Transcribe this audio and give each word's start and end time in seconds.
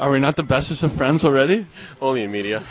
Are 0.00 0.10
we 0.10 0.18
not 0.18 0.34
the 0.34 0.42
bestest 0.42 0.82
of 0.82 0.92
friends 0.92 1.24
already? 1.24 1.66
Only 2.02 2.24
in 2.24 2.32
media. 2.32 2.64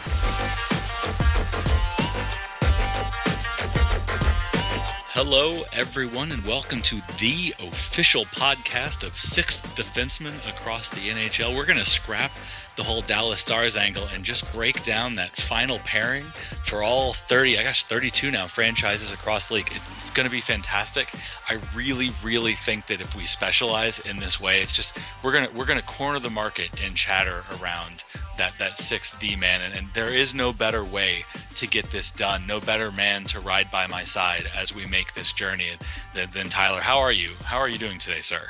Hello, 5.16 5.64
everyone, 5.72 6.34
and 6.34 6.45
welcome 6.45 6.81
to 6.81 6.95
the 7.20 7.55
official 7.66 8.26
podcast 8.26 9.08
of 9.08 9.16
sixth 9.17 9.73
defenseman 9.78 10.34
across 10.50 10.90
the 10.90 11.00
NHL. 11.00 11.55
We're 11.55 11.66
going 11.66 11.80
to 11.80 11.86
scrap 11.86 12.31
the 12.76 12.84
whole 12.84 13.02
Dallas 13.02 13.41
Stars 13.41 13.76
angle 13.76 14.08
and 14.13 14.23
just 14.23 14.52
break 14.52 14.84
down 14.84 15.16
that 15.16 15.36
final 15.38 15.80
pairing 15.80 16.23
for 16.66 16.81
all 16.81 17.14
30, 17.14 17.59
I 17.59 17.64
guess 17.64 17.84
32 17.84 18.31
now 18.31 18.48
franchises 18.48 19.12
across 19.12 19.48
the 19.48 19.55
league. 19.55 19.70
It's 19.72 20.09
going 20.12 20.27
to 20.27 20.31
be 20.31 20.41
fantastic. 20.41 21.09
I 21.50 21.59
really, 21.76 22.12
really 22.23 22.55
think 22.55 22.88
that 22.88 23.02
if 23.02 23.16
we 23.16 23.26
specialize 23.26 24.00
in 24.00 24.17
this 24.17 24.40
way, 24.40 24.62
it's 24.62 24.72
just 24.72 24.98
we're 25.23 25.34
gonna 25.34 25.50
we're 25.54 25.66
gonna 25.66 25.81
corner 25.81 26.20
the 26.20 26.30
market 26.30 26.81
in 26.81 26.95
chatter 26.95 27.44
around 27.62 28.04
that 28.38 28.58
that 28.59 28.80
sixth 28.80 29.20
D 29.20 29.36
man, 29.36 29.62
and, 29.62 29.73
and 29.76 29.88
there 29.94 30.14
is 30.14 30.33
no 30.33 30.53
better 30.53 30.83
way 30.83 31.26
to 31.55 31.67
get 31.67 31.92
this 31.92 32.11
done. 32.11 32.48
No 32.48 32.59
better 32.59 32.92
man 32.92 33.26
to 33.26 33.39
ride 33.39 33.70
by 33.72 33.88
my 33.88 34.03
side 34.03 34.50
as 34.55 34.73
we 34.73 34.86
make 34.86 35.14
this 35.14 35.31
journey 35.31 35.72
than, 36.16 36.30
than 36.31 36.50
Tyler. 36.50 36.81
How 36.81 37.00
are 37.00 37.11
you? 37.11 37.33
How 37.44 37.58
are 37.58 37.70
you 37.70 37.78
doing 37.78 38.00
today, 38.00 38.22
sir? 38.22 38.50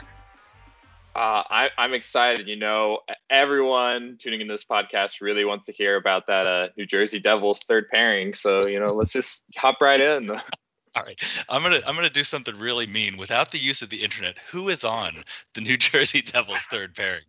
Uh, 1.16 1.44
I, 1.48 1.70
am 1.78 1.94
excited. 1.94 2.48
You 2.48 2.56
know, 2.56 3.00
everyone 3.30 4.18
tuning 4.20 4.42
into 4.42 4.54
this 4.54 4.66
podcast 4.66 5.22
really 5.22 5.46
wants 5.46 5.66
to 5.66 5.72
hear 5.72 5.96
about 5.96 6.28
that 6.28 6.48
uh, 6.48 6.68
New 6.76 6.86
Jersey 6.86 7.20
Devils 7.20 7.60
third 7.60 7.90
pairing. 7.90 8.34
So 8.34 8.66
you 8.66 8.80
know, 8.80 8.94
let's 8.94 9.14
just 9.14 9.46
hop 9.56 9.80
right 9.80 10.02
in. 10.02 10.32
All 10.96 11.04
right, 11.04 11.20
I'm 11.50 11.62
gonna 11.64 11.82
I'm 11.86 11.96
gonna 11.96 12.10
do 12.10 12.24
something 12.24 12.58
really 12.58 12.88
mean 12.88 13.18
without 13.18 13.52
the 13.52 13.60
use 13.60 13.82
of 13.82 13.90
the 13.90 14.04
internet. 14.04 14.38
Who 14.52 14.70
is 14.70 14.84
on 14.84 15.24
the 15.54 15.62
New 15.62 15.78
Jersey 15.78 16.22
Devils 16.22 16.60
third 16.70 16.96
pairing? 16.96 17.24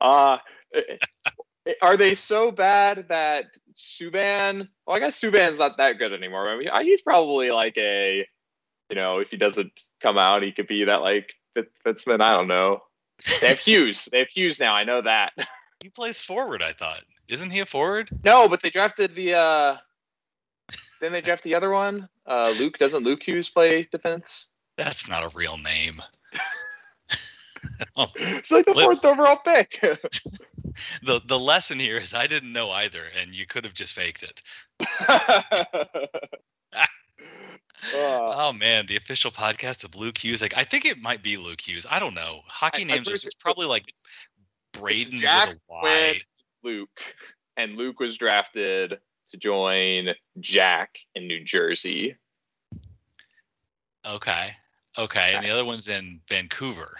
Uh 0.00 0.38
are 1.82 1.96
they 1.96 2.14
so 2.14 2.50
bad 2.50 3.06
that 3.08 3.46
Subban? 3.76 4.68
Well, 4.86 4.96
I 4.96 5.00
guess 5.00 5.20
Subban's 5.20 5.58
not 5.58 5.76
that 5.78 5.98
good 5.98 6.12
anymore. 6.12 6.48
I 6.48 6.56
mean, 6.56 6.68
he's 6.82 7.02
probably 7.02 7.50
like 7.50 7.76
a, 7.76 8.26
you 8.88 8.96
know, 8.96 9.18
if 9.18 9.30
he 9.30 9.36
doesn't 9.36 9.80
come 10.02 10.18
out, 10.18 10.42
he 10.42 10.52
could 10.52 10.66
be 10.66 10.84
that 10.84 11.02
like 11.02 11.34
Fitzman. 11.56 12.20
I 12.20 12.36
don't 12.36 12.48
know. 12.48 12.82
They 13.40 13.48
have 13.48 13.58
Hughes. 13.58 14.08
They 14.10 14.18
have 14.20 14.28
Hughes 14.28 14.58
now. 14.60 14.74
I 14.74 14.84
know 14.84 15.02
that. 15.02 15.32
He 15.82 15.88
plays 15.88 16.20
forward. 16.20 16.62
I 16.62 16.74
thought. 16.74 17.00
Isn't 17.26 17.48
he 17.48 17.60
a 17.60 17.64
forward? 17.66 18.10
No, 18.22 18.50
but 18.50 18.60
they 18.60 18.68
drafted 18.68 19.14
the. 19.14 19.32
uh 19.34 19.76
Then 21.00 21.12
they 21.12 21.22
draft 21.22 21.42
the 21.42 21.54
other 21.54 21.70
one. 21.70 22.06
Uh 22.26 22.52
Luke 22.58 22.76
doesn't 22.76 23.02
Luke 23.02 23.22
Hughes 23.22 23.48
play 23.48 23.88
defense? 23.90 24.48
That's 24.76 25.08
not 25.08 25.22
a 25.24 25.30
real 25.34 25.56
name. 25.56 26.02
oh, 27.96 28.08
it's 28.14 28.50
like 28.50 28.66
the 28.66 28.74
fourth 28.74 29.02
overall 29.02 29.36
pick. 29.36 29.80
the 31.02 31.20
the 31.24 31.38
lesson 31.38 31.78
here 31.78 31.96
is 31.96 32.12
I 32.12 32.26
didn't 32.26 32.52
know 32.52 32.70
either, 32.70 33.04
and 33.18 33.34
you 33.34 33.46
could 33.46 33.64
have 33.64 33.72
just 33.74 33.94
faked 33.94 34.22
it. 34.22 34.42
Oh 37.94 38.52
man, 38.52 38.86
the 38.86 38.96
official 38.96 39.30
podcast 39.30 39.84
of 39.84 39.94
Luke 39.94 40.18
Hughes. 40.18 40.42
Like, 40.42 40.56
I 40.56 40.64
think 40.64 40.84
it 40.84 41.00
might 41.00 41.22
be 41.22 41.36
Luke 41.36 41.60
Hughes. 41.60 41.86
I 41.90 41.98
don't 41.98 42.14
know. 42.14 42.40
Hockey 42.46 42.82
I, 42.82 42.84
names 42.84 43.08
are 43.08 43.14
it's 43.14 43.34
probably 43.34 43.66
like 43.66 43.92
Braden 44.72 45.16
Jack 45.16 45.56
with. 45.68 46.22
Luke, 46.62 47.00
and 47.56 47.76
Luke 47.76 48.00
was 48.00 48.16
drafted 48.16 48.98
to 49.30 49.36
join 49.36 50.08
Jack 50.40 50.98
in 51.14 51.26
New 51.26 51.42
Jersey. 51.44 52.16
Okay. 54.06 54.52
Okay. 54.98 55.34
And 55.34 55.44
the 55.44 55.50
other 55.50 55.64
one's 55.64 55.88
in 55.88 56.20
Vancouver. 56.28 56.98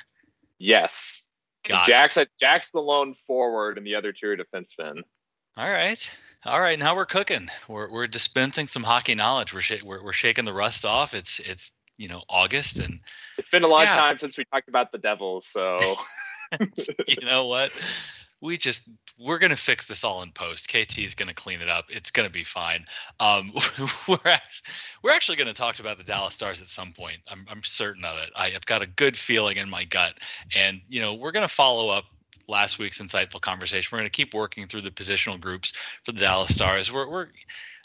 Yes. 0.58 1.26
Got 1.64 1.86
Jack's 1.86 2.16
it. 2.16 2.28
Jack's 2.41 2.70
the 2.70 2.80
lone 2.80 3.14
forward, 3.26 3.76
and 3.76 3.86
the 3.86 3.94
other 3.94 4.12
two 4.12 4.28
are 4.28 4.36
defensemen. 4.36 5.02
All 5.56 5.68
right, 5.68 6.10
all 6.46 6.60
right. 6.60 6.78
Now 6.78 6.96
we're 6.96 7.06
cooking. 7.06 7.48
We're 7.68 7.90
we're 7.90 8.06
dispensing 8.06 8.66
some 8.66 8.82
hockey 8.82 9.14
knowledge. 9.14 9.52
We're 9.52 9.60
sh- 9.60 9.82
we're, 9.82 10.02
we're 10.02 10.12
shaking 10.12 10.44
the 10.44 10.52
rust 10.52 10.84
off. 10.84 11.14
It's 11.14 11.38
it's 11.40 11.70
you 11.96 12.08
know 12.08 12.22
August, 12.28 12.78
and 12.78 13.00
it's 13.38 13.50
been 13.50 13.64
a 13.64 13.68
long 13.68 13.82
yeah. 13.82 13.96
time 13.96 14.18
since 14.18 14.38
we 14.38 14.44
talked 14.44 14.68
about 14.68 14.92
the 14.92 14.98
Devils. 14.98 15.46
So 15.46 15.78
you 17.06 17.26
know 17.26 17.46
what? 17.46 17.72
we 18.40 18.56
just 18.56 18.88
we're 19.18 19.38
gonna 19.38 19.56
fix 19.56 19.86
this 19.86 20.02
all 20.02 20.22
in 20.22 20.30
post. 20.32 20.68
KT 20.68 20.98
is 20.98 21.14
gonna 21.14 21.34
clean 21.34 21.60
it 21.60 21.68
up. 21.68 21.86
It's 21.90 22.10
gonna 22.10 22.30
be 22.30 22.44
fine. 22.44 22.86
Um, 23.18 23.52
we're 24.08 24.16
actually, 24.24 24.72
we're 25.02 25.12
actually 25.12 25.36
gonna 25.36 25.52
talk 25.52 25.78
about 25.78 25.98
the 25.98 26.04
Dallas 26.04 26.34
Stars 26.34 26.62
at 26.62 26.68
some 26.68 26.92
point. 26.92 27.18
I'm 27.28 27.46
I'm 27.50 27.62
certain 27.62 28.04
of 28.04 28.18
it. 28.18 28.30
I 28.34 28.50
have 28.50 28.64
got 28.64 28.82
a 28.82 28.86
good 28.86 29.16
feeling 29.16 29.58
in 29.58 29.68
my 29.68 29.84
gut, 29.84 30.18
and 30.54 30.80
you 30.88 31.00
know 31.00 31.14
we're 31.14 31.32
gonna 31.32 31.48
follow 31.48 31.90
up 31.90 32.04
last 32.50 32.78
week's 32.78 33.00
insightful 33.00 33.40
conversation. 33.40 33.88
We're 33.92 34.00
gonna 34.00 34.10
keep 34.10 34.34
working 34.34 34.66
through 34.66 34.82
the 34.82 34.90
positional 34.90 35.40
groups 35.40 35.72
for 36.04 36.12
the 36.12 36.20
Dallas 36.20 36.54
Stars. 36.54 36.92
We're 36.92 37.08
we're 37.08 37.28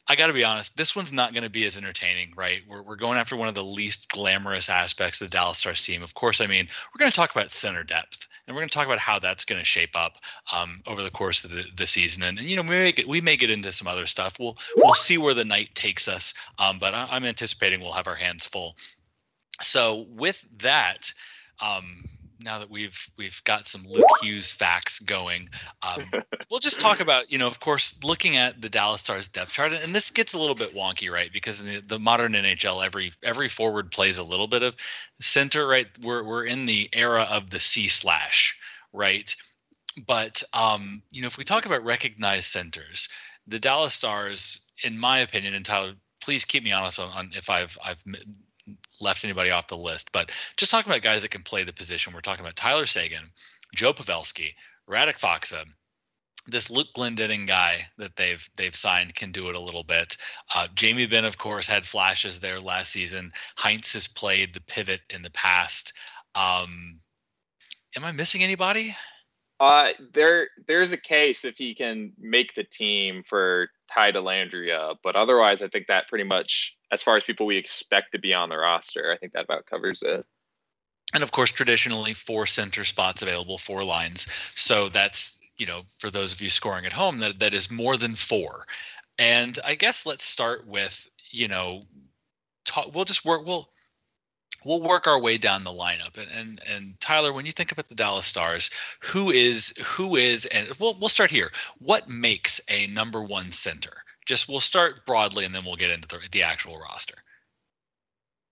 I 0.07 0.15
got 0.15 0.27
to 0.27 0.33
be 0.33 0.43
honest, 0.43 0.77
this 0.77 0.95
one's 0.95 1.11
not 1.11 1.33
going 1.33 1.45
to 1.45 1.49
be 1.49 1.65
as 1.65 1.77
entertaining, 1.77 2.33
right? 2.35 2.61
We're, 2.67 2.83
we're 2.83 2.95
going 2.95 3.17
after 3.17 3.35
one 3.35 3.47
of 3.47 3.55
the 3.55 3.63
least 3.63 4.07
glamorous 4.09 4.69
aspects 4.69 5.19
of 5.19 5.29
the 5.29 5.35
Dallas 5.35 5.57
Stars 5.57 5.81
team. 5.81 6.03
Of 6.03 6.13
course, 6.13 6.41
I 6.41 6.45
mean, 6.45 6.67
we're 6.93 6.99
going 6.99 7.09
to 7.09 7.15
talk 7.15 7.31
about 7.31 7.51
center 7.51 7.83
depth 7.83 8.27
and 8.47 8.55
we're 8.55 8.61
going 8.61 8.69
to 8.69 8.73
talk 8.73 8.85
about 8.85 8.99
how 8.99 9.19
that's 9.19 9.45
going 9.45 9.59
to 9.59 9.65
shape 9.65 9.95
up 9.95 10.17
um, 10.53 10.81
over 10.85 11.01
the 11.01 11.09
course 11.09 11.43
of 11.43 11.49
the, 11.51 11.65
the 11.75 11.87
season. 11.87 12.21
And, 12.23 12.37
and, 12.37 12.47
you 12.47 12.55
know, 12.55 12.61
we 12.61 12.69
may 12.69 12.91
get 12.91 13.07
we 13.07 13.21
may 13.21 13.37
get 13.37 13.49
into 13.49 13.71
some 13.71 13.87
other 13.87 14.05
stuff. 14.05 14.37
We'll 14.39 14.57
we'll 14.75 14.93
see 14.93 15.17
where 15.17 15.33
the 15.33 15.45
night 15.45 15.73
takes 15.73 16.07
us. 16.07 16.33
Um, 16.59 16.77
but 16.77 16.93
I, 16.93 17.15
am 17.15 17.25
anticipating 17.25 17.81
we'll 17.81 17.93
have 17.93 18.07
our 18.07 18.15
hands 18.15 18.45
full. 18.45 18.75
So 19.61 20.05
with 20.09 20.45
that. 20.59 21.11
Um, 21.61 22.03
now 22.45 22.59
that 22.59 22.69
we've 22.69 23.09
we've 23.17 23.43
got 23.43 23.67
some 23.67 23.85
Luke 23.85 24.05
Hughes 24.21 24.51
facts 24.53 24.99
going, 24.99 25.49
um, 25.81 26.01
we'll 26.49 26.61
just 26.61 26.79
talk 26.79 27.01
about 27.01 27.29
you 27.29 27.37
know 27.37 27.47
of 27.47 27.59
course 27.59 27.97
looking 28.03 28.37
at 28.37 28.61
the 28.61 28.69
Dallas 28.69 29.01
Stars 29.01 29.27
depth 29.27 29.51
chart, 29.51 29.73
and 29.73 29.93
this 29.93 30.11
gets 30.11 30.33
a 30.33 30.39
little 30.39 30.55
bit 30.55 30.73
wonky, 30.73 31.11
right? 31.11 31.33
Because 31.33 31.59
in 31.59 31.65
the, 31.65 31.81
the 31.81 31.99
modern 31.99 32.33
NHL, 32.33 32.85
every 32.85 33.11
every 33.23 33.49
forward 33.49 33.91
plays 33.91 34.17
a 34.17 34.23
little 34.23 34.47
bit 34.47 34.63
of 34.63 34.75
center, 35.19 35.67
right? 35.67 35.87
We're 36.01 36.23
we're 36.23 36.45
in 36.45 36.67
the 36.67 36.89
era 36.93 37.23
of 37.23 37.49
the 37.49 37.59
C 37.59 37.87
slash, 37.89 38.55
right? 38.93 39.35
But 40.07 40.43
um, 40.53 41.01
you 41.11 41.21
know 41.21 41.27
if 41.27 41.37
we 41.37 41.43
talk 41.43 41.65
about 41.65 41.83
recognized 41.83 42.45
centers, 42.45 43.09
the 43.47 43.59
Dallas 43.59 43.93
Stars, 43.93 44.61
in 44.83 44.97
my 44.97 45.19
opinion, 45.19 45.55
and 45.55 45.65
Tyler, 45.65 45.95
please 46.21 46.45
keep 46.45 46.63
me 46.63 46.71
honest 46.71 46.99
on, 46.99 47.11
on 47.11 47.31
if 47.35 47.49
I've 47.49 47.77
I've 47.83 48.03
left 48.99 49.23
anybody 49.23 49.51
off 49.51 49.67
the 49.67 49.77
list. 49.77 50.11
But 50.11 50.31
just 50.57 50.71
talking 50.71 50.91
about 50.91 51.01
guys 51.01 51.21
that 51.21 51.31
can 51.31 51.43
play 51.43 51.63
the 51.63 51.73
position, 51.73 52.13
we're 52.13 52.21
talking 52.21 52.43
about 52.43 52.55
Tyler 52.55 52.85
Seguin, 52.85 53.31
Joe 53.73 53.93
Pavelski, 53.93 54.53
Radek 54.89 55.19
Faksa. 55.19 55.65
This 56.47 56.69
Luke 56.69 56.89
Glendening 56.95 57.47
guy 57.47 57.87
that 57.97 58.15
they've 58.15 58.47
they've 58.55 58.75
signed 58.75 59.15
can 59.15 59.31
do 59.31 59.49
it 59.49 59.55
a 59.55 59.59
little 59.59 59.83
bit. 59.83 60.15
Uh, 60.53 60.67
Jamie 60.75 61.07
Benn, 61.07 61.25
of 61.25 61.39
course, 61.39 61.65
had 61.65 61.87
flashes 61.87 62.39
there 62.39 62.59
last 62.59 62.91
season. 62.91 63.33
Hintz 63.57 63.93
has 63.93 64.07
played 64.07 64.53
the 64.53 64.61
pivot 64.61 65.01
in 65.09 65.23
the 65.23 65.31
past. 65.31 65.93
Um, 66.35 66.99
am 67.95 68.05
I 68.05 68.11
missing 68.11 68.43
anybody? 68.43 68.95
Uh, 69.59 69.89
there 70.13 70.49
there's 70.67 70.91
a 70.91 70.97
case 70.97 71.45
if 71.45 71.55
he 71.57 71.73
can 71.73 72.11
make 72.19 72.53
the 72.55 72.63
team 72.63 73.23
for 73.27 73.69
Ty 73.91 74.11
Dellandrea, 74.11 74.97
but 75.03 75.15
otherwise, 75.15 75.61
I 75.61 75.69
think 75.69 75.87
that 75.87 76.07
pretty 76.07 76.25
much, 76.25 76.75
as 76.95 77.03
far 77.03 77.17
as 77.17 77.25
people 77.25 77.45
we 77.45 77.57
expect 77.57 78.13
to 78.13 78.19
be 78.19 78.33
on 78.33 78.49
the 78.49 78.57
roster, 78.57 79.11
I 79.11 79.17
think 79.17 79.33
that 79.33 79.43
about 79.43 79.65
covers 79.65 80.01
it. 80.01 80.25
And 81.13 81.21
of 81.21 81.31
course, 81.31 81.51
traditionally, 81.51 82.13
four 82.13 82.47
center 82.47 82.85
spots 82.85 83.21
available, 83.21 83.57
four 83.57 83.83
lines. 83.83 84.27
So 84.55 84.89
that's 84.89 85.37
you 85.57 85.65
know, 85.65 85.83
for 85.99 86.09
those 86.09 86.33
of 86.33 86.41
you 86.41 86.49
scoring 86.49 86.85
at 86.85 86.93
home, 86.93 87.19
that 87.19 87.39
that 87.39 87.53
is 87.53 87.69
more 87.69 87.97
than 87.97 88.15
four. 88.15 88.65
And 89.19 89.57
I 89.63 89.75
guess 89.75 90.05
let's 90.05 90.25
start 90.25 90.65
with 90.65 91.07
you 91.31 91.49
know, 91.49 91.83
talk, 92.63 92.95
we'll 92.95 93.05
just 93.05 93.25
work. 93.25 93.45
We'll 93.45 93.69
we'll 94.63 94.81
work 94.81 95.05
our 95.05 95.19
way 95.19 95.37
down 95.37 95.63
the 95.63 95.69
lineup. 95.69 96.17
And, 96.17 96.31
and 96.31 96.61
and 96.67 96.99
Tyler, 96.99 97.33
when 97.33 97.45
you 97.45 97.51
think 97.51 97.71
about 97.71 97.89
the 97.89 97.95
Dallas 97.95 98.25
Stars, 98.25 98.69
who 99.01 99.31
is 99.31 99.75
who 99.83 100.15
is 100.15 100.45
and 100.45 100.69
we'll 100.79 100.95
we'll 100.99 101.09
start 101.09 101.29
here. 101.29 101.51
What 101.79 102.09
makes 102.09 102.61
a 102.69 102.87
number 102.87 103.21
one 103.21 103.51
center? 103.51 104.04
Just 104.25 104.49
we'll 104.49 104.59
start 104.59 105.05
broadly, 105.05 105.45
and 105.45 105.53
then 105.53 105.65
we'll 105.65 105.75
get 105.75 105.91
into 105.91 106.07
the, 106.07 106.19
the 106.31 106.43
actual 106.43 106.77
roster. 106.79 107.15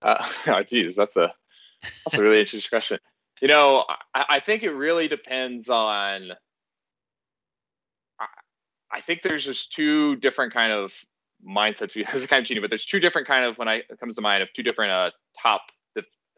Uh, 0.02 0.26
oh, 0.48 0.64
geez, 0.64 0.96
that's 0.96 1.16
a 1.16 1.34
that's 2.06 2.18
a 2.18 2.22
really 2.22 2.40
interesting 2.40 2.70
question. 2.70 3.00
You 3.42 3.48
know, 3.48 3.86
I, 4.14 4.26
I 4.30 4.40
think 4.40 4.64
it 4.64 4.72
really 4.72 5.08
depends 5.08 5.70
on 5.70 6.32
I 8.94 9.02
think 9.02 9.24
there's 9.24 9.44
just 9.44 9.72
two 9.72 10.16
different 10.18 10.54
kind 10.54 10.72
of 10.72 10.94
mindsets. 11.46 11.96
This 12.14 12.22
is 12.22 12.28
kind 12.28 12.42
of 12.42 12.48
cheating, 12.48 12.62
but 12.62 12.70
there's 12.70 12.86
two 12.86 13.00
different 13.00 13.28
kind 13.28 13.46
of 13.46 13.58
when 13.58 13.68
I 13.68 13.76
it 13.90 14.00
comes 14.00 14.16
to 14.16 14.22
mind 14.22 14.44
of 14.44 14.54
two 14.54 14.64
different 14.64 14.92
uh, 14.92 15.12
top 15.42 15.62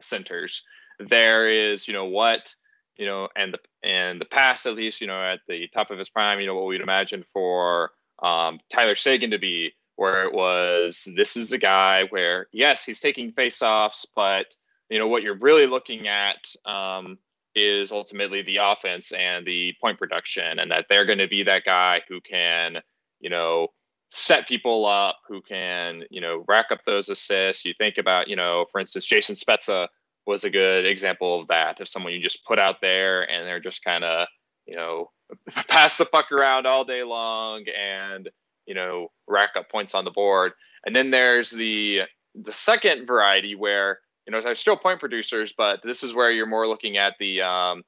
centers. 0.02 0.64
There 1.00 1.50
is, 1.50 1.88
you 1.88 1.94
know, 1.94 2.06
what 2.06 2.54
you 2.98 3.06
know, 3.06 3.28
and 3.36 3.54
the 3.54 3.60
and 3.88 4.20
the 4.20 4.26
past 4.26 4.66
at 4.66 4.76
least, 4.76 5.02
you 5.02 5.08
know, 5.08 5.22
at 5.22 5.40
the 5.48 5.68
top 5.74 5.92
of 5.92 6.00
his 6.00 6.10
prime, 6.10 6.40
you 6.40 6.48
know, 6.48 6.56
what 6.56 6.66
we'd 6.66 6.82
imagine 6.82 7.24
for 7.24 7.92
um, 8.22 8.60
Tyler 8.72 8.96
Seguin 8.96 9.32
to 9.32 9.40
be, 9.40 9.72
where 9.96 10.24
it 10.24 10.34
was 10.34 11.08
this 11.16 11.38
is 11.38 11.52
a 11.52 11.58
guy 11.58 12.04
where 12.10 12.48
yes, 12.52 12.84
he's 12.86 13.00
taking 13.00 13.32
faceoffs, 13.32 14.06
but 14.16 14.56
you 14.90 15.00
know 15.00 15.08
what 15.08 15.24
you're 15.24 15.38
really 15.40 15.68
looking 15.68 16.08
at 16.08 16.46
um, 16.66 17.18
is 17.56 17.92
ultimately 17.92 18.42
the 18.42 18.58
offense 18.58 19.12
and 19.14 19.46
the 19.46 19.74
point 19.82 19.98
production, 19.98 20.60
and 20.60 20.72
that 20.72 20.86
they're 20.90 21.06
going 21.06 21.20
to 21.20 21.28
be 21.28 21.44
that 21.44 21.64
guy 21.66 22.02
who 22.10 22.20
can, 22.22 22.78
you 23.22 23.30
know, 23.30 23.70
set 24.12 24.48
people 24.48 24.86
up, 24.86 25.18
who 25.28 25.42
can, 25.42 26.04
you 26.10 26.22
know, 26.22 26.44
rack 26.48 26.68
up 26.72 26.80
those 26.86 27.10
assists. 27.10 27.66
You 27.66 27.74
think 27.78 27.98
about, 27.98 28.28
you 28.28 28.36
know, 28.36 28.66
for 28.72 28.80
instance, 28.80 29.06
Jason 29.06 29.36
Spezza 29.36 29.88
was 30.26 30.44
a 30.44 30.50
good 30.50 30.86
example 30.86 31.42
of 31.42 31.48
that, 31.48 31.80
of 31.80 31.88
someone 31.88 32.14
you 32.14 32.22
just 32.22 32.46
put 32.46 32.60
out 32.60 32.82
there 32.82 33.30
and 33.30 33.46
they're 33.46 33.60
just 33.60 33.84
kind 33.84 34.04
of, 34.04 34.28
you 34.66 34.76
know, 34.76 35.12
pass 35.68 35.98
the 35.98 36.06
puck 36.06 36.32
around 36.32 36.68
all 36.68 36.86
day 36.86 37.04
long 37.04 37.66
and, 37.68 38.30
you 38.66 38.76
know, 38.76 39.10
rack 39.28 39.52
up 39.56 39.70
points 39.70 39.96
on 39.96 40.06
the 40.06 40.12
board. 40.12 40.54
And 40.86 40.96
then 40.96 41.12
there's 41.12 41.50
the 41.50 42.02
the 42.36 42.54
second 42.54 43.08
variety 43.08 43.56
where 43.56 44.00
you 44.26 44.32
know, 44.32 44.42
they're 44.42 44.56
still 44.56 44.78
point 44.78 45.00
producers, 45.00 45.54
but 45.56 45.82
this 45.84 46.04
is 46.04 46.14
where 46.14 46.32
you're 46.32 46.48
more 46.48 46.68
looking 46.68 46.98
at 46.98 47.14
the 47.20 47.42
um, 47.42 47.84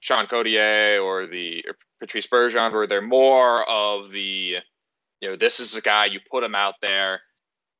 Sean 0.00 0.26
Couturier 0.26 1.00
or 1.00 1.26
the 1.26 1.64
Patrice 2.00 2.26
Bergeron, 2.26 2.72
where 2.72 2.86
they're 2.86 3.02
more 3.02 3.68
of 3.68 4.10
the, 4.10 4.56
you 5.20 5.28
know, 5.28 5.36
this 5.36 5.60
is 5.60 5.72
the 5.72 5.80
guy 5.80 6.06
you 6.06 6.20
put 6.30 6.44
him 6.44 6.54
out 6.54 6.74
there, 6.80 7.20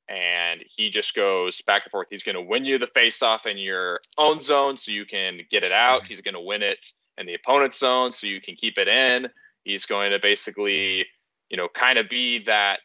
and 0.09 0.65
he 0.77 0.91
just 0.91 1.15
goes 1.15 1.61
back 1.62 1.83
and 1.85 1.93
forth. 1.93 2.09
He's 2.11 2.25
going 2.25 2.35
to 2.35 2.43
win 2.43 2.65
you 2.65 2.79
the 2.79 2.87
faceoff 2.87 3.47
in 3.47 3.56
your 3.56 4.00
own 4.19 4.41
zone, 4.41 4.77
so 4.77 4.91
you 4.91 5.06
can 5.06 5.41
get 5.50 5.62
it 5.62 5.73
out. 5.73 6.05
He's 6.05 6.21
going 6.21 6.35
to 6.35 6.41
win 6.41 6.62
it 6.62 6.85
in 7.19 7.26
the 7.26 7.35
opponent's 7.35 7.79
zone, 7.79 8.12
so 8.12 8.26
you 8.26 8.41
can 8.41 8.55
keep 8.55 8.79
it 8.79 8.88
in. 8.88 9.29
He's 9.64 9.87
going 9.87 10.11
to 10.12 10.19
basically, 10.20 11.06
you 11.49 11.56
know, 11.56 11.69
kind 11.75 11.99
of 11.99 12.09
be 12.09 12.44
that 12.44 12.81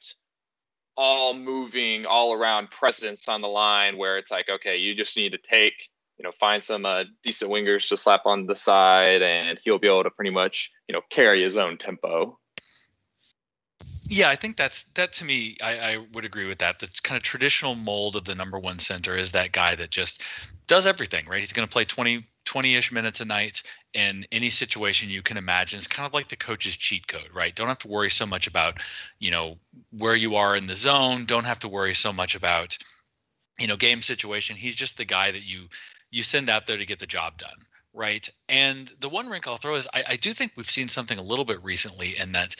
all 0.98 1.34
moving 1.36 2.06
all 2.06 2.34
around 2.34 2.72
presence 2.72 3.28
on 3.30 3.42
the 3.42 3.48
line 3.48 3.98
where 3.98 4.18
it's 4.18 4.32
like 4.32 4.48
okay 4.50 4.78
you 4.78 4.96
just 4.96 5.16
need 5.16 5.32
to 5.32 5.38
take 5.38 5.74
you 6.18 6.24
know 6.24 6.32
find 6.40 6.64
some 6.64 6.86
uh, 6.86 7.04
decent 7.24 7.52
wingers 7.52 7.88
to 7.88 7.96
slap 7.96 8.22
on 8.26 8.48
the 8.48 8.56
side 8.56 9.22
and 9.22 9.60
he'll 9.64 9.78
be 9.78 9.88
able 9.88 10.04
to 10.04 10.10
pretty 10.10 10.32
much 10.32 10.72
you 10.88 10.94
know 10.94 11.02
carry 11.12 11.44
his 11.44 11.58
own 11.58 11.78
tempo 11.78 12.38
yeah, 14.10 14.30
I 14.30 14.36
think 14.36 14.56
that's 14.56 14.84
that 14.96 15.14
to 15.14 15.26
me. 15.26 15.58
I, 15.62 15.80
I, 15.80 15.98
would 16.14 16.24
agree 16.24 16.46
with 16.46 16.60
that. 16.60 16.80
The 16.80 16.90
kind 17.04 17.18
of 17.18 17.24
traditional 17.24 17.76
mold 17.76 18.16
of 18.16 18.24
the 18.24 18.36
number 18.36 18.58
one 18.58 18.80
center 18.80 19.18
is 19.18 19.34
that 19.34 19.52
guy 19.52 19.76
that 19.76 19.90
just 19.90 20.22
does 20.66 20.86
everything, 20.86 21.26
right? 21.28 21.40
He's 21.40 21.54
going 21.54 21.68
to 21.68 21.72
play 21.72 21.84
20, 21.84 22.26
20-ish 22.46 22.92
minutes 22.92 23.20
a 23.20 23.26
night 23.26 23.64
in 23.94 24.26
any 24.32 24.50
situation 24.50 25.10
you 25.10 25.22
can 25.22 25.38
imagine. 25.38 25.78
It's 25.78 25.88
kind 25.88 26.08
of 26.08 26.14
like 26.14 26.30
the 26.30 26.38
coach's 26.38 26.78
cheat 26.78 27.08
code, 27.08 27.30
right? 27.34 27.54
Don't 27.54 27.68
have 27.68 27.80
to 27.80 27.90
worry 27.90 28.10
so 28.10 28.26
much 28.26 28.48
about, 28.48 28.80
you 29.20 29.32
know, 29.32 29.58
where 29.92 30.16
you 30.16 30.36
are 30.36 30.56
in 30.56 30.68
the 30.68 30.76
zone. 30.76 31.26
Don't 31.26 31.46
have 31.46 31.60
to 31.60 31.68
worry 31.68 31.96
so 31.96 32.14
much 32.14 32.36
about, 32.36 32.78
you 33.60 33.68
know, 33.68 33.76
game 33.76 34.02
situation. 34.02 34.56
He's 34.56 34.76
just 34.76 34.98
the 34.98 35.06
guy 35.06 35.32
that 35.32 35.44
you 35.44 35.68
you 36.10 36.24
send 36.24 36.50
out 36.50 36.68
there 36.68 36.78
to 36.78 36.86
get 36.86 37.00
the 37.00 37.08
job 37.08 37.38
done 37.38 37.58
right? 37.94 38.30
And 38.48 38.92
the 39.00 39.10
one 39.10 39.28
wrinkle 39.28 39.54
I'll 39.54 39.58
throw 39.58 39.74
is 39.74 39.88
I, 39.92 40.04
I, 40.10 40.16
do 40.18 40.32
think 40.32 40.52
we've 40.56 40.70
seen 40.70 40.88
something 40.88 41.18
a 41.18 41.24
little 41.24 41.46
bit 41.46 41.64
recently 41.64 42.16
in 42.16 42.34
that 42.34 42.56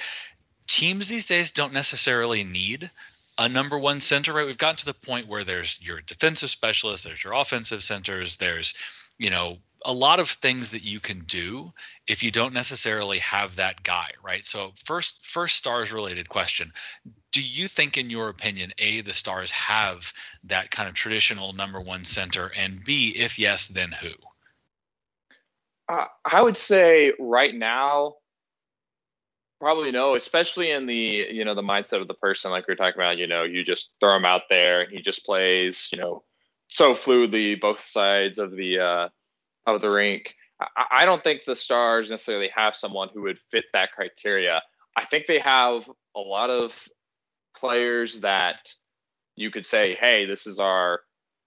teams 0.68 1.08
these 1.08 1.26
days 1.26 1.52
don't 1.52 1.74
necessarily 1.74 2.44
need 2.44 2.90
a 3.38 3.48
number 3.48 3.78
one 3.78 4.02
center, 4.02 4.34
right? 4.34 4.46
We've 4.46 4.58
gotten 4.58 4.78
to 4.78 4.86
the 4.86 4.94
point 4.94 5.28
where 5.28 5.44
there's 5.44 5.78
your 5.82 6.02
defensive 6.02 6.50
specialist, 6.50 7.04
there's 7.04 7.24
your 7.24 7.34
offensive 7.34 7.84
centers, 7.84 8.38
there's, 8.38 8.74
you 9.18 9.30
know, 9.30 9.58
a 9.86 9.94
lot 9.94 10.20
of 10.20 10.30
things 10.30 10.72
that 10.72 10.84
you 10.84 11.00
can 11.00 11.20
do 11.20 11.72
if 12.08 12.24
you 12.24 12.32
don't 12.32 12.54
necessarily 12.54 13.20
have 13.20 13.58
that 13.58 13.84
guy, 13.84 14.10
right? 14.24 14.46
So 14.46 14.74
first 14.86 15.26
first 15.26 15.56
stars 15.56 15.92
related 15.92 16.30
question. 16.30 16.74
Do 17.32 17.44
you 17.44 17.68
think 17.68 17.98
in 17.98 18.10
your 18.10 18.30
opinion 18.30 18.74
A 18.80 19.02
the 19.02 19.14
stars 19.14 19.52
have 19.52 20.12
that 20.46 20.72
kind 20.72 20.90
of 20.90 20.96
traditional 20.96 21.54
number 21.54 21.80
one 21.80 22.06
center 22.06 22.52
and 22.58 22.84
B 22.84 23.14
if 23.16 23.38
yes 23.38 23.68
then 23.68 23.92
who? 23.92 24.10
Uh, 25.88 26.06
I 26.26 26.42
would 26.42 26.58
say 26.58 27.14
right 27.20 27.54
now 27.54 28.16
Probably 29.60 29.92
no, 29.92 30.16
especially 30.16 30.70
in 30.70 30.86
the 30.86 31.26
you 31.32 31.44
know 31.44 31.56
the 31.56 31.64
mindset 31.64 32.00
of 32.02 32.08
the 32.08 32.14
person 32.14 32.52
like 32.52 32.68
we 32.68 32.74
are 32.74 32.78
talking 32.78 33.00
about. 33.02 33.18
You 33.18 33.26
know, 33.26 33.44
you 33.44 33.64
just 33.64 33.96
throw 34.00 34.16
him 34.16 34.26
out 34.26 34.44
there 34.50 34.82
and 34.82 34.92
he 34.92 35.02
just 35.02 35.26
plays. 35.26 35.90
You 35.92 35.98
know, 35.98 36.24
so 36.68 36.92
fluidly 36.92 37.60
both 37.60 37.84
sides 37.84 38.38
of 38.38 38.52
the 38.56 38.80
uh, 38.80 39.10
of 39.66 39.82
the 39.82 39.90
rink. 39.90 40.36
I, 40.62 40.86
I 40.98 41.06
don't 41.06 41.24
think 41.24 41.42
the 41.46 41.56
Stars 41.56 42.12
necessarily 42.12 42.52
have 42.56 42.76
someone 42.76 43.10
who 43.14 43.24
would 43.24 43.40
fit 43.50 43.66
that 43.74 43.94
criteria. 43.94 44.62
I 44.96 45.06
think 45.06 45.26
they 45.26 45.40
have 45.40 45.90
a 46.16 46.20
lot 46.20 46.52
of 46.52 46.88
players 47.56 48.20
that 48.20 48.58
you 49.36 49.50
could 49.50 49.66
say, 49.66 49.96
"Hey, 50.00 50.28
this 50.28 50.46
is 50.46 50.60
our 50.60 51.02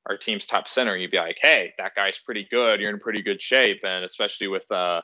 our 0.08 0.16
team's 0.16 0.46
top 0.46 0.66
center." 0.66 0.96
You'd 0.96 1.12
be 1.12 1.18
like, 1.18 1.38
"Hey, 1.40 1.74
that 1.78 1.94
guy's 1.94 2.18
pretty 2.18 2.48
good. 2.50 2.80
You're 2.80 2.90
in 2.90 2.98
pretty 2.98 3.22
good 3.22 3.40
shape." 3.40 3.80
And 3.84 4.04
especially 4.04 4.48
with 4.48 4.68
uh, 4.72 5.00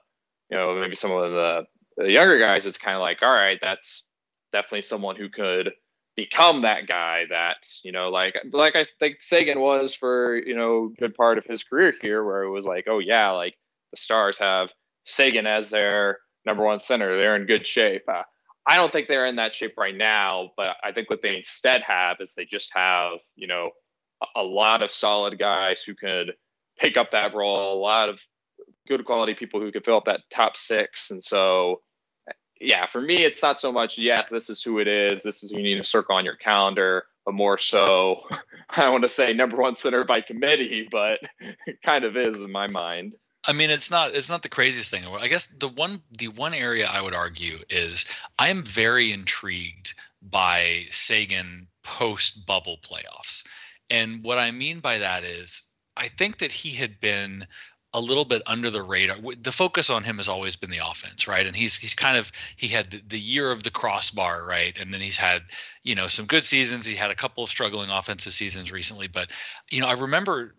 you 0.51 0.57
know, 0.57 0.75
maybe 0.75 0.97
some 0.97 1.13
of 1.13 1.31
the 1.31 1.67
the 1.97 2.11
younger 2.11 2.39
guys, 2.39 2.67
it's 2.67 2.79
kind 2.79 2.97
of 2.97 3.01
like, 3.01 3.19
all 3.23 3.33
right, 3.33 3.59
that's 3.61 4.05
definitely 4.53 4.83
someone 4.83 5.17
who 5.17 5.29
could 5.29 5.73
become 6.17 6.63
that 6.63 6.87
guy 6.87 7.25
that 7.29 7.57
you 7.85 7.93
know 7.93 8.09
like 8.09 8.35
like 8.51 8.75
i 8.75 8.85
think 8.85 9.17
Seguin 9.21 9.61
was 9.61 9.95
for 9.95 10.35
you 10.35 10.57
know 10.57 10.91
good 10.99 11.15
part 11.15 11.37
of 11.37 11.45
his 11.45 11.63
career 11.63 11.93
here 12.01 12.25
where 12.25 12.43
it 12.43 12.51
was 12.51 12.65
like 12.65 12.87
oh 12.89 13.01
yeah 13.01 13.33
like 13.33 13.55
the 13.91 13.99
stars 13.99 14.39
have 14.39 14.71
Seguin 15.05 15.47
as 15.47 15.69
their 15.69 16.19
number 16.47 16.65
one 16.65 16.81
center. 16.81 17.19
They're 17.19 17.37
in 17.37 17.45
good 17.45 17.67
shape. 17.67 18.05
Uh, 18.09 18.23
i 18.67 18.77
don't 18.77 18.93
think 18.93 19.09
they're 19.09 19.27
in 19.27 19.37
that 19.37 19.55
shape 19.55 19.75
right 19.77 19.95
now 19.95 20.53
but 20.57 20.77
i 20.83 20.91
think 20.91 21.11
what 21.11 21.21
they 21.23 21.37
instead 21.37 21.83
have 21.83 22.17
is 22.21 22.33
they 22.35 22.47
just 22.47 22.73
have 22.75 23.19
you 23.35 23.47
know 23.47 23.71
a, 24.23 24.41
a 24.41 24.43
lot 24.43 24.83
of 24.83 24.91
solid 24.91 25.39
guys 25.39 25.83
who 25.83 25.95
could 25.95 26.33
pick 26.79 26.97
up 26.97 27.11
that 27.11 27.35
role 27.35 27.79
a 27.79 27.79
lot 27.79 28.09
of 28.09 28.21
good 28.87 29.05
quality 29.05 29.35
people 29.35 29.61
who 29.61 29.73
could 29.73 29.85
fill 29.85 29.97
up 29.97 30.05
that 30.07 30.21
top 30.31 30.57
six. 30.57 31.11
And 31.11 31.23
so 31.23 31.81
yeah, 32.61 32.87
for 32.87 33.01
me, 33.01 33.25
it's 33.25 33.43
not 33.43 33.59
so 33.61 33.73
much, 33.73 33.99
yes, 33.99 34.29
this 34.31 34.51
is 34.51 34.63
who 34.63 34.79
it 34.79 34.89
is. 34.89 35.23
This 35.23 35.43
is 35.43 35.51
who 35.51 35.59
you 35.59 35.63
need 35.63 35.81
to 35.81 35.85
circle 35.85 36.17
on 36.17 36.25
your 36.25 36.37
calendar, 36.37 37.05
but 37.25 37.35
more 37.35 37.59
so, 37.59 38.23
I 38.71 38.89
want 38.89 39.03
to 39.03 39.09
say 39.09 39.33
number 39.33 39.57
one 39.57 39.77
center 39.77 40.05
by 40.05 40.21
committee, 40.21 40.89
but 40.91 41.21
it 41.67 41.81
kind 41.85 42.05
of 42.05 42.17
is 42.17 42.39
in 42.39 42.51
my 42.51 42.69
mind. 42.69 43.15
I 43.49 43.53
mean, 43.53 43.71
it's 43.71 43.93
not 43.93 44.13
it's 44.15 44.29
not 44.29 44.43
the 44.43 44.49
craziest 44.49 44.91
thing. 44.91 45.05
I 45.07 45.29
guess 45.29 45.47
the 45.47 45.69
one 45.69 46.03
the 46.19 46.29
one 46.29 46.53
area 46.53 46.89
I 46.89 47.01
would 47.01 47.15
argue 47.15 47.59
is 47.71 48.05
I 48.39 48.49
am 48.49 48.65
very 48.65 49.13
intrigued 49.13 49.95
by 50.21 50.87
Seguin 50.91 51.69
post 51.85 52.45
bubble 52.45 52.79
playoffs. 52.83 53.45
And 53.89 54.25
what 54.25 54.39
I 54.39 54.51
mean 54.51 54.81
by 54.81 54.99
that 54.99 55.23
is 55.23 55.63
I 55.97 56.09
think 56.09 56.39
that 56.39 56.51
he 56.51 56.71
had 56.71 57.01
been 57.01 57.47
a 57.97 58.01
little 58.01 58.27
bit 58.27 58.43
under 58.45 58.69
the 58.69 58.83
radar. 58.83 59.17
The 59.41 59.51
focus 59.51 59.89
on 59.89 60.05
him 60.05 60.19
has 60.19 60.29
always 60.29 60.55
been 60.55 60.69
the 60.69 60.87
offense, 60.87 61.27
right? 61.27 61.47
And 61.47 61.57
he's 61.57 61.77
he's 61.77 61.95
kind 61.95 62.19
of 62.19 62.31
he 62.55 62.69
had 62.69 62.91
the, 62.91 63.03
the, 63.09 63.19
year 63.19 63.51
of 63.51 63.63
the 63.63 63.71
crossbar, 63.71 64.45
right? 64.45 64.77
And 64.79 64.93
then 64.93 65.01
he's 65.01 65.17
had 65.17 65.43
you 65.83 65.95
know 65.95 66.07
some 66.07 66.27
good 66.27 66.45
seasons. 66.45 66.85
He 66.85 66.95
had 66.95 67.11
a 67.11 67.15
couple 67.15 67.43
of 67.43 67.49
struggling 67.49 67.89
offensive 67.89 68.35
seasons 68.35 68.71
recently, 68.71 69.07
but 69.07 69.31
you 69.71 69.81
know 69.81 69.89
I 69.89 69.95
remember 69.95 70.55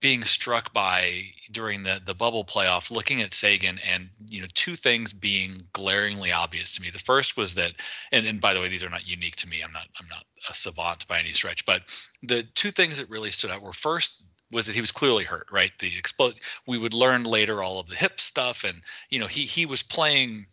being 0.00 0.22
struck 0.22 0.72
by 0.72 1.24
during 1.50 1.82
the 1.82 2.00
the 2.04 2.14
bubble 2.14 2.44
playoff 2.44 2.92
looking 2.92 3.22
at 3.22 3.34
Seguin 3.34 3.80
and 3.80 4.08
you 4.28 4.40
know 4.40 4.46
two 4.54 4.76
things 4.76 5.12
being 5.12 5.62
glaringly 5.72 6.30
obvious 6.30 6.76
to 6.76 6.82
me. 6.82 6.90
The 6.90 7.00
first 7.00 7.36
was 7.36 7.56
that 7.56 7.72
and 8.12 8.24
and 8.24 8.40
by 8.40 8.54
the 8.54 8.60
way 8.60 8.68
these 8.68 8.84
are 8.84 8.90
not 8.90 9.08
unique 9.08 9.34
to 9.36 9.48
me. 9.48 9.62
I'm 9.62 9.72
not 9.72 9.88
I'm 10.00 10.06
not 10.06 10.24
a 10.48 10.54
savant 10.54 11.08
by 11.08 11.18
any 11.18 11.32
stretch, 11.32 11.66
but 11.66 11.82
the 12.22 12.44
two 12.44 12.70
things 12.70 12.98
that 12.98 13.10
really 13.10 13.32
stood 13.32 13.50
out 13.50 13.62
were 13.62 13.72
first 13.72 14.22
was 14.50 14.66
that 14.66 14.74
he 14.74 14.80
was 14.80 14.92
clearly 14.92 15.24
hurt, 15.24 15.48
right? 15.50 15.72
The 15.78 15.96
explode. 15.96 16.34
We 16.66 16.78
would 16.78 16.94
learn 16.94 17.24
later 17.24 17.62
all 17.62 17.80
of 17.80 17.88
the 17.88 17.96
hip 17.96 18.20
stuff, 18.20 18.64
and 18.64 18.80
you 19.10 19.18
know 19.18 19.26
he 19.26 19.44
he 19.44 19.66
was 19.66 19.82
playing 19.82 20.46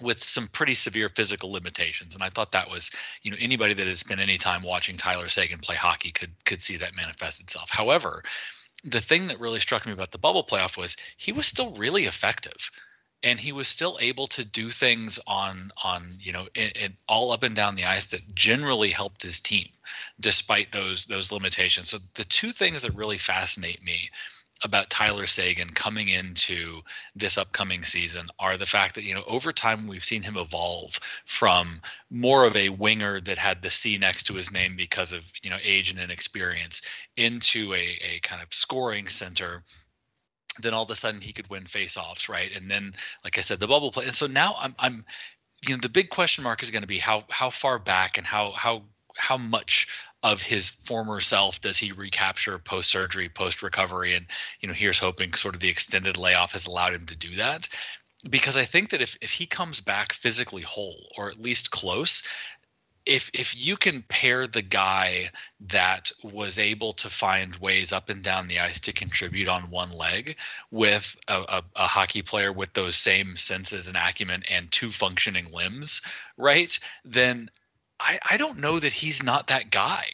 with 0.00 0.22
some 0.22 0.46
pretty 0.48 0.74
severe 0.74 1.08
physical 1.08 1.50
limitations, 1.50 2.14
and 2.14 2.22
I 2.22 2.30
thought 2.30 2.52
that 2.52 2.70
was 2.70 2.90
you 3.22 3.30
know 3.30 3.36
anybody 3.40 3.74
that 3.74 3.86
has 3.86 4.00
spent 4.00 4.20
any 4.20 4.38
time 4.38 4.62
watching 4.62 4.96
Tyler 4.96 5.28
Seguin 5.28 5.58
play 5.58 5.76
hockey 5.76 6.12
could 6.12 6.32
could 6.44 6.62
see 6.62 6.76
that 6.78 6.94
manifest 6.94 7.40
itself. 7.40 7.70
However, 7.70 8.22
the 8.84 9.00
thing 9.00 9.26
that 9.26 9.40
really 9.40 9.60
struck 9.60 9.86
me 9.86 9.92
about 9.92 10.12
the 10.12 10.18
bubble 10.18 10.44
playoff 10.44 10.76
was 10.76 10.96
he 11.16 11.32
was 11.32 11.46
still 11.46 11.72
really 11.72 12.06
effective 12.06 12.70
and 13.22 13.40
he 13.40 13.52
was 13.52 13.66
still 13.66 13.98
able 14.00 14.26
to 14.28 14.44
do 14.44 14.70
things 14.70 15.18
on 15.26 15.70
on 15.82 16.08
you 16.20 16.32
know 16.32 16.46
all 17.08 17.32
up 17.32 17.42
and 17.42 17.56
down 17.56 17.74
the 17.74 17.84
ice 17.84 18.06
that 18.06 18.34
generally 18.34 18.90
helped 18.90 19.22
his 19.22 19.40
team 19.40 19.68
despite 20.20 20.72
those 20.72 21.04
those 21.06 21.32
limitations. 21.32 21.90
So 21.90 21.98
the 22.14 22.24
two 22.24 22.52
things 22.52 22.82
that 22.82 22.94
really 22.94 23.18
fascinate 23.18 23.82
me 23.82 24.10
about 24.64 24.90
Tyler 24.90 25.26
Seguin 25.28 25.70
coming 25.70 26.08
into 26.08 26.80
this 27.14 27.38
upcoming 27.38 27.84
season 27.84 28.28
are 28.40 28.56
the 28.56 28.66
fact 28.66 28.96
that 28.96 29.04
you 29.04 29.14
know 29.14 29.24
over 29.26 29.52
time 29.52 29.86
we've 29.86 30.04
seen 30.04 30.22
him 30.22 30.36
evolve 30.36 30.98
from 31.26 31.80
more 32.10 32.44
of 32.44 32.56
a 32.56 32.68
winger 32.68 33.20
that 33.20 33.38
had 33.38 33.62
the 33.62 33.70
C 33.70 33.98
next 33.98 34.24
to 34.24 34.34
his 34.34 34.50
name 34.50 34.76
because 34.76 35.12
of 35.12 35.24
you 35.42 35.50
know 35.50 35.58
age 35.62 35.90
and 35.90 36.00
inexperience 36.00 36.82
into 37.16 37.72
a, 37.74 37.98
a 38.02 38.20
kind 38.22 38.42
of 38.42 38.52
scoring 38.52 39.08
center 39.08 39.62
then 40.60 40.74
all 40.74 40.84
of 40.84 40.90
a 40.90 40.96
sudden 40.96 41.20
he 41.20 41.32
could 41.32 41.48
win 41.50 41.64
faceoffs, 41.64 42.28
right? 42.28 42.54
And 42.54 42.70
then, 42.70 42.92
like 43.24 43.38
I 43.38 43.42
said, 43.42 43.60
the 43.60 43.68
bubble 43.68 43.92
play. 43.92 44.06
And 44.06 44.14
so 44.14 44.26
now 44.26 44.56
I'm, 44.58 44.74
I'm, 44.78 45.04
you 45.66 45.74
know, 45.74 45.80
the 45.80 45.88
big 45.88 46.10
question 46.10 46.44
mark 46.44 46.62
is 46.62 46.70
going 46.70 46.82
to 46.82 46.88
be 46.88 46.98
how 46.98 47.24
how 47.28 47.50
far 47.50 47.78
back 47.78 48.18
and 48.18 48.26
how 48.26 48.52
how 48.52 48.82
how 49.16 49.36
much 49.36 49.88
of 50.22 50.42
his 50.42 50.70
former 50.70 51.20
self 51.20 51.60
does 51.60 51.78
he 51.78 51.92
recapture 51.92 52.58
post 52.58 52.90
surgery, 52.90 53.28
post 53.28 53.62
recovery? 53.62 54.14
And, 54.14 54.26
you 54.60 54.68
know, 54.68 54.74
here's 54.74 54.98
hoping 54.98 55.32
sort 55.34 55.54
of 55.54 55.60
the 55.60 55.68
extended 55.68 56.16
layoff 56.16 56.52
has 56.52 56.66
allowed 56.66 56.94
him 56.94 57.06
to 57.06 57.16
do 57.16 57.36
that. 57.36 57.68
Because 58.28 58.56
I 58.56 58.64
think 58.64 58.90
that 58.90 59.00
if, 59.00 59.16
if 59.20 59.30
he 59.30 59.46
comes 59.46 59.80
back 59.80 60.12
physically 60.12 60.62
whole 60.62 61.12
or 61.16 61.28
at 61.28 61.40
least 61.40 61.70
close, 61.70 62.24
if 63.08 63.30
if 63.32 63.56
you 63.56 63.76
can 63.76 64.02
pair 64.02 64.46
the 64.46 64.62
guy 64.62 65.30
that 65.60 66.12
was 66.22 66.58
able 66.58 66.92
to 66.92 67.08
find 67.08 67.56
ways 67.56 67.90
up 67.90 68.10
and 68.10 68.22
down 68.22 68.46
the 68.46 68.60
ice 68.60 68.78
to 68.80 68.92
contribute 68.92 69.48
on 69.48 69.70
one 69.70 69.90
leg 69.90 70.36
with 70.70 71.16
a, 71.26 71.40
a, 71.40 71.62
a, 71.74 71.86
hockey 71.86 72.22
player 72.22 72.52
with 72.52 72.72
those 72.74 72.96
same 72.96 73.36
senses 73.36 73.88
and 73.88 73.96
acumen 73.96 74.42
and 74.50 74.70
two 74.70 74.90
functioning 74.90 75.50
limbs, 75.52 76.02
right? 76.36 76.78
Then 77.04 77.50
I, 77.98 78.18
I 78.30 78.36
don't 78.36 78.58
know 78.58 78.78
that 78.78 78.92
he's 78.92 79.22
not 79.22 79.48
that 79.48 79.70
guy. 79.70 80.06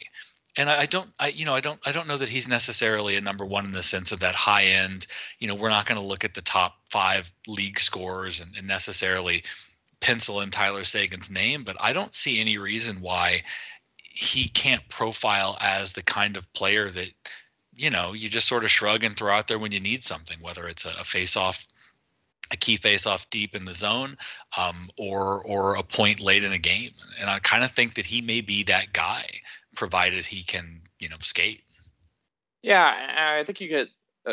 And 0.57 0.69
I, 0.69 0.85
don't, 0.85 1.09
I, 1.19 1.27
you 1.27 1.43
know, 1.43 1.53
I 1.53 1.59
don't, 1.59 1.81
I 1.85 1.91
don't 1.91 2.07
know 2.07 2.15
that 2.15 2.29
he's 2.29 2.47
necessarily 2.47 3.17
a 3.17 3.21
number 3.21 3.43
one 3.43 3.65
in 3.65 3.73
the 3.73 3.83
sense 3.83 4.13
of 4.13 4.21
that 4.21 4.35
high 4.35 4.63
end. 4.63 5.05
You 5.37 5.49
know, 5.49 5.55
we're 5.55 5.69
not 5.69 5.85
going 5.85 5.99
to 5.99 6.07
look 6.07 6.23
at 6.23 6.33
the 6.33 6.41
top 6.41 6.77
five 6.89 7.29
league 7.45 7.77
scorers 7.77 8.39
and, 8.39 8.55
and 8.55 8.65
necessarily 8.65 9.43
pencil 9.99 10.41
in 10.41 10.51
Tyler 10.51 10.85
Seguin's 10.85 11.29
name, 11.29 11.63
but 11.63 11.77
I 11.79 11.93
don't 11.93 12.15
see 12.15 12.39
any 12.39 12.57
reason 12.57 13.01
why 13.01 13.43
he 13.97 14.47
can't 14.47 14.87
profile 14.89 15.57
as 15.59 15.93
the 15.93 16.03
kind 16.03 16.37
of 16.37 16.51
player 16.53 16.89
that 16.89 17.09
you 17.73 17.89
know 17.89 18.13
you 18.13 18.29
just 18.29 18.47
sort 18.47 18.63
of 18.63 18.71
shrug 18.71 19.03
and 19.03 19.17
throw 19.17 19.35
out 19.35 19.47
there 19.47 19.59
when 19.59 19.71
you 19.71 19.79
need 19.79 20.03
something, 20.03 20.37
whether 20.41 20.67
it's 20.67 20.85
a, 20.85 20.93
a 20.99 21.03
face-off 21.03 21.65
a 22.51 22.57
key 22.57 22.77
face 22.77 23.07
off 23.07 23.29
deep 23.29 23.55
in 23.55 23.65
the 23.65 23.73
zone 23.73 24.17
um, 24.57 24.89
or 24.97 25.41
or 25.43 25.75
a 25.75 25.83
point 25.83 26.19
late 26.19 26.43
in 26.43 26.51
a 26.51 26.57
game. 26.57 26.91
And 27.19 27.29
i 27.29 27.39
kind 27.39 27.63
of 27.63 27.71
think 27.71 27.95
that 27.95 28.05
he 28.05 28.21
may 28.21 28.41
be 28.41 28.63
that 28.63 28.93
guy 28.93 29.25
provided 29.75 30.25
he 30.25 30.43
can 30.43 30.81
you 30.99 31.09
know 31.09 31.17
skate. 31.19 31.61
Yeah 32.61 33.37
i 33.39 33.43
think 33.43 33.59
you 33.61 33.67
get 33.67 33.87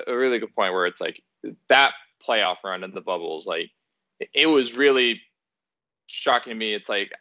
a 0.07 0.17
really 0.17 0.39
good 0.39 0.55
point 0.55 0.73
where 0.73 0.87
it's 0.87 1.01
like 1.01 1.23
that 1.69 1.93
playoff 2.27 2.57
run 2.65 2.85
in 2.85 2.93
the 2.93 3.01
bubbles 3.01 3.47
like 3.47 3.71
it 4.33 4.47
was 4.47 4.77
really 4.77 5.21
shocking 6.07 6.51
to 6.53 6.59
me 6.59 6.75
it's 6.75 6.89
like 6.89 7.13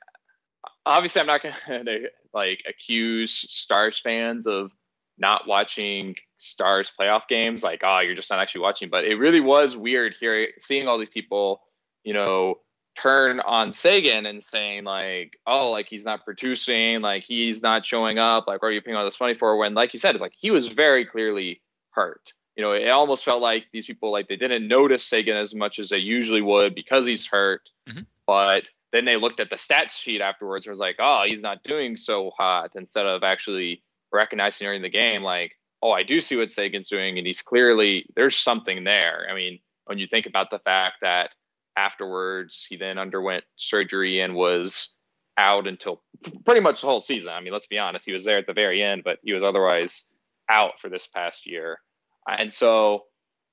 obviously 0.85 1.21
i'm 1.21 1.27
not 1.27 1.41
going 1.41 1.53
to 1.85 2.09
like 2.33 2.63
accuse 2.67 3.31
stars 3.31 4.00
fans 4.00 4.47
of 4.47 4.71
not 5.17 5.47
watching 5.47 6.15
Stars 6.38 6.91
playoff 7.00 7.27
games, 7.29 7.63
like, 7.63 7.81
oh, 7.83 8.00
you're 8.00 8.15
just 8.15 8.31
not 8.31 8.39
actually 8.39 8.61
watching. 8.61 8.89
But 8.89 9.05
it 9.05 9.15
really 9.15 9.39
was 9.39 9.77
weird 9.77 10.15
hearing, 10.19 10.47
seeing 10.59 10.88
all 10.88 10.97
these 10.97 11.09
people, 11.09 11.61
you 12.03 12.13
know, 12.13 12.55
turn 13.00 13.39
on 13.39 13.73
Seguin 13.73 14.25
and 14.25 14.43
saying 14.43 14.83
like, 14.83 15.38
oh, 15.45 15.69
like 15.69 15.88
he's 15.88 16.03
not 16.03 16.25
producing, 16.25 17.01
like 17.01 17.23
he's 17.23 17.61
not 17.61 17.85
showing 17.85 18.17
up, 18.17 18.47
like 18.47 18.61
what 18.61 18.69
are 18.69 18.71
you 18.71 18.81
paying 18.81 18.97
all 18.97 19.05
this 19.05 19.19
money 19.19 19.35
for? 19.35 19.55
When, 19.55 19.75
like 19.75 19.93
you 19.93 20.00
said, 20.00 20.15
it's 20.15 20.21
like 20.21 20.33
he 20.35 20.51
was 20.51 20.67
very 20.67 21.05
clearly 21.05 21.61
hurt. 21.91 22.33
You 22.57 22.63
know, 22.63 22.73
it 22.73 22.89
almost 22.89 23.23
felt 23.23 23.41
like 23.41 23.65
these 23.71 23.85
people 23.85 24.11
like 24.11 24.27
they 24.27 24.35
didn't 24.35 24.67
notice 24.67 25.05
Seguin 25.05 25.38
as 25.38 25.55
much 25.55 25.79
as 25.79 25.89
they 25.89 25.97
usually 26.00 26.41
would 26.41 26.75
because 26.75 27.05
he's 27.05 27.27
hurt. 27.27 27.61
Mm-hmm. 27.88 28.01
But 28.31 28.63
then 28.93 29.03
they 29.03 29.17
looked 29.17 29.41
at 29.41 29.50
the 29.50 29.57
stats 29.57 29.89
sheet 29.89 30.21
afterwards 30.21 30.65
and 30.65 30.71
was 30.71 30.79
like, 30.79 30.95
oh, 31.00 31.25
he's 31.27 31.41
not 31.41 31.63
doing 31.63 31.97
so 31.97 32.31
hot 32.38 32.71
instead 32.75 33.05
of 33.05 33.23
actually 33.23 33.83
recognizing 34.13 34.63
during 34.63 34.81
the 34.81 34.88
game, 34.88 35.21
like, 35.21 35.51
oh, 35.81 35.91
I 35.91 36.03
do 36.03 36.21
see 36.21 36.38
what 36.38 36.53
Seguin's 36.53 36.88
doing, 36.88 37.17
and 37.17 37.27
he's 37.27 37.41
clearly 37.41 38.05
there's 38.15 38.38
something 38.38 38.85
there. 38.85 39.27
I 39.29 39.35
mean, 39.35 39.59
when 39.83 39.97
you 39.97 40.07
think 40.07 40.27
about 40.27 40.50
the 40.50 40.59
fact 40.59 41.01
that 41.01 41.31
afterwards 41.75 42.65
he 42.69 42.77
then 42.77 42.97
underwent 42.97 43.43
surgery 43.57 44.21
and 44.21 44.33
was 44.33 44.95
out 45.38 45.67
until 45.67 46.01
pretty 46.45 46.61
much 46.61 46.79
the 46.79 46.88
whole 46.88 47.01
season. 47.01 47.33
I 47.33 47.41
mean, 47.41 47.51
let's 47.51 47.67
be 47.67 47.79
honest, 47.79 48.05
he 48.05 48.13
was 48.13 48.23
there 48.23 48.38
at 48.38 48.47
the 48.47 48.53
very 48.53 48.81
end, 48.81 49.03
but 49.03 49.19
he 49.23 49.33
was 49.33 49.43
otherwise 49.43 50.07
out 50.50 50.79
for 50.79 50.88
this 50.88 51.05
past 51.05 51.45
year. 51.45 51.79
And 52.25 52.53
so 52.53 53.07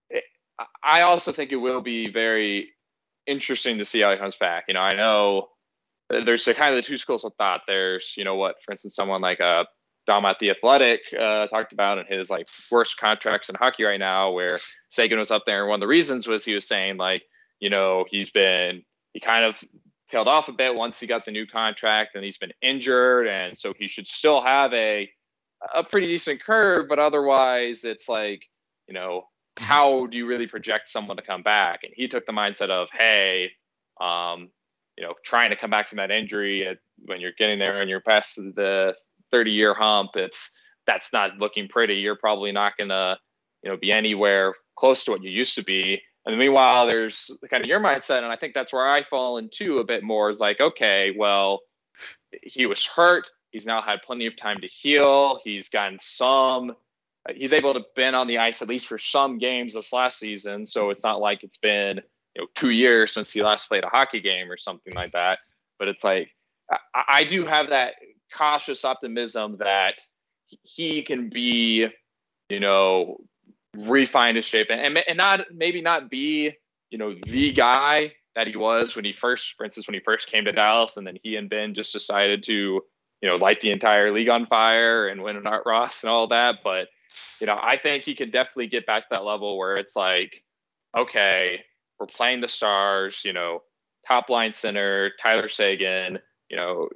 it, 0.08 0.22
I 0.84 1.00
also 1.00 1.32
think 1.32 1.50
it 1.50 1.56
will 1.56 1.80
be 1.80 2.12
very 2.12 2.74
interesting 3.28 3.78
to 3.78 3.84
see 3.84 4.00
how 4.00 4.10
he 4.10 4.16
comes 4.16 4.36
back. 4.36 4.64
You 4.66 4.74
know, 4.74 4.80
I 4.80 4.96
know 4.96 5.48
there's 6.10 6.48
a 6.48 6.54
kind 6.54 6.74
of 6.74 6.76
the 6.76 6.88
two 6.88 6.98
schools 6.98 7.24
of 7.24 7.34
thought. 7.36 7.60
There's, 7.66 8.14
you 8.16 8.24
know, 8.24 8.36
what, 8.36 8.56
for 8.64 8.72
instance, 8.72 8.94
someone 8.94 9.20
like 9.20 9.40
uh, 9.40 9.64
Dom 10.06 10.24
at 10.24 10.38
the 10.38 10.50
Athletic 10.50 11.00
uh, 11.12 11.46
talked 11.48 11.72
about 11.72 11.98
in 11.98 12.06
his 12.06 12.30
like 12.30 12.48
worst 12.70 12.96
contracts 12.96 13.48
in 13.48 13.54
hockey 13.54 13.84
right 13.84 14.00
now, 14.00 14.32
where 14.32 14.58
Seguin 14.90 15.18
was 15.18 15.30
up 15.30 15.44
there. 15.46 15.60
And 15.60 15.68
one 15.68 15.76
of 15.76 15.80
the 15.80 15.86
reasons 15.86 16.26
was 16.26 16.44
he 16.44 16.54
was 16.54 16.66
saying 16.66 16.96
like, 16.96 17.22
you 17.60 17.70
know, 17.70 18.06
he's 18.10 18.30
been 18.30 18.82
he 19.12 19.20
kind 19.20 19.44
of 19.44 19.62
tailed 20.08 20.28
off 20.28 20.48
a 20.48 20.52
bit 20.52 20.74
once 20.74 20.98
he 20.98 21.06
got 21.06 21.24
the 21.26 21.30
new 21.30 21.46
contract, 21.46 22.14
and 22.14 22.24
he's 22.24 22.38
been 22.38 22.52
injured, 22.62 23.26
and 23.26 23.58
so 23.58 23.74
he 23.78 23.88
should 23.88 24.08
still 24.08 24.40
have 24.40 24.72
a 24.72 25.10
a 25.74 25.84
pretty 25.84 26.06
decent 26.06 26.42
curve, 26.42 26.86
but 26.88 26.98
otherwise 26.98 27.84
it's 27.84 28.08
like, 28.08 28.42
you 28.86 28.94
know, 28.94 29.24
how 29.58 30.06
do 30.06 30.16
you 30.16 30.26
really 30.26 30.46
project 30.46 30.90
someone 30.90 31.16
to 31.16 31.22
come 31.22 31.42
back? 31.42 31.80
And 31.84 31.92
he 31.94 32.08
took 32.08 32.26
the 32.26 32.32
mindset 32.32 32.70
of, 32.70 32.88
hey, 32.92 33.50
um, 34.00 34.50
you 34.96 35.04
know, 35.04 35.14
trying 35.24 35.50
to 35.50 35.56
come 35.56 35.70
back 35.70 35.88
from 35.88 35.96
that 35.96 36.10
injury 36.10 36.66
at, 36.66 36.78
when 37.04 37.20
you're 37.20 37.32
getting 37.38 37.58
there 37.58 37.80
and 37.80 37.88
you're 37.88 38.00
past 38.00 38.36
the 38.36 38.94
30 39.30 39.50
year 39.52 39.74
hump, 39.74 40.10
it's 40.14 40.50
that's 40.86 41.12
not 41.12 41.38
looking 41.38 41.68
pretty. 41.68 41.96
You're 41.96 42.16
probably 42.16 42.50
not 42.50 42.76
going 42.76 42.88
to, 42.88 43.16
you 43.62 43.70
know, 43.70 43.76
be 43.76 43.92
anywhere 43.92 44.54
close 44.76 45.04
to 45.04 45.12
what 45.12 45.22
you 45.22 45.30
used 45.30 45.54
to 45.56 45.62
be. 45.62 46.00
And 46.26 46.38
meanwhile, 46.38 46.86
there's 46.86 47.30
kind 47.48 47.62
of 47.62 47.68
your 47.68 47.80
mindset, 47.80 48.18
and 48.18 48.26
I 48.26 48.36
think 48.36 48.54
that's 48.54 48.72
where 48.72 48.88
I 48.88 49.02
fall 49.02 49.38
into 49.38 49.78
a 49.78 49.84
bit 49.84 50.02
more. 50.02 50.28
Is 50.28 50.40
like, 50.40 50.60
okay, 50.60 51.14
well, 51.16 51.60
he 52.42 52.66
was 52.66 52.84
hurt. 52.84 53.24
He's 53.50 53.64
now 53.64 53.80
had 53.80 54.02
plenty 54.02 54.26
of 54.26 54.36
time 54.36 54.60
to 54.60 54.66
heal. 54.66 55.40
He's 55.42 55.70
gotten 55.70 55.98
some. 56.00 56.74
He's 57.34 57.52
able 57.52 57.74
to 57.74 57.82
been 57.94 58.14
on 58.14 58.26
the 58.26 58.38
ice 58.38 58.62
at 58.62 58.68
least 58.68 58.86
for 58.86 58.98
some 58.98 59.38
games 59.38 59.74
this 59.74 59.92
last 59.92 60.18
season. 60.18 60.66
So 60.66 60.90
it's 60.90 61.04
not 61.04 61.20
like 61.20 61.42
it's 61.42 61.58
been 61.58 62.00
you 62.34 62.42
know 62.42 62.46
two 62.54 62.70
years 62.70 63.12
since 63.12 63.32
he 63.32 63.42
last 63.42 63.68
played 63.68 63.84
a 63.84 63.88
hockey 63.88 64.20
game 64.20 64.50
or 64.50 64.56
something 64.56 64.94
like 64.94 65.12
that. 65.12 65.38
But 65.78 65.88
it's 65.88 66.04
like 66.04 66.30
I, 66.70 67.04
I 67.08 67.24
do 67.24 67.46
have 67.46 67.70
that 67.70 67.94
cautious 68.34 68.84
optimism 68.84 69.56
that 69.58 70.00
he 70.62 71.02
can 71.02 71.28
be, 71.28 71.86
you 72.48 72.60
know, 72.60 73.18
refine 73.76 74.36
his 74.36 74.44
shape 74.44 74.68
and, 74.70 74.98
and 74.98 75.18
not 75.18 75.40
maybe 75.54 75.82
not 75.82 76.10
be, 76.10 76.52
you 76.90 76.98
know, 76.98 77.14
the 77.26 77.52
guy 77.52 78.12
that 78.34 78.46
he 78.46 78.56
was 78.56 78.94
when 78.94 79.04
he 79.04 79.12
first, 79.12 79.54
for 79.56 79.64
instance, 79.64 79.86
when 79.86 79.94
he 79.94 80.00
first 80.00 80.30
came 80.30 80.44
to 80.44 80.52
Dallas, 80.52 80.96
and 80.96 81.06
then 81.06 81.18
he 81.22 81.36
and 81.36 81.50
Benn 81.50 81.74
just 81.74 81.92
decided 81.92 82.44
to, 82.44 82.52
you 83.20 83.28
know, 83.28 83.36
light 83.36 83.60
the 83.60 83.72
entire 83.72 84.12
league 84.12 84.28
on 84.28 84.46
fire 84.46 85.08
and 85.08 85.22
win 85.22 85.36
an 85.36 85.46
Art 85.46 85.64
Ross 85.66 86.02
and 86.02 86.10
all 86.10 86.28
that. 86.28 86.56
But, 86.62 86.88
you 87.40 87.46
know, 87.46 87.58
I 87.60 87.76
think 87.76 88.04
he 88.04 88.14
can 88.14 88.30
definitely 88.30 88.68
get 88.68 88.86
back 88.86 89.04
to 89.04 89.08
that 89.10 89.24
level 89.24 89.58
where 89.58 89.76
it's 89.76 89.96
like, 89.96 90.42
okay, 90.96 91.60
we're 91.98 92.06
playing 92.06 92.40
the 92.40 92.48
stars, 92.48 93.22
you 93.24 93.32
know, 93.32 93.62
top 94.06 94.30
line 94.30 94.54
center, 94.54 95.12
Tyler 95.20 95.48
Seguin, 95.48 96.18
you 96.48 96.56
know, 96.56 96.88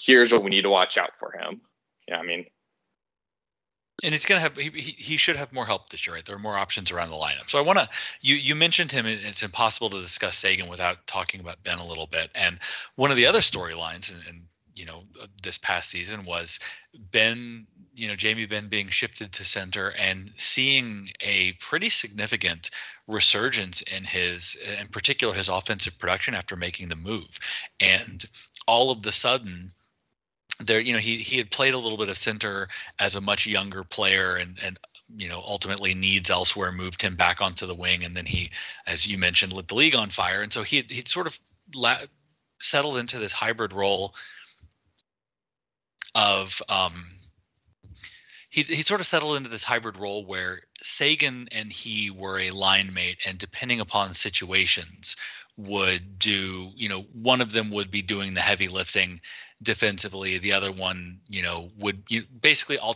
here's 0.00 0.32
what 0.32 0.42
we 0.42 0.50
need 0.50 0.62
to 0.62 0.70
watch 0.70 0.98
out 0.98 1.12
for 1.18 1.32
him. 1.32 1.60
Yeah, 2.08 2.18
I 2.18 2.22
mean, 2.22 2.46
and 4.02 4.12
he's 4.12 4.26
going 4.26 4.38
to 4.38 4.42
have 4.42 4.56
he, 4.56 4.70
he 4.70 5.16
should 5.16 5.36
have 5.36 5.52
more 5.52 5.66
help 5.66 5.88
this 5.88 6.06
year 6.06 6.14
right? 6.14 6.24
There 6.24 6.36
are 6.36 6.40
more 6.40 6.56
options 6.56 6.90
around 6.90 7.10
the 7.10 7.16
lineup. 7.16 7.48
So 7.48 7.58
i 7.58 7.62
want 7.62 7.78
to 7.78 7.88
you 8.20 8.34
you 8.34 8.54
mentioned 8.54 8.92
him 8.92 9.06
it's 9.06 9.42
impossible 9.42 9.90
to 9.90 10.02
discuss 10.02 10.36
seguin 10.36 10.68
without 10.68 11.06
talking 11.06 11.40
about 11.40 11.62
benn 11.62 11.78
a 11.78 11.86
little 11.86 12.06
bit. 12.06 12.30
And 12.34 12.58
one 12.96 13.10
of 13.10 13.16
the 13.16 13.26
other 13.26 13.40
storylines 13.40 14.12
and, 14.12 14.22
and 14.28 14.42
you 14.76 14.84
know 14.84 15.04
this 15.42 15.58
past 15.58 15.88
season 15.88 16.24
was 16.24 16.60
Benn, 16.94 17.66
you 17.94 18.06
know 18.06 18.14
Jamie 18.14 18.46
Benn 18.46 18.68
being 18.68 18.88
shifted 18.88 19.32
to 19.32 19.44
center 19.44 19.88
and 19.98 20.30
seeing 20.36 21.10
a 21.20 21.52
pretty 21.54 21.88
significant 21.88 22.70
resurgence 23.08 23.80
in 23.82 24.04
his 24.04 24.56
in 24.78 24.88
particular 24.88 25.34
his 25.34 25.48
offensive 25.48 25.98
production 25.98 26.34
after 26.34 26.54
making 26.54 26.88
the 26.88 26.96
move. 26.96 27.38
And 27.80 28.24
all 28.66 28.90
of 28.90 29.02
the 29.02 29.12
sudden 29.12 29.72
there 30.60 30.80
you 30.80 30.92
know 30.92 30.98
he 30.98 31.16
he 31.18 31.38
had 31.38 31.50
played 31.50 31.74
a 31.74 31.78
little 31.78 31.98
bit 31.98 32.10
of 32.10 32.18
center 32.18 32.68
as 32.98 33.16
a 33.16 33.20
much 33.20 33.46
younger 33.46 33.82
player 33.82 34.36
and 34.36 34.58
and 34.62 34.78
you 35.16 35.28
know 35.28 35.42
ultimately 35.46 35.94
needs 35.94 36.28
elsewhere 36.28 36.70
moved 36.70 37.00
him 37.00 37.16
back 37.16 37.40
onto 37.40 37.66
the 37.66 37.74
wing. 37.74 38.04
And 38.04 38.14
then 38.14 38.26
he 38.26 38.50
as 38.86 39.06
you 39.06 39.16
mentioned 39.16 39.54
lit 39.54 39.68
the 39.68 39.74
league 39.74 39.96
on 39.96 40.10
fire. 40.10 40.42
And 40.42 40.52
so 40.52 40.62
he 40.62 40.84
he'd 40.88 41.08
sort 41.08 41.26
of 41.26 41.38
la- 41.74 42.04
settled 42.60 42.98
into 42.98 43.18
this 43.18 43.32
hybrid 43.32 43.72
role 43.72 44.14
of 46.14 46.62
um, 46.68 47.04
he 48.50 48.62
he 48.62 48.82
sort 48.82 49.00
of 49.00 49.06
settled 49.06 49.36
into 49.36 49.48
this 49.48 49.64
hybrid 49.64 49.96
role 49.96 50.24
where 50.24 50.60
Seguin 50.82 51.48
and 51.52 51.70
he 51.70 52.10
were 52.10 52.38
a 52.38 52.50
line 52.50 52.92
mate, 52.92 53.18
and 53.26 53.38
depending 53.38 53.80
upon 53.80 54.14
situations, 54.14 55.16
would 55.56 56.18
do 56.18 56.70
you 56.74 56.88
know 56.88 57.02
one 57.12 57.40
of 57.40 57.52
them 57.52 57.70
would 57.70 57.90
be 57.90 58.02
doing 58.02 58.34
the 58.34 58.40
heavy 58.40 58.68
lifting 58.68 59.20
defensively 59.62 60.36
the 60.36 60.52
other 60.52 60.70
one 60.70 61.18
you 61.30 61.40
know 61.40 61.70
would 61.78 62.02
you 62.10 62.22
basically 62.42 62.78
all 62.78 62.94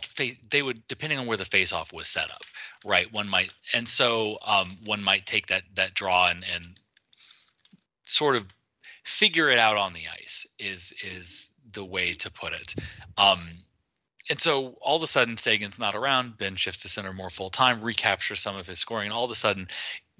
they 0.51 0.61
would 0.61 0.87
depending 0.87 1.17
on 1.17 1.25
where 1.25 1.37
the 1.37 1.43
face 1.43 1.73
off 1.73 1.91
was 1.91 2.07
set 2.07 2.29
up 2.29 2.43
right? 2.85 3.11
One 3.11 3.27
might 3.27 3.53
and 3.73 3.87
so 3.87 4.37
um, 4.45 4.77
one 4.85 5.03
might 5.03 5.25
take 5.25 5.47
that 5.47 5.63
that 5.75 5.93
draw 5.93 6.29
and 6.29 6.43
and 6.53 6.79
sort 8.07 8.35
of 8.35 8.45
figure 9.03 9.49
it 9.49 9.59
out 9.59 9.77
on 9.77 9.93
the 9.93 10.03
ice 10.07 10.45
is 10.59 10.93
is 11.03 11.50
the 11.73 11.85
way 11.85 12.11
to 12.13 12.31
put 12.31 12.53
it 12.53 12.75
um, 13.17 13.49
and 14.29 14.39
so 14.39 14.77
all 14.81 14.95
of 14.95 15.03
a 15.03 15.07
sudden 15.07 15.35
Seguin's 15.35 15.79
not 15.79 15.95
around. 15.95 16.37
Benn 16.37 16.55
shifts 16.55 16.83
to 16.83 16.87
center 16.87 17.11
more 17.11 17.31
full 17.31 17.49
time, 17.49 17.81
recaptures 17.81 18.39
some 18.39 18.55
of 18.55 18.67
his 18.67 18.77
scoring, 18.77 19.07
and 19.07 19.13
all 19.13 19.25
of 19.25 19.31
a 19.31 19.35
sudden 19.35 19.67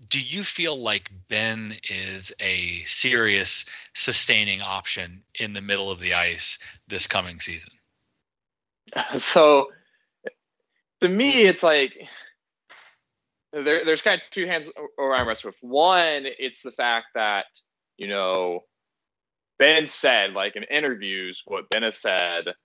do 0.10 0.20
you 0.20 0.44
feel 0.44 0.82
like 0.82 1.12
Benn 1.30 1.76
is 1.90 2.34
a 2.40 2.84
serious 2.86 3.66
sustaining 3.94 4.62
option 4.62 5.24
in 5.36 5.54
the 5.54 5.62
middle 5.62 5.92
of 5.92 6.00
the 6.00 6.14
ice 6.14 6.58
this 6.88 7.08
coming 7.08 7.40
season? 7.40 7.72
So 9.20 9.68
to 11.00 11.08
me, 11.08 11.44
it's 11.44 11.64
like 11.64 12.08
there, 13.54 13.86
there's 13.86 14.02
kind 14.02 14.16
of 14.16 14.22
two 14.32 14.48
hands 14.48 14.70
around 15.00 15.28
with. 15.28 15.56
One, 15.62 16.26
it's 16.26 16.62
the 16.62 16.72
fact 16.72 17.08
that, 17.16 17.46
you 17.98 18.08
know, 18.08 18.64
Benn 19.62 19.86
said, 19.86 20.34
like 20.34 20.56
in 20.56 20.64
interviews, 20.64 21.44
what 21.46 21.70
Benn 21.70 21.84
has 21.84 21.96
said, 22.00 22.56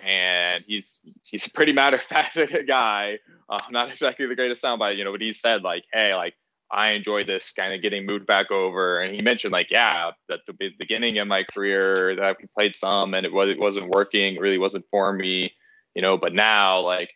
and 0.00 0.62
he's 0.64 1.00
he's 1.24 1.48
a 1.48 1.50
pretty 1.50 1.72
matter 1.72 1.96
of 1.96 2.04
fact 2.04 2.38
guy. 2.68 3.18
Uh, 3.50 3.58
not 3.72 3.90
exactly 3.90 4.24
the 4.24 4.36
greatest 4.36 4.62
soundbite, 4.62 4.96
you 4.96 5.04
know, 5.04 5.10
but 5.10 5.20
he 5.20 5.32
said 5.32 5.62
like, 5.62 5.82
hey, 5.92 6.14
like 6.14 6.34
I 6.70 6.90
enjoy 6.90 7.24
this 7.24 7.50
kind 7.50 7.74
of 7.74 7.82
getting 7.82 8.06
moved 8.06 8.28
back 8.28 8.52
over. 8.52 9.00
And 9.00 9.12
he 9.12 9.20
mentioned 9.20 9.52
like, 9.52 9.72
yeah, 9.72 10.12
at 10.30 10.38
the 10.46 10.70
beginning 10.78 11.18
of 11.18 11.26
my 11.26 11.42
career 11.42 12.14
that 12.14 12.24
I 12.24 12.34
played 12.54 12.76
some 12.76 13.14
and 13.14 13.26
it 13.26 13.32
was 13.32 13.50
it 13.50 13.58
wasn't 13.58 13.88
working, 13.88 14.36
it 14.36 14.40
really 14.40 14.58
wasn't 14.58 14.84
for 14.92 15.12
me, 15.12 15.52
you 15.96 16.02
know. 16.02 16.16
But 16.16 16.34
now 16.34 16.78
like 16.78 17.10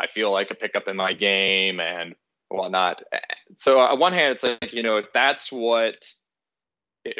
I 0.00 0.08
feel 0.08 0.32
like 0.32 0.50
a 0.50 0.56
pickup 0.56 0.88
in 0.88 0.96
my 0.96 1.12
game 1.12 1.78
and 1.78 2.16
whatnot. 2.48 3.04
So 3.56 3.78
on 3.78 4.00
one 4.00 4.12
hand, 4.12 4.32
it's 4.32 4.42
like 4.42 4.72
you 4.72 4.82
know 4.82 4.96
if 4.96 5.12
that's 5.12 5.52
what 5.52 6.04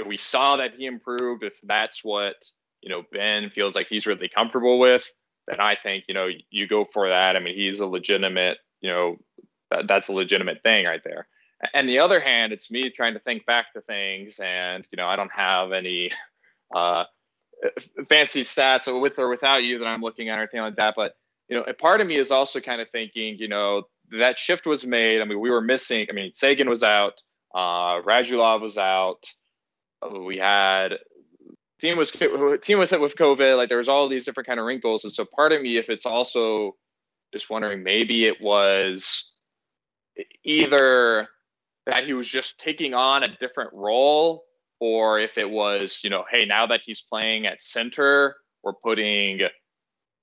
we 0.06 0.16
saw 0.16 0.56
that 0.56 0.74
he 0.76 0.86
improved, 0.86 1.42
if 1.42 1.54
that's 1.62 2.04
what 2.04 2.36
you 2.80 2.90
know 2.90 3.02
Benn 3.12 3.50
feels 3.50 3.74
like 3.74 3.88
he's 3.88 4.06
really 4.06 4.28
comfortable 4.28 4.78
with, 4.78 5.10
then 5.46 5.60
I 5.60 5.76
think 5.76 6.04
you 6.08 6.14
know 6.14 6.28
you 6.50 6.68
go 6.68 6.86
for 6.92 7.08
that. 7.08 7.36
I 7.36 7.40
mean, 7.40 7.54
he's 7.54 7.80
a 7.80 7.86
legitimate 7.86 8.58
you 8.80 8.90
know 8.90 9.16
that, 9.70 9.86
that's 9.88 10.08
a 10.08 10.12
legitimate 10.12 10.62
thing 10.62 10.86
right 10.86 11.02
there 11.04 11.26
and 11.72 11.88
the 11.88 12.00
other 12.00 12.20
hand, 12.20 12.52
it's 12.52 12.70
me 12.70 12.90
trying 12.90 13.14
to 13.14 13.20
think 13.20 13.46
back 13.46 13.72
to 13.72 13.80
things, 13.80 14.38
and 14.38 14.86
you 14.90 14.96
know, 14.96 15.06
I 15.06 15.16
don't 15.16 15.32
have 15.32 15.72
any 15.72 16.10
uh, 16.74 17.04
fancy 18.08 18.42
stats 18.42 19.00
with 19.00 19.18
or 19.18 19.28
without 19.28 19.62
you 19.62 19.78
that 19.78 19.86
I'm 19.86 20.02
looking 20.02 20.28
at 20.28 20.38
or 20.38 20.42
anything 20.42 20.60
like 20.60 20.76
that. 20.76 20.94
But 20.96 21.14
you 21.48 21.56
know, 21.56 21.62
a 21.62 21.74
part 21.74 22.00
of 22.00 22.06
me 22.06 22.16
is 22.16 22.30
also 22.30 22.60
kind 22.60 22.80
of 22.80 22.90
thinking, 22.90 23.36
you 23.38 23.48
know, 23.48 23.84
that 24.18 24.38
shift 24.38 24.66
was 24.66 24.84
made. 24.84 25.20
I 25.20 25.24
mean, 25.24 25.40
we 25.40 25.50
were 25.50 25.60
missing. 25.60 26.06
I 26.10 26.12
mean, 26.12 26.32
Seguin 26.34 26.68
was 26.68 26.82
out, 26.82 27.14
uh, 27.54 28.02
Radulov 28.02 28.60
was 28.60 28.76
out. 28.76 29.24
Oh, 30.04 30.22
we 30.22 30.36
had 30.36 30.98
team 31.80 31.96
was 31.96 32.10
team 32.62 32.78
was 32.78 32.90
hit 32.90 33.00
with 33.00 33.16
COVID. 33.16 33.56
Like 33.56 33.68
there 33.68 33.78
was 33.78 33.88
all 33.88 34.08
these 34.08 34.24
different 34.24 34.46
kind 34.46 34.60
of 34.60 34.66
wrinkles, 34.66 35.04
and 35.04 35.12
so 35.12 35.24
part 35.24 35.52
of 35.52 35.62
me, 35.62 35.78
if 35.78 35.88
it's 35.88 36.06
also 36.06 36.76
just 37.32 37.50
wondering, 37.50 37.82
maybe 37.82 38.26
it 38.26 38.40
was 38.40 39.32
either 40.44 41.28
that 41.86 42.04
he 42.04 42.12
was 42.12 42.28
just 42.28 42.60
taking 42.60 42.94
on 42.94 43.22
a 43.22 43.36
different 43.38 43.70
role 43.72 44.44
or 44.80 45.18
if 45.18 45.38
it 45.38 45.48
was, 45.48 46.00
you 46.04 46.10
know, 46.10 46.24
hey, 46.30 46.44
now 46.44 46.66
that 46.66 46.80
he's 46.84 47.02
playing 47.02 47.46
at 47.46 47.62
center, 47.62 48.36
we're 48.62 48.72
putting 48.72 49.40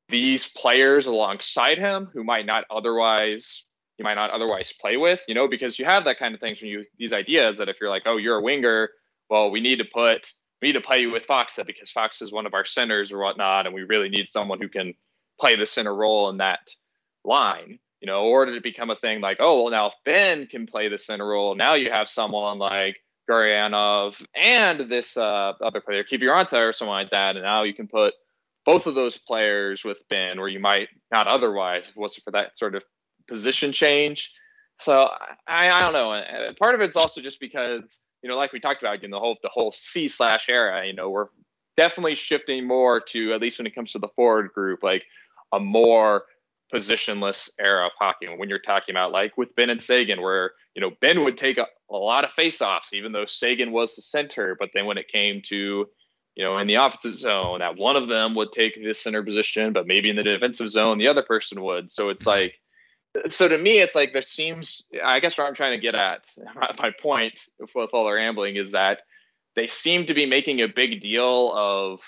these 0.10 0.48
players 0.48 1.06
alongside 1.06 1.78
him 1.78 2.10
who 2.14 2.24
might 2.24 2.46
not 2.46 2.66
otherwise 2.70 3.66
you 3.98 4.04
might 4.04 4.16
not 4.16 4.32
otherwise 4.32 4.74
play 4.82 4.98
with, 4.98 5.24
you 5.28 5.36
know, 5.36 5.48
because 5.48 5.78
you 5.78 5.86
have 5.86 6.06
that 6.06 6.18
kind 6.18 6.34
of 6.34 6.40
things 6.40 6.62
when 6.62 6.72
you 6.72 6.84
these 6.98 7.14
ideas 7.14 7.58
that 7.60 7.70
if 7.70 7.78
you're 7.80 7.90
like, 7.90 8.04
oh, 8.06 8.18
you're 8.18 8.38
a 8.38 8.42
winger, 8.42 8.90
well, 9.32 9.50
we 9.50 9.62
need 9.62 9.78
to 9.78 9.86
put 9.86 10.32
we 10.62 10.68
need 10.68 10.74
to 10.74 10.82
play 10.82 11.02
you 11.02 11.10
with 11.12 11.26
Faksa 11.26 11.66
because 11.66 11.90
Fox 11.90 12.22
is 12.22 12.32
one 12.32 12.46
of 12.46 12.54
our 12.54 12.66
centers 12.66 13.12
or 13.12 13.18
whatnot, 13.18 13.66
and 13.66 13.74
we 13.74 13.82
really 13.82 14.10
need 14.10 14.30
someone 14.30 14.62
who 14.62 14.70
can 14.70 14.94
play 15.40 15.56
the 15.56 15.66
center 15.66 15.96
role 15.96 16.30
in 16.30 16.38
that 16.38 16.60
line 17.24 17.80
you 18.02 18.08
know, 18.08 18.24
or 18.24 18.46
did 18.46 18.56
it 18.56 18.64
become 18.64 18.90
a 18.90 18.96
thing 18.96 19.22
like, 19.22 19.38
oh, 19.40 19.62
well, 19.62 19.72
now 19.72 19.88
if 19.88 19.94
Benn 20.04 20.48
can 20.48 20.66
play 20.66 20.90
the 20.90 20.98
center 20.98 21.28
role, 21.28 21.56
now 21.56 21.76
you 21.76 21.92
have 21.92 22.10
someone 22.10 22.58
like 22.58 22.98
Gurianov 23.30 24.22
and 24.36 24.90
this 24.90 25.16
uh, 25.16 25.54
other 25.62 25.82
player, 25.82 26.04
Kiviranta 26.04 26.70
or 26.70 26.74
someone 26.74 26.98
like 26.98 27.12
that, 27.12 27.36
and 27.36 27.46
now 27.46 27.62
you 27.62 27.76
can 27.76 27.88
put 27.88 28.16
both 28.66 28.88
of 28.88 28.96
those 28.96 29.18
players 29.18 29.86
with 29.86 29.98
Benn, 30.10 30.40
where 30.40 30.48
you 30.48 30.60
might 30.60 30.90
not 31.12 31.28
otherwise 31.28 31.84
if 31.84 31.92
it 31.92 31.98
wasn't 31.98 32.24
for 32.24 32.32
that 32.32 32.58
sort 32.58 32.76
of 32.76 32.84
position 33.28 33.72
change. 33.72 34.34
So 34.80 35.08
I, 35.48 35.70
I 35.70 35.80
don't 35.80 35.94
know. 35.94 36.54
Part 36.60 36.74
of 36.74 36.82
it's 36.82 36.96
also 36.96 37.22
just 37.22 37.40
because 37.40 38.02
you 38.22 38.30
know, 38.30 38.38
like 38.38 38.54
we 38.54 38.60
talked 38.60 38.82
about, 38.82 39.04
in 39.04 39.12
the 39.12 39.20
whole 39.20 39.38
the 39.42 39.50
whole 39.50 39.72
C 39.72 40.08
slash 40.08 40.48
era. 40.50 40.86
You 40.86 40.94
know, 40.94 41.10
we're 41.10 41.28
definitely 41.78 42.16
shifting 42.16 42.68
more 42.68 43.00
to 43.00 43.34
at 43.34 43.42
least 43.42 43.58
when 43.58 43.68
it 43.68 43.76
comes 43.76 43.94
to 43.94 44.00
the 44.00 44.10
forward 44.10 44.52
group, 44.54 44.84
like 44.84 45.04
a 45.52 45.60
more 45.60 46.24
positionless 46.74 47.50
era 47.60 47.86
of 47.86 47.92
hockey. 48.00 48.28
When 48.28 48.48
you're 48.48 48.60
talking 48.60 48.94
about 48.94 49.12
like 49.12 49.38
with 49.38 49.56
Benn 49.56 49.70
and 49.70 49.84
Seguin, 49.84 50.22
where 50.22 50.52
you 50.76 50.82
know 50.82 50.92
Benn 51.02 51.24
would 51.24 51.38
take 51.38 51.58
a, 51.58 51.66
a 51.90 51.98
lot 51.98 52.24
of 52.24 52.32
faceoffs, 52.32 52.94
even 52.94 53.12
though 53.12 53.26
Seguin 53.26 53.72
was 53.72 53.96
the 53.96 54.02
center. 54.02 54.56
But 54.60 54.70
then 54.74 54.86
when 54.86 54.98
it 54.98 55.08
came 55.08 55.42
to 55.48 55.88
you 56.36 56.44
know 56.44 56.58
in 56.60 56.68
the 56.68 56.76
offensive 56.76 57.16
zone, 57.16 57.60
that 57.60 57.78
one 57.78 57.96
of 57.96 58.08
them 58.08 58.36
would 58.36 58.52
take 58.52 58.76
the 58.76 58.94
center 58.94 59.24
position, 59.24 59.74
but 59.74 59.88
maybe 59.88 60.10
in 60.10 60.16
the 60.16 60.24
defensive 60.24 60.70
zone, 60.70 60.98
the 60.98 61.08
other 61.08 61.24
person 61.24 61.62
would. 61.64 61.92
So 61.92 62.10
it's 62.10 62.26
like. 62.26 62.56
So 63.28 63.48
to 63.48 63.58
me, 63.58 63.80
it's 63.80 63.96
like 63.96 64.14
there 64.14 64.22
seems. 64.22 64.84
I 65.04 65.20
guess 65.20 65.38
what 65.38 65.48
I'm 65.48 65.56
trying 65.56 65.78
to 65.78 65.82
get 65.82 65.96
at, 65.96 66.26
my 66.80 66.92
point 66.92 67.40
with 67.60 67.90
all 67.94 68.06
the 68.06 68.14
rambling 68.14 68.56
is 68.56 68.72
that 68.72 69.00
they 69.56 69.68
seem 69.68 70.06
to 70.06 70.14
be 70.14 70.26
making 70.26 70.62
a 70.62 70.68
big 70.68 71.02
deal 71.02 71.52
of 71.54 72.02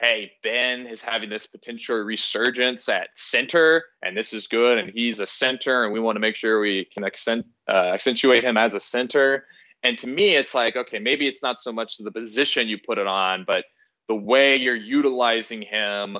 hey, 0.00 0.32
Benn 0.42 0.86
is 0.86 1.00
having 1.00 1.30
this 1.30 1.46
potential 1.46 1.96
resurgence 1.96 2.88
at 2.88 3.08
center, 3.16 3.84
and 4.02 4.16
this 4.16 4.32
is 4.32 4.46
good, 4.46 4.78
and 4.78 4.90
he's 4.90 5.20
a 5.20 5.26
center, 5.26 5.84
and 5.84 5.92
we 5.92 6.00
want 6.00 6.16
to 6.16 6.20
make 6.20 6.36
sure 6.36 6.60
we 6.60 6.86
can 6.92 7.04
accent, 7.04 7.46
uh, 7.68 7.92
accentuate 7.94 8.44
him 8.44 8.56
as 8.56 8.74
a 8.74 8.80
center. 8.80 9.46
And 9.82 9.98
to 9.98 10.06
me, 10.06 10.36
it's 10.36 10.54
like, 10.54 10.76
okay, 10.76 10.98
maybe 10.98 11.26
it's 11.26 11.42
not 11.42 11.60
so 11.60 11.72
much 11.72 11.96
the 11.96 12.10
position 12.10 12.68
you 12.68 12.78
put 12.78 12.98
it 12.98 13.06
on, 13.06 13.44
but 13.46 13.64
the 14.08 14.14
way 14.14 14.56
you're 14.56 14.76
utilizing 14.76 15.62
him 15.62 16.18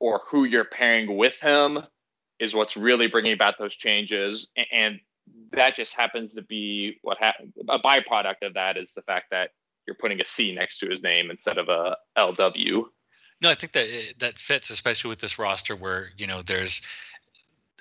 or 0.00 0.20
who 0.28 0.44
you're 0.44 0.64
pairing 0.64 1.16
with 1.16 1.40
him 1.40 1.78
is 2.40 2.54
what's 2.54 2.76
really 2.76 3.06
bringing 3.06 3.32
about 3.32 3.54
those 3.58 3.74
changes. 3.74 4.48
And 4.72 5.00
that 5.52 5.76
just 5.76 5.94
happens 5.94 6.34
to 6.34 6.42
be 6.42 6.98
what 7.02 7.18
ha- 7.18 7.34
a 7.68 7.78
byproduct 7.78 8.42
of 8.42 8.54
that 8.54 8.76
is 8.76 8.92
the 8.94 9.02
fact 9.02 9.26
that 9.30 9.50
you're 9.86 9.96
putting 9.96 10.20
a 10.20 10.24
C 10.24 10.54
next 10.54 10.78
to 10.80 10.88
his 10.88 11.02
name 11.02 11.30
instead 11.30 11.58
of 11.58 11.68
a 11.68 11.96
LW. 12.16 12.84
No, 13.40 13.50
I 13.50 13.54
think 13.54 13.72
that 13.72 13.88
that 14.18 14.38
fits, 14.38 14.70
especially 14.70 15.10
with 15.10 15.20
this 15.20 15.38
roster 15.38 15.76
where 15.76 16.10
you 16.16 16.26
know 16.26 16.42
there's 16.42 16.82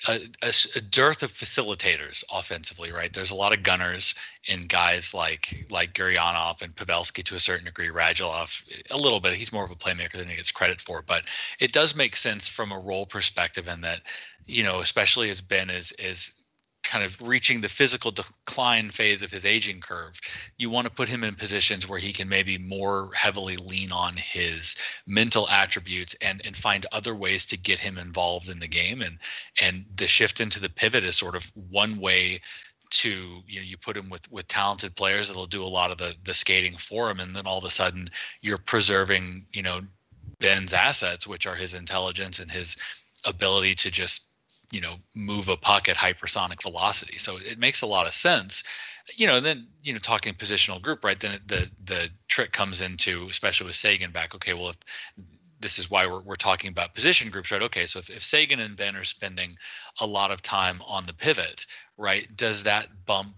a, 0.07 0.19
a, 0.43 0.53
a, 0.75 0.81
dearth 0.81 1.23
of 1.23 1.31
facilitators 1.31 2.23
offensively, 2.31 2.91
right? 2.91 3.11
There's 3.11 3.31
a 3.31 3.35
lot 3.35 3.53
of 3.53 3.63
gunners 3.63 4.13
in 4.45 4.67
guys 4.67 5.13
like 5.13 5.65
like 5.71 5.93
Gurianov 5.93 6.61
and 6.61 6.75
Pavelski 6.75 7.23
to 7.23 7.35
a 7.35 7.39
certain 7.39 7.65
degree, 7.65 7.89
Radulov 7.89 8.63
a 8.91 8.97
little 8.97 9.19
bit. 9.19 9.33
He's 9.33 9.51
more 9.51 9.65
of 9.65 9.71
a 9.71 9.75
playmaker 9.75 10.13
than 10.13 10.29
he 10.29 10.35
gets 10.35 10.51
credit 10.51 10.81
for, 10.81 11.01
but 11.01 11.23
it 11.59 11.73
does 11.73 11.95
make 11.95 12.15
sense 12.15 12.47
from 12.47 12.71
a 12.71 12.79
role 12.79 13.05
perspective 13.05 13.67
in 13.67 13.81
that, 13.81 14.01
you 14.45 14.63
know, 14.63 14.81
especially 14.81 15.29
as 15.29 15.41
Benn 15.41 15.69
is 15.69 15.91
is 15.93 16.33
kind 16.87 17.03
of 17.03 17.21
reaching 17.21 17.61
the 17.61 17.69
physical 17.69 18.11
decline 18.11 18.89
phase 18.89 19.21
of 19.21 19.29
his 19.29 19.45
aging 19.45 19.81
curve, 19.81 20.19
you 20.57 20.69
want 20.69 20.85
to 20.85 20.93
put 20.93 21.09
him 21.09 21.23
in 21.23 21.35
positions 21.35 21.87
where 21.87 21.99
he 21.99 22.13
can 22.13 22.29
maybe 22.29 22.57
more 22.57 23.09
heavily 23.13 23.57
lean 23.57 23.91
on 23.91 24.15
his 24.15 24.75
mental 25.05 25.47
attributes 25.49 26.15
and 26.21 26.41
and 26.45 26.55
find 26.55 26.85
other 26.91 27.13
ways 27.13 27.45
to 27.45 27.57
get 27.57 27.79
him 27.79 27.97
involved 27.97 28.49
in 28.49 28.59
the 28.59 28.67
game. 28.67 29.01
And 29.01 29.19
and 29.61 29.85
the 29.95 30.07
shift 30.07 30.39
into 30.39 30.59
the 30.59 30.69
pivot 30.69 31.03
is 31.03 31.17
sort 31.17 31.35
of 31.35 31.51
one 31.69 31.99
way 31.99 32.41
to 32.89 33.43
you 33.47 33.59
know 33.59 33.65
you 33.65 33.77
put 33.77 33.97
him 33.97 34.09
with 34.09 34.31
with 34.31 34.47
talented 34.47 34.95
players 34.95 35.27
that'll 35.27 35.45
do 35.45 35.63
a 35.63 35.65
lot 35.65 35.91
of 35.91 35.97
the 35.97 36.15
the 36.23 36.33
skating 36.33 36.77
for 36.77 37.09
him 37.09 37.19
and 37.19 37.35
then 37.35 37.45
all 37.45 37.57
of 37.57 37.65
a 37.65 37.69
sudden 37.69 38.09
you're 38.41 38.57
preserving 38.57 39.45
you 39.51 39.61
know 39.61 39.81
Benn's 40.39 40.71
assets 40.71 41.27
which 41.27 41.45
are 41.45 41.55
his 41.55 41.73
intelligence 41.73 42.39
and 42.39 42.49
his 42.49 42.77
ability 43.25 43.75
to 43.75 43.91
just 43.91 44.26
you 44.71 44.81
know 44.81 44.95
move 45.15 45.49
a 45.49 45.57
puck 45.57 45.87
at 45.87 45.95
hypersonic 45.95 46.61
velocity 46.61 47.17
so 47.17 47.37
it 47.37 47.57
makes 47.57 47.81
a 47.81 47.87
lot 47.87 48.07
of 48.07 48.13
sense 48.13 48.63
you 49.15 49.25
know 49.25 49.39
then 49.39 49.67
you 49.81 49.93
know 49.93 49.99
talking 49.99 50.33
positional 50.33 50.81
group 50.81 51.03
right 51.03 51.19
then 51.19 51.39
the 51.45 51.69
the 51.85 52.09
trick 52.27 52.51
comes 52.51 52.81
into 52.81 53.27
especially 53.29 53.67
with 53.67 53.75
seguin 53.75 54.11
back 54.11 54.35
okay 54.35 54.53
well 54.53 54.69
if 54.69 54.77
this 55.59 55.79
is 55.79 55.89
why 55.89 56.05
we're, 56.05 56.21
we're 56.21 56.35
talking 56.35 56.69
about 56.69 56.93
position 56.93 57.29
groups, 57.29 57.51
right? 57.51 57.63
Okay, 57.63 57.85
so 57.85 57.99
if, 57.99 58.09
if 58.09 58.23
Seguin 58.23 58.59
and 58.59 58.75
Benn 58.77 58.95
are 58.95 59.03
spending 59.03 59.57
a 59.99 60.05
lot 60.05 60.31
of 60.31 60.41
time 60.41 60.81
on 60.85 61.05
the 61.05 61.13
pivot, 61.13 61.65
right, 61.97 62.27
does 62.35 62.63
that 62.63 63.05
bump 63.05 63.35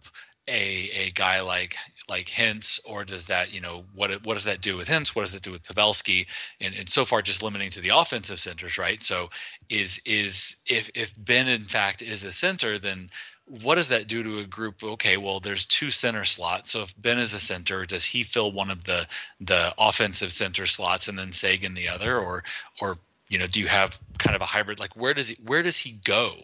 a 0.48 0.90
a 0.92 1.12
guy 1.12 1.42
like 1.42 1.76
like 2.10 2.28
Hintz 2.28 2.80
or 2.86 3.06
does 3.06 3.28
that 3.28 3.54
you 3.54 3.62
know 3.62 3.86
what 3.94 4.26
what 4.26 4.36
does 4.36 4.46
that 4.46 4.62
do 4.62 4.78
with 4.78 4.88
Hintz 4.88 5.16
What 5.16 5.24
does 5.24 5.36
it 5.36 5.42
do 5.42 5.52
with 5.52 5.64
Pavelski? 5.64 6.28
And 6.60 6.74
and 6.76 6.90
so 6.90 7.06
far 7.06 7.22
just 7.22 7.44
limiting 7.44 7.70
to 7.72 7.82
the 7.82 7.90
offensive 7.90 8.40
centers, 8.40 8.78
right? 8.78 9.02
So 9.02 9.30
is 9.70 10.02
is 10.06 10.58
if 10.68 10.90
if 10.96 11.14
Benn 11.18 11.48
in 11.48 11.64
fact 11.64 12.02
is 12.02 12.24
a 12.24 12.34
center, 12.34 12.78
then 12.80 13.10
what 13.46 13.76
does 13.76 13.90
that 13.90 14.08
do 14.08 14.22
to 14.24 14.40
a 14.40 14.46
group? 14.46 14.84
Okay, 14.84 15.18
well 15.18 15.40
there's 15.40 15.66
two 15.66 15.90
center 15.90 16.24
slots. 16.24 16.72
So 16.72 16.84
if 16.84 17.00
Benn 17.02 17.20
is 17.20 17.34
a 17.34 17.40
center, 17.40 17.86
does 17.86 18.06
he 18.06 18.24
fill 18.24 18.52
one 18.52 18.70
of 18.70 18.84
the 18.84 19.08
the 19.40 19.74
offensive 19.78 20.32
center 20.32 20.66
slots 20.66 21.08
and 21.08 21.18
then 21.18 21.34
Seguin 21.34 21.74
the 21.74 21.90
other, 21.90 22.20
or 22.20 22.44
or 22.80 22.98
you 23.30 23.38
know 23.38 23.48
do 23.48 23.60
you 23.60 23.68
have 23.68 24.00
kind 24.18 24.36
of 24.36 24.42
a 24.42 24.46
hybrid? 24.46 24.80
Like 24.80 24.96
where 24.96 25.14
does 25.14 25.30
he 25.30 25.38
where 25.44 25.64
does 25.64 25.78
he 25.78 25.94
go 26.04 26.36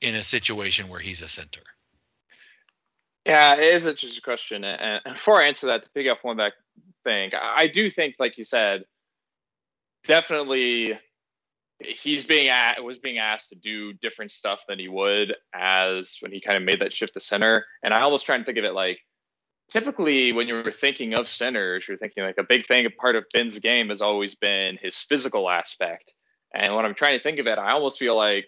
in 0.00 0.14
a 0.14 0.22
situation 0.22 0.88
where 0.88 1.00
he's 1.00 1.22
a 1.22 1.28
center? 1.28 1.62
Yeah, 3.24 3.54
it 3.54 3.74
is 3.74 3.86
an 3.86 3.92
interesting 3.92 4.22
question. 4.22 4.64
And 4.64 5.00
before 5.14 5.42
I 5.42 5.46
answer 5.48 5.68
that, 5.68 5.84
to 5.84 5.90
pick 5.90 6.08
up 6.08 6.18
one 6.22 6.36
back 6.36 6.54
thing, 7.04 7.30
I 7.34 7.68
do 7.68 7.88
think, 7.90 8.16
like 8.18 8.36
you 8.36 8.44
said, 8.44 8.84
definitely 10.04 10.98
he's 11.84 12.24
being 12.24 12.48
at 12.48 12.82
was 12.82 12.98
being 12.98 13.18
asked 13.18 13.48
to 13.48 13.54
do 13.56 13.92
different 13.92 14.30
stuff 14.30 14.60
than 14.68 14.78
he 14.78 14.88
would 14.88 15.34
as 15.54 16.16
when 16.20 16.32
he 16.32 16.40
kind 16.40 16.56
of 16.56 16.62
made 16.62 16.80
that 16.80 16.92
shift 16.92 17.14
to 17.14 17.20
center. 17.20 17.66
And 17.82 17.92
I 17.92 18.02
almost 18.02 18.26
try 18.26 18.36
and 18.36 18.46
think 18.46 18.58
of 18.58 18.64
it 18.64 18.74
like 18.74 19.00
typically 19.68 20.32
when 20.32 20.48
you're 20.48 20.70
thinking 20.70 21.14
of 21.14 21.28
centers, 21.28 21.86
you're 21.88 21.96
thinking 21.96 22.22
like 22.22 22.38
a 22.38 22.44
big 22.44 22.66
thing, 22.66 22.86
a 22.86 22.90
part 22.90 23.16
of 23.16 23.24
Benn's 23.32 23.58
game 23.58 23.88
has 23.88 24.02
always 24.02 24.34
been 24.34 24.78
his 24.80 24.98
physical 24.98 25.48
aspect. 25.48 26.14
And 26.54 26.74
when 26.74 26.84
I'm 26.84 26.94
trying 26.94 27.18
to 27.18 27.22
think 27.22 27.38
of 27.38 27.46
it, 27.46 27.58
I 27.58 27.72
almost 27.72 27.98
feel 27.98 28.16
like 28.16 28.46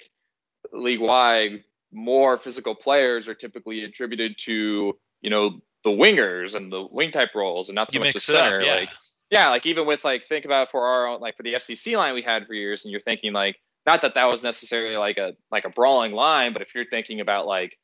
league 0.73 1.01
wide 1.01 1.65
more 1.95 2.37
physical 2.37 2.75
players 2.75 3.29
are 3.29 3.35
typically 3.35 3.85
attributed 3.85 4.37
to 4.39 4.99
you 5.23 5.31
know 5.31 5.61
the 5.85 5.91
wingers 5.91 6.55
and 6.55 6.73
the 6.73 6.87
wing 6.91 7.13
type 7.13 7.31
roles 7.35 7.69
and 7.69 7.77
not 7.77 7.93
so 7.93 7.99
you 7.99 8.05
much 8.05 8.15
the 8.15 8.21
center. 8.21 8.61
Up, 8.61 8.67
yeah. 8.67 8.75
Like 8.75 8.89
yeah, 9.31 9.49
like 9.49 9.67
even 9.67 9.87
with 9.87 10.05
like 10.05 10.25
think 10.27 10.45
about 10.45 10.71
for 10.71 10.87
our 10.87 11.07
own 11.07 11.21
like 11.21 11.37
for 11.37 11.43
the 11.43 11.55
FCC 11.55 11.97
line 11.97 12.15
we 12.15 12.23
had 12.23 12.47
for 12.47 12.55
years, 12.55 12.85
and 12.85 12.93
you're 12.93 13.01
thinking 13.01 13.33
like 13.33 13.57
not 13.87 14.03
that 14.03 14.15
that 14.15 14.31
was 14.31 14.43
necessarily 14.43 14.97
like 14.97 15.19
a 15.19 15.35
like 15.51 15.65
a 15.65 15.71
brawling 15.71 16.13
line, 16.13 16.53
but 16.53 16.63
if 16.63 16.75
you're 16.75 16.85
thinking 16.85 17.21
about 17.21 17.47
like 17.47 17.79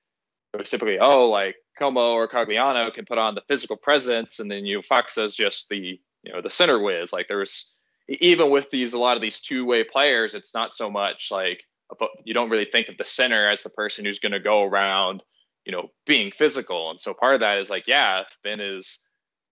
typically 0.65 0.99
oh 0.99 1.29
like 1.29 1.57
Comeau 1.81 2.13
or 2.13 2.29
Cogliano 2.29 2.93
can 2.93 3.07
put 3.07 3.19
on 3.19 3.35
the 3.35 3.43
physical 3.49 3.77
presence, 3.77 4.39
and 4.39 4.51
then 4.51 4.65
you 4.65 4.83
Fox 4.83 5.17
as 5.19 5.35
just 5.35 5.69
the 5.69 6.01
you 6.23 6.33
know 6.33 6.43
the 6.43 6.51
center 6.51 6.79
whiz. 6.79 7.13
Like 7.13 7.27
there's 7.29 7.75
even 8.09 8.51
with 8.51 8.71
these 8.71 8.93
a 8.93 8.99
lot 8.99 9.17
of 9.17 9.23
these 9.23 9.41
two 9.41 9.65
way 9.65 9.85
players, 9.85 10.35
it's 10.35 10.55
not 10.55 10.75
so 10.75 10.91
much 10.91 11.29
like 11.31 11.63
you 12.25 12.35
don't 12.35 12.51
really 12.51 12.69
think 12.71 12.89
of 12.89 12.97
the 12.97 13.05
center 13.05 13.49
as 13.49 13.63
the 13.63 13.71
person 13.71 14.05
who's 14.05 14.19
going 14.19 14.33
to 14.33 14.41
go 14.41 14.63
around, 14.63 15.23
you 15.65 15.73
know, 15.73 15.91
being 16.07 16.33
physical. 16.33 16.91
And 16.91 17.01
so 17.01 17.15
part 17.15 17.35
of 17.35 17.41
that 17.41 17.59
is 17.59 17.71
like, 17.71 17.87
yeah, 17.87 18.23
Benn 18.43 18.61
is 18.61 18.99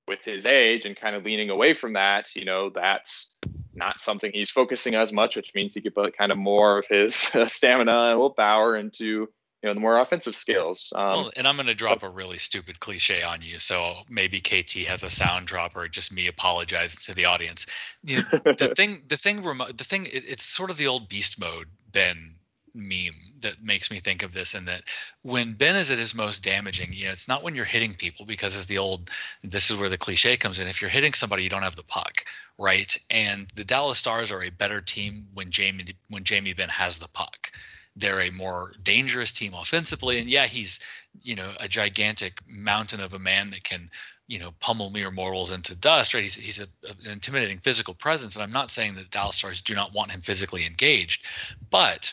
with 0.06 0.24
his 0.24 0.46
age 0.46 0.86
and 0.86 0.96
kind 0.96 1.14
of 1.14 1.24
leaning 1.24 1.50
away 1.50 1.74
from 1.74 1.92
that, 1.92 2.34
you 2.34 2.44
know, 2.44 2.70
that's 2.74 3.34
not 3.74 4.00
something 4.00 4.32
he's 4.32 4.50
focusing 4.50 4.94
as 4.94 5.12
much, 5.12 5.36
which 5.36 5.54
means 5.54 5.74
he 5.74 5.80
could 5.80 5.94
put 5.94 6.16
kind 6.16 6.32
of 6.32 6.38
more 6.38 6.78
of 6.78 6.86
his 6.88 7.14
stamina 7.46 8.10
and 8.10 8.18
willpower 8.18 8.76
into 8.76 9.28
you 9.62 9.68
know 9.68 9.74
the 9.74 9.80
more 9.80 9.98
offensive 9.98 10.36
skills. 10.36 10.92
Um, 10.94 11.06
well, 11.06 11.30
and 11.36 11.48
I'm 11.48 11.56
going 11.56 11.66
to 11.66 11.74
drop 11.74 12.02
a 12.02 12.08
really 12.08 12.38
stupid 12.38 12.78
cliche 12.78 13.22
on 13.22 13.42
you, 13.42 13.58
so 13.58 13.96
maybe 14.08 14.40
KT 14.40 14.86
has 14.88 15.02
a 15.02 15.10
sound 15.10 15.46
drop 15.46 15.76
or 15.76 15.88
just 15.88 16.12
me 16.12 16.28
apologizing 16.28 17.00
to 17.04 17.14
the 17.14 17.24
audience. 17.24 17.66
You 18.04 18.18
know, 18.18 18.52
the 18.56 18.72
thing, 18.76 19.02
the 19.08 19.16
thing, 19.16 19.42
the 19.42 19.84
thing, 19.84 20.06
it, 20.06 20.24
it's 20.26 20.44
sort 20.44 20.70
of 20.70 20.76
the 20.76 20.86
old 20.86 21.08
beast 21.08 21.40
mode 21.40 21.66
Benn 21.90 22.34
meme 22.74 23.14
that 23.40 23.60
makes 23.62 23.90
me 23.90 23.98
think 23.98 24.22
of 24.22 24.32
this 24.32 24.54
and 24.54 24.68
that 24.68 24.82
when 25.22 25.54
Benn 25.54 25.74
is 25.74 25.90
at 25.90 25.98
his 25.98 26.14
most 26.14 26.42
damaging, 26.42 26.92
you 26.92 27.06
know, 27.06 27.12
it's 27.12 27.26
not 27.26 27.42
when 27.42 27.54
you're 27.54 27.64
hitting 27.64 27.94
people 27.94 28.26
because 28.26 28.56
as 28.56 28.66
the 28.66 28.78
old 28.78 29.10
this 29.42 29.70
is 29.70 29.76
where 29.76 29.88
the 29.88 29.98
cliche 29.98 30.36
comes 30.36 30.58
in. 30.58 30.68
If 30.68 30.80
you're 30.80 30.90
hitting 30.90 31.14
somebody, 31.14 31.42
you 31.42 31.48
don't 31.48 31.62
have 31.62 31.76
the 31.76 31.82
puck, 31.82 32.24
right? 32.58 32.96
And 33.10 33.48
the 33.56 33.64
Dallas 33.64 33.98
Stars 33.98 34.30
are 34.30 34.42
a 34.42 34.50
better 34.50 34.80
team 34.80 35.28
when 35.34 35.50
Jamie 35.50 35.96
when 36.08 36.22
Jamie 36.22 36.52
Benn 36.52 36.68
has 36.68 36.98
the 36.98 37.08
puck 37.08 37.50
they're 37.96 38.20
a 38.20 38.30
more 38.30 38.72
dangerous 38.82 39.32
team 39.32 39.54
offensively. 39.54 40.18
And 40.18 40.28
yeah, 40.28 40.46
he's, 40.46 40.80
you 41.22 41.34
know, 41.34 41.52
a 41.58 41.68
gigantic 41.68 42.38
mountain 42.46 43.00
of 43.00 43.14
a 43.14 43.18
man 43.18 43.50
that 43.50 43.64
can, 43.64 43.90
you 44.26 44.38
know, 44.38 44.52
pummel 44.60 44.90
mere 44.90 45.10
mortals 45.10 45.50
into 45.50 45.74
dust, 45.74 46.14
right? 46.14 46.22
He's, 46.22 46.34
he's 46.34 46.60
a, 46.60 46.68
an 46.88 47.10
intimidating 47.10 47.58
physical 47.58 47.94
presence. 47.94 48.36
And 48.36 48.42
I'm 48.42 48.52
not 48.52 48.70
saying 48.70 48.94
that 48.96 49.10
Dallas 49.10 49.36
Stars 49.36 49.62
do 49.62 49.74
not 49.74 49.92
want 49.92 50.10
him 50.10 50.20
physically 50.20 50.66
engaged, 50.66 51.26
but 51.70 52.12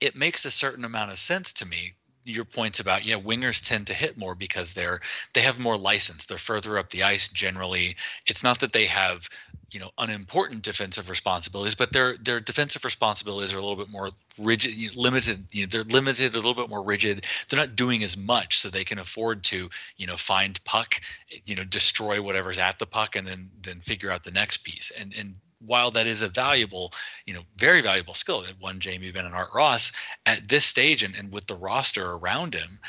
it 0.00 0.16
makes 0.16 0.44
a 0.44 0.50
certain 0.50 0.84
amount 0.84 1.10
of 1.10 1.18
sense 1.18 1.52
to 1.54 1.66
me 1.66 1.94
your 2.28 2.44
points 2.44 2.80
about 2.80 3.04
yeah 3.04 3.16
wingers 3.16 3.64
tend 3.64 3.86
to 3.86 3.94
hit 3.94 4.16
more 4.18 4.34
because 4.34 4.74
they're 4.74 5.00
they 5.32 5.40
have 5.40 5.58
more 5.58 5.76
license. 5.76 6.26
They're 6.26 6.38
further 6.38 6.78
up 6.78 6.90
the 6.90 7.02
ice 7.02 7.28
generally. 7.28 7.96
It's 8.26 8.44
not 8.44 8.60
that 8.60 8.72
they 8.72 8.86
have 8.86 9.28
you 9.70 9.80
know 9.80 9.90
unimportant 9.98 10.62
defensive 10.62 11.10
responsibilities 11.10 11.74
but 11.74 11.92
their 11.92 12.16
their 12.16 12.40
defensive 12.40 12.84
responsibilities 12.84 13.52
are 13.52 13.58
a 13.58 13.60
little 13.60 13.76
bit 13.76 13.90
more 13.90 14.08
rigid 14.38 14.74
you 14.74 14.88
know, 14.88 15.00
limited 15.00 15.44
you 15.52 15.62
know, 15.62 15.68
they're 15.70 15.84
limited 15.84 16.34
a 16.34 16.38
little 16.38 16.54
bit 16.54 16.70
more 16.70 16.82
rigid. 16.82 17.26
They're 17.48 17.58
not 17.58 17.76
doing 17.76 18.02
as 18.02 18.16
much 18.16 18.58
so 18.58 18.68
they 18.68 18.84
can 18.84 18.98
afford 18.98 19.44
to 19.44 19.68
you 19.96 20.06
know 20.06 20.16
find 20.16 20.62
puck 20.64 21.00
you 21.44 21.54
know 21.54 21.64
destroy 21.64 22.22
whatever's 22.22 22.58
at 22.58 22.78
the 22.78 22.86
puck 22.86 23.16
and 23.16 23.26
then 23.26 23.50
then 23.62 23.80
figure 23.80 24.10
out 24.10 24.24
the 24.24 24.30
next 24.30 24.58
piece. 24.58 24.90
And 24.98 25.14
and 25.14 25.34
while 25.60 25.90
that 25.90 26.06
is 26.06 26.22
a 26.22 26.28
valuable, 26.28 26.92
you 27.26 27.34
know, 27.34 27.42
very 27.56 27.80
valuable 27.80 28.14
skill, 28.14 28.44
one 28.60 28.80
Jamie 28.80 29.10
Benn 29.10 29.26
and 29.26 29.34
Art 29.34 29.50
Ross 29.54 29.92
at 30.26 30.48
this 30.48 30.64
stage 30.64 31.02
and, 31.02 31.14
and 31.14 31.32
with 31.32 31.46
the 31.46 31.56
roster 31.56 32.12
around 32.12 32.54
him, 32.54 32.80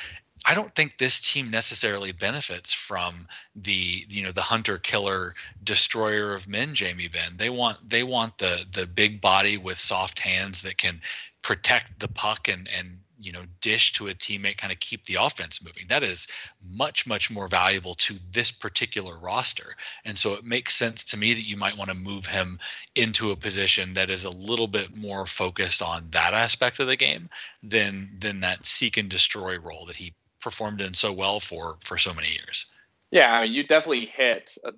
I 0.45 0.53
don't 0.53 0.73
think 0.73 0.97
this 0.97 1.19
team 1.19 1.51
necessarily 1.51 2.11
benefits 2.11 2.71
from 2.73 3.27
the 3.55 4.05
you 4.07 4.23
know 4.23 4.31
the 4.31 4.41
hunter 4.41 4.77
killer 4.77 5.35
destroyer 5.63 6.33
of 6.33 6.47
men 6.47 6.75
Jamie 6.75 7.09
Benn. 7.09 7.35
They 7.37 7.49
want 7.49 7.89
they 7.89 8.03
want 8.03 8.37
the 8.37 8.65
the 8.71 8.87
big 8.87 9.19
body 9.19 9.57
with 9.57 9.77
soft 9.77 10.19
hands 10.19 10.61
that 10.61 10.77
can 10.77 11.01
protect 11.41 11.99
the 11.99 12.07
puck 12.07 12.47
and 12.47 12.69
and 12.69 12.99
you 13.19 13.31
know 13.31 13.43
dish 13.61 13.93
to 13.93 14.07
a 14.07 14.13
teammate 14.13 14.57
kind 14.57 14.71
of 14.71 14.79
keep 14.79 15.05
the 15.05 15.15
offense 15.15 15.63
moving. 15.63 15.85
That 15.89 16.03
is 16.03 16.27
much 16.63 17.05
much 17.05 17.29
more 17.29 17.47
valuable 17.47 17.95
to 17.95 18.15
this 18.31 18.51
particular 18.51 19.17
roster. 19.19 19.75
And 20.05 20.17
so 20.17 20.33
it 20.33 20.43
makes 20.43 20.75
sense 20.75 21.03
to 21.05 21.17
me 21.17 21.33
that 21.33 21.47
you 21.47 21.57
might 21.57 21.77
want 21.77 21.89
to 21.89 21.95
move 21.95 22.25
him 22.25 22.59
into 22.95 23.31
a 23.31 23.35
position 23.35 23.93
that 23.93 24.09
is 24.09 24.23
a 24.23 24.29
little 24.29 24.67
bit 24.67 24.95
more 24.95 25.25
focused 25.25 25.81
on 25.81 26.07
that 26.11 26.33
aspect 26.33 26.79
of 26.79 26.87
the 26.87 26.95
game 26.95 27.29
than 27.61 28.09
than 28.19 28.41
that 28.41 28.65
seek 28.65 28.97
and 28.97 29.09
destroy 29.09 29.57
role 29.59 29.85
that 29.85 29.95
he 29.95 30.13
performed 30.41 30.81
in 30.81 30.93
so 30.93 31.11
well 31.11 31.39
for 31.39 31.77
for 31.83 31.97
so 31.97 32.13
many 32.13 32.29
years. 32.29 32.65
Yeah 33.11 33.43
you 33.43 33.63
definitely 33.63 34.05
hit 34.05 34.57
a 34.63 34.71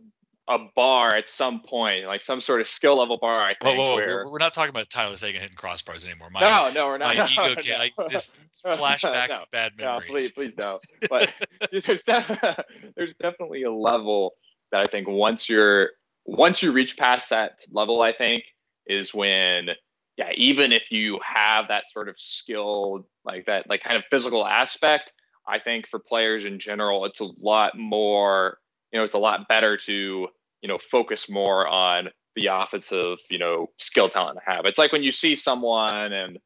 bar 0.75 1.15
at 1.15 1.29
some 1.29 1.61
point, 1.61 2.05
like 2.05 2.21
some 2.21 2.41
sort 2.41 2.61
of 2.61 2.67
skill 2.67 2.97
level 2.97 3.17
bar. 3.17 3.41
I 3.41 3.55
think. 3.61 3.77
Whoa, 3.77 3.91
whoa, 3.91 3.95
where... 3.95 4.27
we're 4.27 4.39
not 4.39 4.53
talking 4.53 4.69
about 4.69 4.89
Tyler 4.89 5.15
Seguin 5.15 5.41
hitting 5.41 5.57
crossbars 5.57 6.05
anymore. 6.05 6.29
My, 6.29 6.41
no, 6.41 6.71
no, 6.73 6.85
we're 6.87 6.97
not. 6.97 7.15
My 7.15 7.25
no, 7.37 7.51
ego 7.51 7.61
no. 7.65 7.75
I 7.75 7.91
just 8.09 8.35
flashbacks 8.65 9.29
no, 9.29 9.39
bad 9.51 9.73
memories. 9.77 10.07
No, 10.07 10.13
please, 10.13 10.31
please 10.31 10.57
no. 10.57 10.79
But 11.09 11.33
there's, 11.71 12.03
there's 12.03 13.13
definitely 13.15 13.63
a 13.63 13.71
level 13.71 14.33
that 14.71 14.81
I 14.81 14.85
think 14.85 15.07
once 15.07 15.47
you're 15.47 15.91
once 16.25 16.61
you 16.61 16.71
reach 16.71 16.97
past 16.97 17.29
that 17.29 17.59
level, 17.71 18.01
I 18.01 18.13
think 18.13 18.43
is 18.87 19.13
when 19.13 19.69
yeah, 20.17 20.31
even 20.35 20.71
if 20.71 20.91
you 20.91 21.19
have 21.23 21.69
that 21.69 21.89
sort 21.89 22.09
of 22.09 22.15
skill, 22.19 23.07
like 23.23 23.45
that, 23.45 23.69
like 23.69 23.81
kind 23.81 23.97
of 23.97 24.03
physical 24.11 24.45
aspect, 24.45 25.13
I 25.47 25.59
think 25.59 25.87
for 25.87 25.99
players 25.99 26.45
in 26.45 26.59
general, 26.59 27.05
it's 27.05 27.21
a 27.21 27.29
lot 27.39 27.77
more 27.77 28.57
you 28.91 28.99
know, 28.99 29.03
it's 29.03 29.13
a 29.13 29.19
lot 29.19 29.47
better 29.47 29.77
to, 29.77 30.27
you 30.61 30.67
know, 30.67 30.77
focus 30.77 31.29
more 31.29 31.67
on 31.67 32.09
the 32.35 32.47
offensive, 32.47 33.19
you 33.29 33.39
know, 33.39 33.69
skill 33.77 34.09
talent 34.09 34.39
to 34.39 34.51
have. 34.51 34.65
It's 34.65 34.77
like 34.77 34.91
when 34.91 35.03
you 35.03 35.11
see 35.11 35.35
someone 35.35 36.13
and 36.13 36.39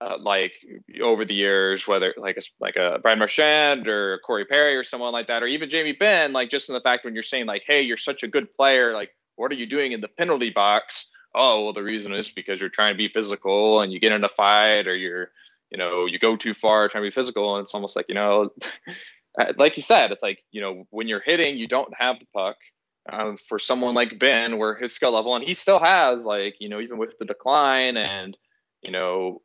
uh, 0.00 0.16
like 0.18 0.52
over 1.02 1.24
the 1.24 1.34
years, 1.34 1.86
whether 1.86 2.14
like 2.16 2.36
a, 2.36 2.42
like 2.58 2.76
a 2.76 2.98
Brad 3.02 3.18
Marchand 3.18 3.86
or 3.86 4.18
Corey 4.26 4.44
Perry 4.44 4.76
or 4.76 4.84
someone 4.84 5.12
like 5.12 5.26
that, 5.26 5.42
or 5.42 5.46
even 5.46 5.68
Jamie 5.68 5.92
Benn, 5.92 6.32
like 6.32 6.50
just 6.50 6.68
in 6.68 6.74
the 6.74 6.80
fact 6.80 7.04
when 7.04 7.14
you're 7.14 7.22
saying 7.22 7.46
like, 7.46 7.64
hey, 7.66 7.82
you're 7.82 7.96
such 7.96 8.22
a 8.22 8.28
good 8.28 8.52
player, 8.54 8.94
like 8.94 9.10
what 9.36 9.50
are 9.50 9.56
you 9.56 9.66
doing 9.66 9.92
in 9.92 10.00
the 10.00 10.08
penalty 10.08 10.50
box? 10.50 11.06
Oh, 11.34 11.64
well, 11.64 11.72
the 11.72 11.82
reason 11.82 12.12
is 12.12 12.28
because 12.28 12.60
you're 12.60 12.70
trying 12.70 12.94
to 12.94 12.98
be 12.98 13.08
physical 13.08 13.80
and 13.80 13.92
you 13.92 14.00
get 14.00 14.12
in 14.12 14.24
a 14.24 14.28
fight 14.28 14.86
or 14.86 14.96
you're, 14.96 15.30
you 15.70 15.78
know, 15.78 16.06
you 16.06 16.18
go 16.18 16.36
too 16.36 16.54
far 16.54 16.88
trying 16.88 17.04
to 17.04 17.10
be 17.10 17.14
physical, 17.14 17.56
and 17.56 17.64
it's 17.64 17.74
almost 17.74 17.94
like 17.94 18.06
you 18.08 18.14
know, 18.14 18.50
like 19.56 19.76
you 19.76 19.82
said, 19.82 20.12
it's 20.12 20.22
like 20.22 20.40
you 20.50 20.60
know 20.60 20.84
when 20.90 21.08
you're 21.08 21.20
hitting, 21.20 21.56
you 21.58 21.68
don't 21.68 21.92
have 21.98 22.18
the 22.18 22.26
puck. 22.34 22.56
Um, 23.10 23.38
for 23.48 23.58
someone 23.58 23.94
like 23.94 24.18
Benn, 24.18 24.58
where 24.58 24.76
his 24.76 24.92
skill 24.94 25.12
level, 25.12 25.34
and 25.34 25.44
he 25.44 25.54
still 25.54 25.78
has 25.78 26.24
like 26.24 26.56
you 26.60 26.68
know 26.68 26.80
even 26.80 26.98
with 26.98 27.18
the 27.18 27.24
decline 27.24 27.96
and 27.96 28.36
you 28.82 28.92
know 28.92 29.40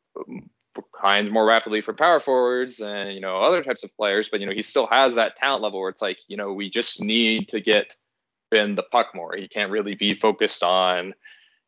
declines 0.75 1.31
more 1.31 1.45
rapidly 1.45 1.79
for 1.79 1.93
power 1.93 2.19
forwards 2.19 2.81
and 2.81 3.13
you 3.13 3.21
know 3.21 3.37
other 3.41 3.63
types 3.63 3.83
of 3.83 3.95
players, 3.95 4.29
but 4.29 4.39
you 4.41 4.45
know 4.45 4.53
he 4.53 4.61
still 4.61 4.87
has 4.87 5.15
that 5.15 5.37
talent 5.37 5.63
level 5.63 5.79
where 5.79 5.89
it's 5.89 6.01
like 6.01 6.19
you 6.27 6.37
know 6.37 6.53
we 6.53 6.69
just 6.69 7.01
need 7.01 7.49
to 7.49 7.61
get 7.61 7.95
Benn 8.51 8.75
the 8.75 8.83
puck 8.83 9.15
more. 9.15 9.35
He 9.35 9.47
can't 9.47 9.71
really 9.71 9.95
be 9.95 10.13
focused 10.13 10.61
on 10.63 11.13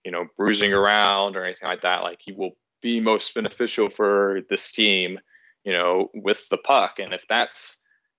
you 0.08 0.12
know, 0.12 0.26
bruising 0.38 0.72
around 0.72 1.36
or 1.36 1.44
anything 1.44 1.68
like 1.68 1.82
that. 1.82 2.02
Like 2.02 2.20
he 2.22 2.32
will 2.32 2.52
be 2.82 3.02
most 3.02 3.34
beneficial 3.36 3.90
for 3.90 4.40
this 4.50 4.72
team, 4.72 5.20
you 5.66 5.74
know, 5.74 6.10
with 6.14 6.48
the 6.48 6.56
puck. 6.56 7.00
And 7.00 7.14
if 7.14 7.26
that's, 7.28 7.78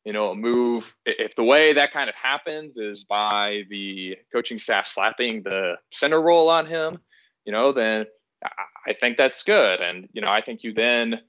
you 0.08 0.14
know, 0.14 0.30
a 0.30 0.34
move, 0.34 0.96
if 1.04 1.34
the 1.34 1.44
way 1.44 1.74
that 1.74 1.92
kind 1.92 2.08
of 2.08 2.14
happens 2.14 2.78
is 2.78 3.04
by 3.04 3.64
the 3.68 4.16
coaching 4.32 4.58
staff 4.58 4.86
slapping 4.86 5.42
the 5.42 5.74
center 5.92 6.18
role 6.18 6.48
on 6.48 6.64
him, 6.64 6.96
you 7.44 7.52
know, 7.52 7.72
then 7.72 8.06
I 8.42 8.94
think 8.98 9.18
that's 9.18 9.42
good. 9.42 9.82
And, 9.82 10.08
you 10.14 10.22
know, 10.22 10.28
I 10.28 10.40
think 10.40 10.62
you 10.62 10.72
then, 10.72 11.20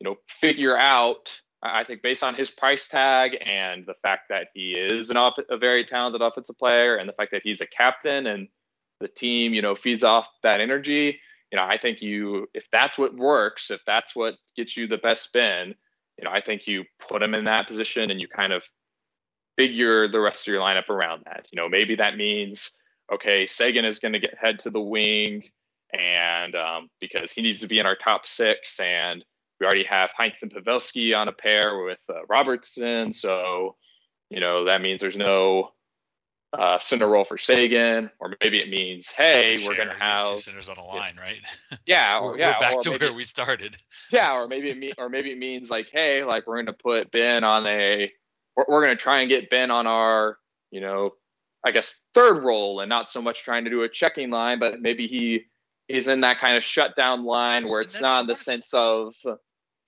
you 0.00 0.04
know, 0.08 0.16
figure 0.28 0.78
out, 0.78 1.38
I 1.62 1.84
think 1.84 2.00
based 2.00 2.24
on 2.24 2.34
his 2.34 2.50
price 2.50 2.88
tag 2.88 3.36
and 3.44 3.84
the 3.84 3.96
fact 4.00 4.30
that 4.30 4.46
he 4.54 4.76
is 4.78 5.10
an 5.10 5.18
off, 5.18 5.34
a 5.50 5.58
very 5.58 5.84
talented 5.84 6.22
offensive 6.22 6.56
player 6.56 6.96
and 6.96 7.06
the 7.06 7.12
fact 7.12 7.32
that 7.32 7.42
he's 7.44 7.60
a 7.60 7.66
captain 7.66 8.26
and 8.26 8.48
the 9.00 9.08
team, 9.08 9.52
you 9.52 9.60
know, 9.60 9.74
feeds 9.74 10.04
off 10.04 10.26
that 10.42 10.62
energy, 10.62 11.20
you 11.50 11.58
know, 11.58 11.64
I 11.64 11.76
think 11.76 12.00
you, 12.00 12.46
if 12.54 12.66
that's 12.72 12.96
what 12.96 13.14
works, 13.14 13.70
if 13.70 13.82
that's 13.84 14.16
what 14.16 14.36
gets 14.56 14.74
you 14.74 14.86
the 14.86 14.96
best 14.96 15.22
spin, 15.24 15.74
you 16.18 16.24
know, 16.24 16.30
I 16.30 16.40
think 16.40 16.66
you 16.66 16.84
put 17.08 17.22
him 17.22 17.34
in 17.34 17.44
that 17.44 17.66
position 17.66 18.10
and 18.10 18.20
you 18.20 18.28
kind 18.28 18.52
of 18.52 18.64
figure 19.56 20.08
the 20.08 20.20
rest 20.20 20.46
of 20.46 20.52
your 20.52 20.62
lineup 20.62 20.88
around 20.88 21.22
that. 21.26 21.46
You 21.50 21.56
know, 21.56 21.68
maybe 21.68 21.96
that 21.96 22.16
means, 22.16 22.70
okay, 23.12 23.46
Seguin 23.46 23.84
is 23.84 23.98
going 23.98 24.12
to 24.12 24.18
get 24.18 24.38
head 24.38 24.60
to 24.60 24.70
the 24.70 24.80
wing 24.80 25.44
and 25.92 26.54
um, 26.54 26.88
because 27.00 27.32
he 27.32 27.42
needs 27.42 27.60
to 27.60 27.66
be 27.66 27.78
in 27.78 27.86
our 27.86 27.96
top 27.96 28.26
six, 28.26 28.80
and 28.80 29.24
we 29.60 29.66
already 29.66 29.84
have 29.84 30.10
Hintz 30.18 30.42
and 30.42 30.52
Pavelski 30.52 31.16
on 31.16 31.28
a 31.28 31.32
pair 31.32 31.84
with 31.84 32.00
uh, 32.08 32.24
Robertson, 32.28 33.12
so 33.12 33.76
you 34.30 34.40
know 34.40 34.64
that 34.64 34.80
means 34.80 35.00
there's 35.00 35.16
no 35.16 35.70
uh, 36.58 36.78
center 36.78 37.08
role 37.08 37.24
for 37.24 37.38
Seguin, 37.38 38.10
or 38.20 38.34
maybe 38.40 38.58
it 38.58 38.68
means, 38.68 39.10
hey, 39.10 39.58
we're 39.66 39.74
going 39.74 39.88
to 39.88 39.94
have 39.94 40.34
two 40.34 40.40
centers 40.40 40.68
on 40.68 40.76
a 40.76 40.84
line, 40.84 41.12
yeah, 41.16 41.22
right? 41.22 41.40
Yeah, 41.86 42.18
or, 42.18 42.32
we're, 42.32 42.38
yeah, 42.38 42.52
we're 42.52 42.60
back 42.60 42.74
or 42.74 42.80
to 42.82 42.90
maybe, 42.90 43.06
where 43.06 43.14
we 43.14 43.24
started. 43.24 43.76
Yeah, 44.10 44.34
or 44.34 44.46
maybe 44.46 44.68
it 44.68 44.76
mean, 44.76 44.92
or 44.98 45.08
maybe 45.08 45.32
it 45.32 45.38
means 45.38 45.70
like, 45.70 45.88
hey, 45.90 46.22
like 46.22 46.46
we're 46.46 46.56
going 46.56 46.66
to 46.66 46.74
put 46.74 47.10
Benn 47.10 47.44
on 47.44 47.66
a, 47.66 48.12
we're, 48.54 48.64
we're 48.68 48.84
going 48.84 48.94
to 48.94 49.02
try 49.02 49.20
and 49.20 49.30
get 49.30 49.48
Benn 49.48 49.70
on 49.70 49.86
our, 49.86 50.36
you 50.70 50.82
know, 50.82 51.12
I 51.64 51.70
guess 51.70 51.94
third 52.12 52.42
role, 52.42 52.80
and 52.80 52.90
not 52.90 53.10
so 53.10 53.22
much 53.22 53.44
trying 53.44 53.64
to 53.64 53.70
do 53.70 53.82
a 53.82 53.88
checking 53.88 54.30
line, 54.30 54.58
but 54.58 54.82
maybe 54.82 55.06
he 55.06 55.44
is 55.88 56.08
in 56.08 56.20
that 56.20 56.38
kind 56.38 56.56
of 56.56 56.64
shutdown 56.64 57.24
line 57.24 57.68
where 57.68 57.80
it's 57.80 58.00
not 58.00 58.22
in 58.22 58.26
the 58.26 58.36
sense 58.36 58.74
of 58.74 59.14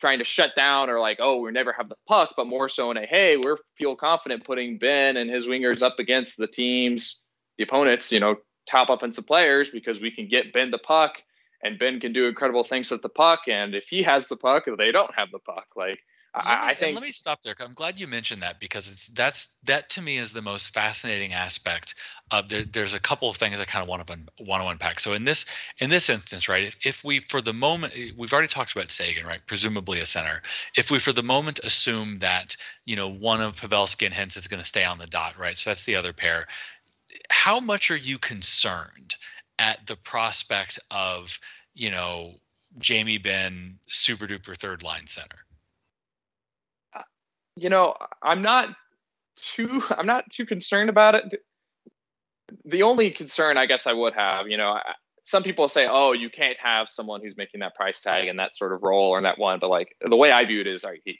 trying 0.05 0.19
to 0.19 0.25
shut 0.25 0.55
down 0.55 0.91
or 0.91 1.01
like, 1.01 1.17
oh, 1.19 1.39
we 1.39 1.51
never 1.51 1.73
have 1.73 1.89
the 1.89 1.97
puck, 2.07 2.35
but 2.37 2.47
more 2.47 2.69
so 2.69 2.91
in 2.91 2.99
a 2.99 3.07
hey, 3.07 3.39
we're 3.43 3.57
feel 3.79 3.97
confident 3.97 4.45
putting 4.45 4.77
Benn 4.77 5.17
and 5.17 5.31
his 5.31 5.49
wingers 5.49 5.81
up 5.81 5.99
against 5.99 6.37
the 6.37 6.47
teams, 6.47 7.23
the 7.57 7.65
opponents, 7.65 8.13
you 8.13 8.21
know, 8.21 8.37
top 8.69 8.91
offensive 8.91 9.27
players 9.27 9.71
because 9.71 10.03
we 10.03 10.11
can 10.11 10.29
get 10.29 10.53
Benn 10.53 10.71
the 10.71 10.77
puck 10.77 11.15
and 11.63 11.79
Benn 11.79 12.01
can 12.01 12.13
do 12.13 12.27
incredible 12.27 12.65
things 12.65 12.91
with 12.91 13.01
the 13.01 13.09
puck. 13.09 13.45
And 13.49 13.75
if 13.75 13.85
he 13.89 14.03
has 14.03 14.29
the 14.29 14.37
puck, 14.37 14.65
they 14.77 14.93
don't 14.93 15.15
have 15.15 15.31
the 15.33 15.39
puck. 15.39 15.69
Like 15.75 16.01
me, 16.37 16.43
I, 16.45 16.75
think. 16.75 16.95
let 16.95 17.03
me 17.05 17.13
stop 17.13 17.43
there. 17.43 17.55
I'm 17.61 17.75
glad 17.75 18.01
you 18.01 18.09
mentioned 18.09 18.43
that 18.43 18.59
because 18.59 18.91
it's 18.91 19.07
that's 19.09 19.49
that 19.65 19.89
to 19.91 20.03
me 20.03 20.19
is 20.19 20.33
the 20.33 20.43
most 20.43 20.75
fascinating 20.75 21.33
aspect. 21.33 21.95
Of 22.33 22.49
there, 22.49 22.65
there's 22.65 22.93
a 22.93 22.99
couple 22.99 23.29
of 23.29 23.37
things 23.37 23.61
I 23.61 23.65
kind 23.65 23.83
of 23.83 23.89
want 23.89 24.07
to 24.07 24.19
want 24.41 24.63
to 24.63 24.69
unpack. 24.69 24.99
So 24.99 25.13
in 25.13 25.25
this 25.25 25.45
in 25.79 25.91
this 25.91 26.11
instance, 26.11 26.49
right, 26.49 26.65
if, 26.65 26.77
if 26.85 27.05
we 27.05 27.21
for 27.21 27.41
the 27.41 27.53
moment 27.53 27.93
eh, 27.97 28.11
we've 28.17 28.33
already 28.33 28.49
talked 28.49 28.73
about 28.73 28.91
Seguin, 28.91 29.25
right, 29.25 29.41
presumably 29.47 30.01
a 30.01 30.07
center. 30.07 30.43
If 30.77 30.91
we 30.91 30.99
for 30.99 31.13
the 31.13 31.23
moment 31.23 31.61
assume 31.63 32.19
that 32.19 32.57
you 32.85 32.97
know 32.97 33.09
one 33.09 33.41
of 33.41 33.55
Pavelski 33.55 34.05
and 34.05 34.15
Hintz 34.15 34.37
is 34.37 34.49
going 34.49 34.63
to 34.63 34.69
stay 34.69 34.85
on 34.85 34.99
the 34.99 35.07
dot, 35.07 35.39
right, 35.39 35.57
so 35.57 35.71
that's 35.71 35.85
the 35.85 35.95
other 35.95 36.13
pair. 36.13 36.49
How 37.31 37.61
much 37.61 37.93
are 37.93 37.97
you 37.97 38.19
concerned 38.19 39.15
at 39.61 39.87
the 39.87 39.95
prospect 39.95 40.81
of 40.91 41.39
you 41.75 41.93
know 41.93 42.41
Jamie 42.79 43.19
Benn 43.19 43.79
super 43.89 44.27
duper 44.27 44.57
third 44.57 44.83
line 44.83 45.07
center? 45.07 45.39
You 47.57 47.69
know, 47.69 47.95
I'm 48.23 48.43
not 48.43 48.69
too 49.37 49.83
I'm 49.91 50.07
not 50.07 50.31
too 50.31 50.47
concerned 50.47 50.91
about 50.91 51.15
it. 51.15 51.43
The 52.65 52.83
only 52.83 53.11
concern 53.11 53.57
I 53.57 53.67
guess 53.67 53.87
I 53.87 53.93
would 53.93 54.15
have, 54.15 54.49
you 54.49 54.57
know, 54.57 54.79
some 55.25 55.43
people 55.43 55.69
say, 55.69 55.87
"Oh, 55.89 56.13
you 56.13 56.31
can't 56.31 56.59
have 56.59 56.89
someone 56.89 57.23
who's 57.23 57.37
making 57.37 57.61
that 57.61 57.75
price 57.75 58.01
tag 58.03 58.29
in 58.29 58.37
that 58.37 58.57
sort 58.57 58.73
of 58.73 58.83
role 58.83 59.11
or 59.11 59.19
in 59.19 59.25
that 59.25 59.39
one." 59.39 59.59
But 59.59 59.71
like 59.71 59.97
the 60.07 60.17
way 60.17 60.31
I 60.31 60.45
view 60.45 60.61
it 60.61 60.67
is, 60.67 60.85
right, 60.85 61.01
he, 61.05 61.19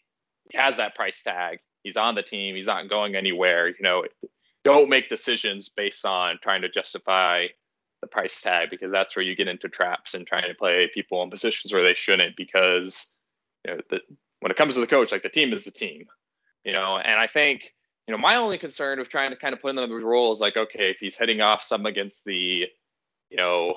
he 0.51 0.59
has 0.59 0.77
that 0.77 0.95
price 0.95 1.23
tag. 1.23 1.59
He's 1.83 1.97
on 1.97 2.15
the 2.15 2.23
team. 2.23 2.55
He's 2.55 2.67
not 2.67 2.89
going 2.89 3.15
anywhere. 3.15 3.69
You 3.69 3.75
know, 3.81 4.05
don't 4.63 4.91
make 4.91 5.09
decisions 5.09 5.71
based 5.75 6.05
on 6.05 6.39
trying 6.43 6.63
to 6.63 6.69
justify 6.69 7.47
the 8.03 8.07
price 8.07 8.41
tag 8.43 8.69
because 8.71 8.93
that's 8.93 9.17
where 9.17 9.25
you 9.25 9.35
get 9.35 9.49
into 9.49 9.69
traps 9.69 10.13
and 10.13 10.27
trying 10.27 10.49
to 10.49 10.55
play 10.55 10.91
people 10.93 11.23
in 11.23 11.31
positions 11.31 11.73
where 11.73 11.83
they 11.83 11.95
shouldn't. 11.95 12.37
Because 12.37 13.17
you 13.67 13.75
know, 13.75 13.81
the, 13.89 14.01
when 14.41 14.53
it 14.53 14.59
comes 14.59 14.75
to 14.75 14.81
the 14.81 14.87
coach, 14.87 15.13
like 15.13 15.23
the 15.23 15.31
team 15.31 15.55
is 15.55 15.65
the 15.65 15.71
team 15.71 16.05
you 16.65 16.73
know, 16.73 16.97
and 16.97 17.19
I 17.19 17.27
think, 17.27 17.73
you 18.07 18.13
know, 18.13 18.19
my 18.19 18.37
only 18.37 18.59
concern 18.59 18.99
of 18.99 19.09
trying 19.09 19.31
to 19.31 19.37
kind 19.37 19.55
of 19.55 19.61
put 19.61 19.71
in 19.71 19.77
the 19.77 19.89
role 19.89 20.33
is 20.33 20.41
like, 20.41 20.57
okay, 20.57 20.91
if 20.91 20.99
he's 20.99 21.17
heading 21.17 21.41
off 21.41 21.63
some 21.63 21.87
against 21.87 22.25
the, 22.25 22.67
you 23.31 23.37
know, 23.37 23.75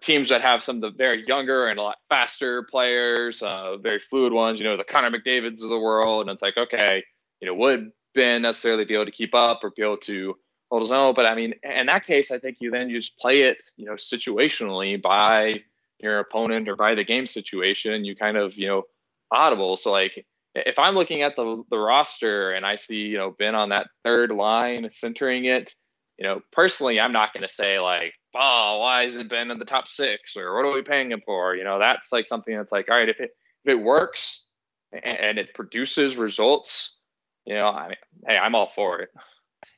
teams 0.00 0.28
that 0.28 0.42
have 0.42 0.62
some 0.62 0.76
of 0.76 0.82
the 0.82 0.90
very 0.90 1.26
younger 1.26 1.66
and 1.66 1.78
a 1.78 1.82
lot 1.82 1.96
faster 2.08 2.64
players, 2.70 3.42
uh, 3.42 3.76
very 3.78 3.98
fluid 3.98 4.32
ones, 4.32 4.60
you 4.60 4.64
know, 4.64 4.76
the 4.76 4.84
Connor 4.84 5.10
McDavid's 5.10 5.62
of 5.62 5.70
the 5.70 5.78
world, 5.78 6.22
and 6.22 6.30
it's 6.30 6.42
like, 6.42 6.56
okay, 6.56 7.02
you 7.40 7.48
know, 7.48 7.54
would 7.54 7.90
Benn 8.14 8.42
necessarily 8.42 8.84
be 8.84 8.94
able 8.94 9.06
to 9.06 9.10
keep 9.10 9.34
up 9.34 9.60
or 9.62 9.70
be 9.70 9.82
able 9.82 9.96
to 9.98 10.36
hold 10.70 10.82
his 10.82 10.92
own? 10.92 11.14
But 11.14 11.26
I 11.26 11.34
mean, 11.34 11.54
in 11.62 11.86
that 11.86 12.06
case, 12.06 12.30
I 12.30 12.38
think 12.38 12.58
you 12.60 12.70
then 12.70 12.90
just 12.90 13.18
play 13.18 13.42
it, 13.42 13.58
you 13.76 13.86
know, 13.86 13.94
situationally 13.94 15.00
by 15.00 15.62
your 15.98 16.18
opponent 16.18 16.68
or 16.68 16.76
by 16.76 16.94
the 16.94 17.04
game 17.04 17.26
situation. 17.26 18.04
You 18.04 18.16
kind 18.16 18.36
of, 18.36 18.56
you 18.56 18.66
know, 18.66 18.82
audible. 19.30 19.76
So 19.76 19.92
like 19.92 20.26
if 20.54 20.78
I'm 20.78 20.94
looking 20.94 21.22
at 21.22 21.36
the 21.36 21.62
the 21.70 21.78
roster 21.78 22.52
and 22.52 22.66
I 22.66 22.76
see 22.76 22.96
you 22.96 23.18
know 23.18 23.30
Benn 23.30 23.54
on 23.54 23.70
that 23.70 23.88
third 24.04 24.30
line 24.30 24.88
centering 24.90 25.44
it, 25.44 25.74
you 26.18 26.26
know 26.26 26.40
personally 26.52 27.00
I'm 27.00 27.12
not 27.12 27.32
going 27.32 27.46
to 27.46 27.52
say 27.52 27.78
like 27.78 28.14
oh 28.34 28.78
why 28.80 29.04
isn't 29.04 29.30
Benn 29.30 29.50
in 29.50 29.58
the 29.58 29.64
top 29.64 29.88
six 29.88 30.36
or 30.36 30.54
what 30.54 30.64
are 30.64 30.72
we 30.72 30.82
paying 30.82 31.10
him 31.12 31.22
for? 31.24 31.54
You 31.54 31.64
know 31.64 31.78
that's 31.78 32.12
like 32.12 32.26
something 32.26 32.56
that's 32.56 32.72
like 32.72 32.88
all 32.90 32.96
right 32.96 33.08
if 33.08 33.20
it 33.20 33.30
if 33.64 33.72
it 33.72 33.82
works 33.82 34.44
and, 34.92 35.04
and 35.04 35.38
it 35.38 35.54
produces 35.54 36.16
results, 36.16 36.96
you 37.44 37.54
know 37.54 37.68
I 37.68 37.88
mean 37.88 37.96
hey 38.26 38.38
I'm 38.38 38.54
all 38.54 38.70
for 38.74 39.00
it. 39.00 39.10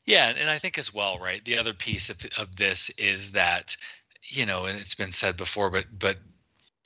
Yeah, 0.04 0.32
and 0.37 0.50
I 0.50 0.58
think 0.58 0.78
as 0.78 0.92
well, 0.92 1.20
right? 1.20 1.44
The 1.44 1.58
other 1.58 1.74
piece 1.74 2.11
of, 2.11 2.16
of 2.37 2.56
this 2.56 2.90
is 2.90 3.32
that 3.32 3.76
you 4.24 4.46
know, 4.46 4.66
and 4.66 4.78
it's 4.78 4.94
been 4.94 5.12
said 5.12 5.37
before, 5.37 5.70
but 5.70 5.87
but 5.96 6.18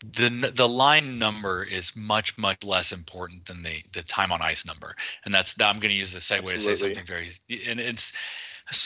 the 0.05 0.53
the 0.55 0.69
line 0.69 1.19
number 1.19 1.63
is 1.63 1.97
much 1.97 2.37
much 2.37 2.63
less 2.63 2.93
important 2.93 3.47
than 3.47 3.63
the 3.63 3.83
the 3.93 4.03
time 4.03 4.31
on 4.31 4.43
ice 4.43 4.67
number. 4.67 4.95
And 5.25 5.33
that's 5.33 5.59
now 5.59 5.71
i'm 5.71 5.81
going 5.81 5.91
to 5.91 5.97
use 5.97 6.13
the 6.13 6.19
segue 6.19 6.39
Absolutely. 6.39 6.59
to 6.59 6.61
say 6.61 6.75
something 6.75 7.07
very 7.07 7.31
and 7.67 7.81
it's 7.81 8.13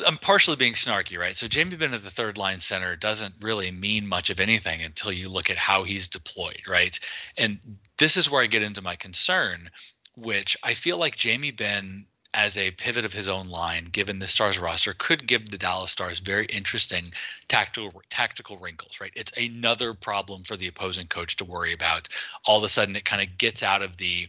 i'm 0.06 0.18
partially 0.18 0.56
being 0.56 0.74
snarky 0.74 1.18
right? 1.18 1.36
So 1.36 1.48
jamie 1.48 1.76
benn 1.76 1.94
as 1.94 2.02
the 2.02 2.10
third 2.10 2.38
line 2.38 2.60
center 2.60 2.94
doesn't 2.94 3.34
really 3.40 3.70
mean 3.72 4.06
much 4.06 4.30
of 4.30 4.38
anything 4.38 4.82
until 4.82 5.12
you 5.12 5.28
look 5.28 5.50
at 5.50 5.58
how 5.58 5.82
he's 5.82 6.06
deployed 6.06 6.62
right? 6.68 6.98
And 7.36 7.58
this 7.98 8.16
is 8.16 8.30
where 8.30 8.42
i 8.42 8.46
get 8.46 8.62
into 8.62 8.82
my 8.82 8.94
concern 8.94 9.70
which 10.16 10.56
i 10.62 10.74
feel 10.74 10.98
like 10.98 11.16
jamie 11.16 11.50
benn 11.50 12.06
as 12.32 12.56
a 12.56 12.70
pivot 12.70 13.04
of 13.04 13.12
his 13.12 13.28
own 13.28 13.48
line, 13.48 13.84
given 13.84 14.18
the 14.18 14.28
Stars 14.28 14.58
roster, 14.58 14.94
could 14.94 15.26
give 15.26 15.50
the 15.50 15.58
Dallas 15.58 15.90
Stars 15.90 16.20
very 16.20 16.46
interesting 16.46 17.12
tactical 17.48 18.02
tactical 18.10 18.56
wrinkles. 18.58 19.00
Right, 19.00 19.12
it's 19.16 19.32
another 19.36 19.94
problem 19.94 20.44
for 20.44 20.56
the 20.56 20.68
opposing 20.68 21.08
coach 21.08 21.36
to 21.36 21.44
worry 21.44 21.72
about. 21.72 22.08
All 22.44 22.58
of 22.58 22.64
a 22.64 22.68
sudden, 22.68 22.96
it 22.96 23.04
kind 23.04 23.22
of 23.22 23.38
gets 23.38 23.62
out 23.62 23.82
of 23.82 23.96
the 23.96 24.28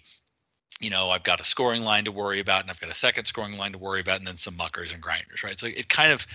you 0.82 0.90
know, 0.90 1.12
I've 1.12 1.24
got 1.24 1.40
a 1.40 1.46
scoring 1.46 1.84
line 1.84 2.06
to 2.06 2.12
worry 2.12 2.40
about, 2.40 2.62
and 2.62 2.72
I've 2.72 2.80
got 2.80 2.90
a 2.90 2.96
second 2.96 3.26
scoring 3.26 3.56
line 3.58 3.74
to 3.74 3.78
worry 3.78 4.02
about, 4.02 4.18
and 4.18 4.28
then 4.28 4.38
some 4.38 4.58
muckers 4.58 4.92
and 4.92 5.00
grinders, 5.00 5.44
right? 5.44 5.60
So 5.60 5.68
it 5.68 5.88
kind 5.88 6.12
of, 6.12 6.26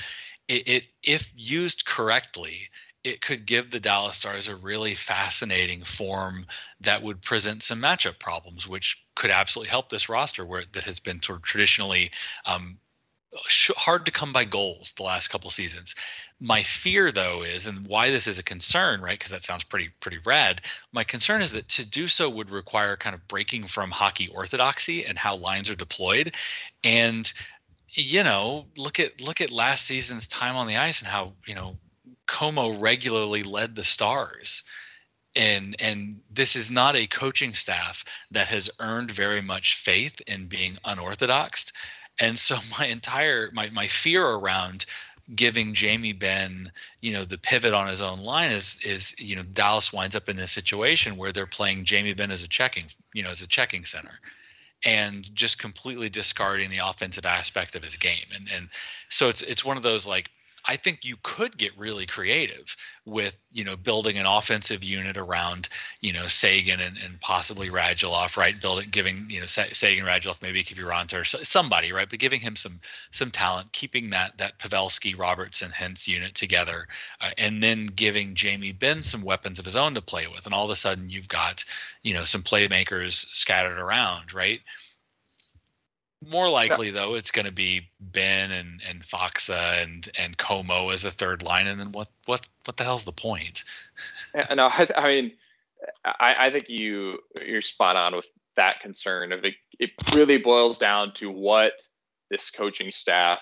it, 0.47 0.69
it 0.69 0.85
if 1.03 1.33
used 1.35 1.85
correctly, 1.85 2.69
it 3.07 3.21
could 3.21 3.47
give 3.47 3.71
the 3.71 3.79
Dallas 3.79 4.17
Stars 4.17 4.49
a 4.49 4.57
really 4.57 4.97
fascinating 4.97 5.85
form 5.85 6.45
that 6.81 7.03
would 7.03 7.23
present 7.23 7.63
some 7.63 7.81
matchup 7.81 8.19
problems, 8.19 8.67
which 8.67 9.01
could 9.15 9.31
absolutely 9.31 9.71
help 9.71 9.89
this 9.89 10.09
roster 10.09 10.45
where 10.45 10.65
that 10.73 10.83
has 10.83 10.99
been 10.99 11.23
sort 11.23 11.39
of 11.39 11.45
traditionally 11.45 12.11
um, 12.47 12.79
hard 13.77 14.07
to 14.07 14.11
come 14.11 14.33
by 14.33 14.45
goals 14.45 14.93
the 14.97 15.05
last 15.05 15.29
couple 15.29 15.51
seasons. 15.51 15.95
My 16.41 16.65
fear, 16.65 17.13
though, 17.13 17.45
is 17.45 17.69
and 17.69 17.87
why 17.87 18.11
this 18.11 18.27
is 18.27 18.41
a 18.41 18.43
concern, 18.43 19.01
right? 19.01 19.17
Because 19.17 19.31
that 19.31 19.45
sounds 19.45 19.63
pretty 19.63 19.91
pretty 20.01 20.19
rad. 20.25 20.63
My 20.91 21.05
concern 21.05 21.43
is 21.43 21.53
that 21.53 21.69
to 21.69 21.85
do 21.85 22.09
so 22.09 22.29
would 22.29 22.51
require 22.51 22.97
kind 22.97 23.15
of 23.15 23.29
breaking 23.29 23.69
from 23.69 23.93
hockey 23.93 24.27
orthodoxy 24.29 25.07
and 25.07 25.17
how 25.17 25.37
lines 25.37 25.71
are 25.71 25.77
deployed, 25.77 26.35
and 26.83 27.33
you 27.91 28.25
know, 28.25 28.67
look 28.77 28.99
at 28.99 29.21
look 29.21 29.41
at 29.41 29.53
last 29.53 29.87
season's 29.87 30.27
time 30.27 30.57
on 30.57 30.67
the 30.67 30.77
ice 30.77 31.03
and 31.03 31.09
how 31.09 31.35
you 31.47 31.55
know 31.55 31.77
Comeau 32.27 32.81
regularly 32.81 33.43
led 33.43 33.75
the 33.75 33.85
Stars. 33.85 34.63
And 35.35 35.77
and 35.79 36.21
this 36.31 36.57
is 36.57 36.71
not 36.71 36.97
a 36.97 37.07
coaching 37.07 37.55
staff 37.55 38.05
that 38.31 38.49
has 38.49 38.71
earned 38.81 39.11
very 39.11 39.43
much 39.43 39.77
faith 39.77 40.21
in 40.27 40.47
being 40.47 40.79
unorthodox. 40.85 41.73
And 42.19 42.39
so 42.39 42.57
my 42.79 42.87
entire 42.87 43.51
my 43.53 43.69
my 43.71 43.89
fear 43.89 44.25
around 44.25 44.87
giving 45.35 45.75
Jamie 45.75 46.13
Benn, 46.13 46.71
you 47.01 47.13
know, 47.13 47.25
the 47.25 47.37
pivot 47.37 47.75
on 47.75 47.89
his 47.89 48.01
own 48.01 48.21
line 48.21 48.53
is 48.53 48.79
is 48.83 49.19
you 49.19 49.37
know 49.37 49.43
Dallas 49.43 49.93
winds 49.93 50.17
up 50.17 50.29
in 50.29 50.39
a 50.39 50.47
situation 50.47 51.17
where 51.17 51.33
they're 51.33 51.47
playing 51.47 51.85
Jamie 51.85 52.15
Benn 52.15 52.31
as 52.31 52.43
a 52.43 52.49
checking, 52.49 52.87
you 53.13 53.23
know, 53.23 53.31
as 53.31 53.43
a 53.43 53.47
checking 53.47 53.85
center 53.85 54.21
and 54.85 55.29
just 55.35 55.59
completely 55.59 56.09
discarding 56.09 56.71
the 56.71 56.79
offensive 56.79 57.27
aspect 57.27 57.75
of 57.75 57.83
his 57.83 57.97
game. 57.97 58.27
And 58.35 58.49
and 58.55 58.69
so 59.09 59.29
it's 59.29 59.43
it's 59.43 59.65
one 59.65 59.77
of 59.77 59.83
those 59.83 60.07
like 60.07 60.31
I 60.69 60.77
think 60.77 61.05
you 61.05 61.17
could 61.23 61.57
get 61.57 61.77
really 61.79 62.07
creative 62.07 62.77
with, 63.05 63.37
you 63.53 63.65
know, 63.65 63.77
building 63.77 64.19
an 64.19 64.27
offensive 64.27 64.83
unit 64.83 65.17
around, 65.17 65.69
you 66.01 66.13
know, 66.13 66.27
Seguin 66.29 66.81
and, 66.81 66.97
and 66.97 67.21
possibly 67.21 67.71
Radulov, 67.71 68.37
right? 68.37 68.61
Building, 68.61 68.89
giving, 68.91 69.27
you 69.29 69.41
know, 69.41 69.47
Seguin, 69.47 70.05
Radulov, 70.05 70.43
maybe 70.43 70.65
Kiviranta 70.65 71.21
or 71.21 71.25
somebody, 71.25 71.93
right? 71.93 72.09
But 72.09 72.19
giving 72.19 72.41
him 72.41 72.57
some 72.57 72.81
some 73.11 73.31
talent, 73.31 73.73
keeping 73.73 74.11
that 74.11 74.39
that 74.39 74.59
Pavelski, 74.59 75.19
Robertson, 75.19 75.71
Hintz 75.71 76.09
unit 76.09 76.35
together, 76.35 76.89
uh, 77.21 77.31
and 77.39 77.63
then 77.63 77.87
giving 77.87 78.35
Jamie 78.35 78.73
Benn 78.73 79.03
some 79.03 79.23
weapons 79.23 79.59
of 79.59 79.65
his 79.65 79.77
own 79.77 79.95
to 79.95 80.03
play 80.03 80.27
with, 80.27 80.47
and 80.47 80.55
all 80.55 80.65
of 80.65 80.71
a 80.71 80.77
sudden 80.77 81.11
you've 81.11 81.29
got, 81.29 81.65
you 82.03 82.15
know, 82.15 82.25
some 82.25 82.43
playmakers 82.43 83.27
scattered 83.33 83.79
around, 83.79 84.35
right? 84.35 84.61
More 86.25 86.49
likely, 86.49 86.91
though, 86.91 87.15
it's 87.15 87.31
going 87.31 87.45
to 87.45 87.53
be 87.53 87.89
Benn 88.01 88.51
and 88.51 88.81
and 88.89 89.03
Faksa 89.03 89.83
and 89.83 90.09
and 90.19 90.37
Comeau 90.37 90.93
as 90.93 91.05
a 91.05 91.11
third 91.11 91.43
line, 91.43 91.67
and 91.67 91.79
then 91.79 91.93
what 91.93 92.09
what 92.25 92.49
what 92.65 92.77
the 92.77 92.85
hell's 92.85 93.05
the 93.05 93.13
point? 93.13 93.65
No, 94.55 94.67
I, 94.67 94.89
I 94.97 95.09
mean, 95.09 95.33
I, 96.05 96.47
I 96.47 96.51
think 96.51 96.69
you 96.69 97.19
you're 97.45 97.63
spot 97.63 97.97
on 97.97 98.17
with 98.17 98.25
that 98.57 98.81
concern. 98.81 99.33
Of 99.33 99.45
it, 99.45 99.55
it 99.79 99.91
really 100.15 100.39
boils 100.39 100.79
down 100.79 101.13
to 101.15 101.31
what 101.31 101.73
this 102.31 102.51
coaching 102.51 102.93
staff 102.93 103.41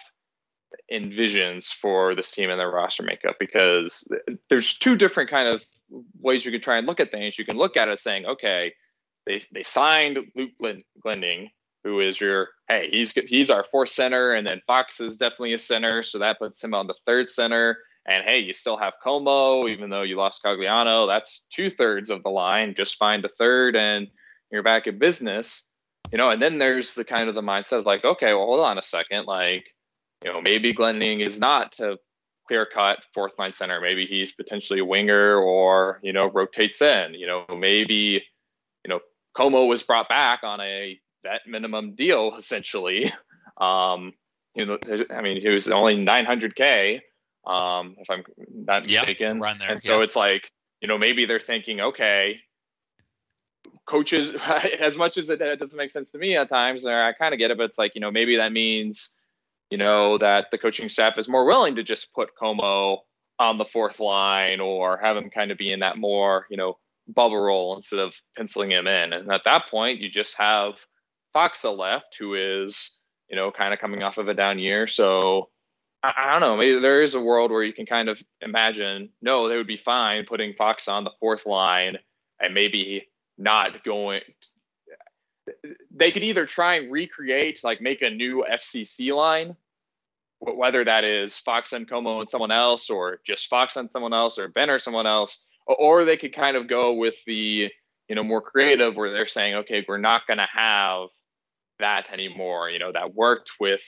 envisions 0.93 1.67
for 1.73 2.15
this 2.15 2.33
team 2.33 2.51
and 2.51 2.59
their 2.59 2.71
roster 2.71 3.05
makeup 3.05 3.37
because 3.39 4.07
there's 4.51 4.77
two 4.77 4.97
different 4.97 5.31
kind 5.31 5.49
of 5.49 5.65
ways 6.21 6.45
you 6.45 6.51
could 6.51 6.63
try 6.63 6.79
and 6.79 6.87
look 6.87 6.99
at 6.99 7.13
things. 7.13 7.39
You 7.39 7.45
can 7.45 7.57
look 7.57 7.77
at 7.77 7.89
it 7.89 8.01
saying, 8.01 8.27
okay, 8.27 8.75
they 9.27 9.43
they 9.53 9.63
signed 9.63 10.19
Luke 10.35 10.51
Glendening 11.05 11.51
who 11.85 12.01
is 12.01 12.20
your 12.20 12.49
hey 12.68 12.88
he's 12.90 13.12
he's 13.12 13.51
our 13.51 13.64
fourth 13.70 13.90
center 13.90 14.33
and 14.33 14.47
then 14.47 14.61
Faksa 14.68 15.03
is 15.03 15.18
definitely 15.18 15.53
a 15.53 15.59
center 15.59 16.03
so 16.03 16.18
that 16.18 16.38
puts 16.38 16.64
him 16.64 16.75
on 16.75 16.87
the 16.87 16.94
third 17.07 17.31
center. 17.31 17.79
And 18.07 18.25
hey 18.25 18.40
you 18.40 18.55
still 18.55 18.79
have 18.79 18.94
Comeau 19.05 19.70
even 19.70 19.90
though 19.90 20.03
you 20.03 20.16
lost 20.16 20.42
Cogliano 20.44 21.07
that's 21.07 21.44
two 21.51 21.70
thirds 21.70 22.11
of 22.11 22.23
the 22.23 22.31
line. 22.31 22.75
Just 22.77 22.97
find 22.97 23.25
a 23.25 23.29
third 23.29 23.77
and 23.77 24.09
you're 24.51 24.62
back 24.62 24.87
in 24.87 24.99
business. 24.99 25.64
You 26.11 26.18
know 26.18 26.31
and 26.31 26.42
then 26.42 26.59
there's 26.59 26.94
the 26.94 27.05
kind 27.05 27.29
of 27.29 27.35
the 27.35 27.42
mindset 27.42 27.79
of 27.79 27.87
like 27.87 28.05
okay 28.05 28.33
well 28.33 28.47
hold 28.47 28.61
on 28.61 28.79
a 28.79 28.83
second. 28.83 29.27
Like 29.27 29.66
you 30.25 30.33
know 30.33 30.40
maybe 30.40 30.75
Glendening 30.75 31.25
is 31.25 31.38
not 31.38 31.79
a 31.81 31.99
clear 32.49 32.66
cut 32.66 32.99
fourth 33.12 33.33
line 33.38 33.53
center. 33.53 33.81
Maybe 33.81 34.07
he's 34.07 34.33
potentially 34.33 34.81
a 34.81 34.85
winger 34.85 35.37
or 35.37 36.01
you 36.03 36.14
know 36.14 36.31
rotates 36.31 36.81
in. 36.81 37.14
You 37.14 37.27
know 37.27 37.44
maybe 37.55 38.23
you 38.85 38.88
know 38.88 39.01
Comeau 39.37 39.68
was 39.68 39.83
brought 39.83 40.09
back 40.09 40.40
on 40.44 40.61
a 40.61 40.99
that 41.25 41.43
minimum 41.47 41.95
deal 41.95 42.37
essentially. 42.37 43.13
Um, 43.61 44.13
you 44.55 44.67
know, 44.67 44.79
I 45.11 45.21
mean, 45.21 45.41
he 45.41 45.49
was 45.49 45.69
only 45.69 45.97
900k, 45.97 47.01
um, 47.47 47.97
if 47.99 48.09
I'm 48.11 48.25
not 48.49 48.87
mistaken. 48.87 49.37
Yep, 49.37 49.43
run 49.43 49.59
there. 49.59 49.71
And 49.73 49.83
so 49.83 49.99
yep. 49.99 50.05
it's 50.05 50.17
like, 50.17 50.51
you 50.81 50.89
know, 50.89 50.99
maybe 50.99 51.27
they're 51.27 51.41
thinking, 51.41 51.81
okay, 51.81 52.41
coaches, 53.87 54.31
as 54.81 54.97
much 54.97 55.19
as 55.19 55.29
it, 55.31 55.41
it 55.41 55.59
doesn't 55.59 55.77
make 55.77 55.91
sense 55.91 56.13
to 56.13 56.19
me 56.19 56.37
at 56.37 56.49
times, 56.49 56.87
or 56.87 57.03
I 57.03 57.13
kind 57.13 57.35
of 57.35 57.39
get 57.39 57.51
it, 57.51 57.59
but 57.59 57.71
it's 57.71 57.79
like, 57.79 57.93
you 57.95 58.01
know, 58.01 58.11
maybe 58.11 58.37
that 58.37 58.53
means, 58.53 59.11
you 59.71 59.79
know, 59.79 60.19
that 60.19 60.47
the 60.51 60.59
coaching 60.59 60.89
staff 60.89 61.19
is 61.19 61.29
more 61.29 61.45
willing 61.45 61.77
to 61.77 61.83
just 61.83 62.13
put 62.13 62.31
Comeau 62.41 62.99
on 63.39 63.59
the 63.59 63.65
fourth 63.65 63.99
line 63.99 64.61
or 64.61 64.99
have 64.99 65.17
him 65.17 65.31
kind 65.31 65.51
of 65.51 65.59
be 65.59 65.73
in 65.73 65.81
that 65.81 65.99
more, 65.99 66.47
you 66.51 66.57
know, 66.57 66.79
bubble 67.09 67.41
role 67.41 67.77
instead 67.77 67.99
of 67.99 68.15
penciling 68.37 68.71
him 68.71 68.87
in. 68.87 69.13
And 69.13 69.31
at 69.31 69.43
that 69.45 69.65
point, 69.71 70.01
you 70.01 70.09
just 70.09 70.37
have 70.39 70.79
Faksa 71.35 71.77
left, 71.77 72.16
who 72.18 72.35
is, 72.35 72.99
you 73.29 73.37
know, 73.37 73.51
kind 73.51 73.75
of 73.75 73.81
coming 73.81 74.03
off 74.03 74.18
of 74.18 74.29
a 74.29 74.35
down 74.35 74.59
year. 74.59 74.87
So 74.87 75.51
I, 76.03 76.12
I, 76.16 76.33
don't 76.33 76.40
know. 76.40 76.57
Maybe 76.57 76.81
there 76.81 77.03
is 77.03 77.14
a 77.14 77.20
world 77.20 77.51
where 77.51 77.62
you 77.62 77.73
can 77.73 77.87
kind 77.87 78.09
of 78.09 78.23
imagine, 78.40 79.11
no, 79.23 79.49
they 79.49 79.57
would 79.57 79.66
be 79.66 79.77
fine 79.77 80.25
putting 80.27 80.55
Faksa 80.55 80.90
on 80.90 81.05
the 81.05 81.11
fourth 81.20 81.47
line 81.47 81.99
and 82.40 82.55
maybe 82.55 83.09
not 83.38 83.85
going. 83.85 84.20
They 85.90 86.12
could 86.12 86.25
either 86.25 86.47
try 86.47 86.77
and 86.77 86.92
recreate, 86.92 87.62
like 87.64 87.81
make 87.81 88.03
a 88.03 88.11
new 88.11 88.44
FCC 88.51 89.14
line, 89.14 89.57
whether 90.38 90.85
that 90.85 91.05
is 91.05 91.40
Faksa 91.47 91.75
and 91.75 91.88
Comeau 91.88 92.20
and 92.20 92.29
someone 92.29 92.51
else, 92.51 92.90
or 92.90 93.20
just 93.27 93.51
Faksa 93.51 93.77
and 93.77 93.90
someone 93.90 94.14
else, 94.14 94.38
or 94.38 94.49
Benn 94.49 94.70
or 94.70 94.79
someone 94.79 95.07
else, 95.07 95.44
or 95.66 96.05
they 96.05 96.16
could 96.16 96.35
kind 96.35 96.57
of 96.57 96.68
go 96.68 96.94
with 96.94 97.16
the 97.27 97.70
you 98.09 98.14
know 98.14 98.23
more 98.23 98.40
creative 98.40 98.97
where 98.97 99.11
they're 99.11 99.27
saying 99.27 99.55
okay 99.55 99.85
we're 99.88 99.99
not 99.99 100.27
going 100.27 100.38
to 100.38 100.49
have 100.53 101.09
that 101.79 102.07
anymore. 102.13 102.71
You 102.71 102.79
know, 102.79 102.93
that 102.93 103.15
worked 103.15 103.53
with 103.61 103.83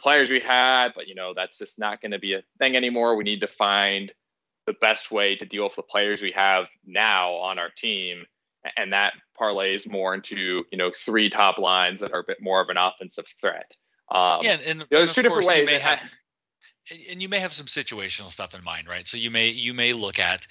players 0.00 0.30
we 0.30 0.40
had, 0.40 0.90
but 0.94 1.08
you 1.08 1.14
know, 1.14 1.32
that's 1.34 1.58
just 1.58 1.78
not 1.78 2.00
going 2.00 2.12
to 2.12 2.18
be 2.18 2.34
a 2.34 2.42
thing 2.58 2.76
anymore. 2.76 3.16
We 3.16 3.24
need 3.24 3.40
to 3.40 3.48
find 3.48 4.12
the 4.66 4.74
best 4.80 5.10
way 5.10 5.36
to 5.36 5.44
deal 5.44 5.64
with 5.64 5.76
the 5.76 5.82
players 5.82 6.20
we 6.20 6.32
have 6.32 6.66
now 6.84 7.32
on 7.34 7.58
our 7.58 7.70
team. 7.70 8.24
And 8.76 8.92
that 8.92 9.12
parlays 9.40 9.88
more 9.88 10.12
into, 10.12 10.64
you 10.72 10.78
know, 10.78 10.90
three 11.04 11.30
top 11.30 11.58
lines 11.58 12.00
that 12.00 12.12
are 12.12 12.20
a 12.20 12.24
bit 12.26 12.38
more 12.40 12.60
of 12.60 12.68
an 12.68 12.76
offensive 12.76 13.26
threat. 13.40 13.70
Um, 14.10 14.40
yeah, 14.42 14.56
and, 14.66 14.84
there's 14.90 15.14
two 15.14 15.22
different 15.22 15.46
ways. 15.46 15.68
Have, 15.68 16.00
and 17.08 17.22
you 17.22 17.28
may 17.28 17.38
have 17.40 17.52
some 17.52 17.66
situational 17.66 18.30
stuff 18.30 18.54
in 18.54 18.62
mind, 18.64 18.88
right? 18.88 19.06
So 19.06 19.16
you 19.16 19.30
may 19.30 19.48
you 19.48 19.74
may 19.74 19.92
look 19.92 20.18
at 20.18 20.46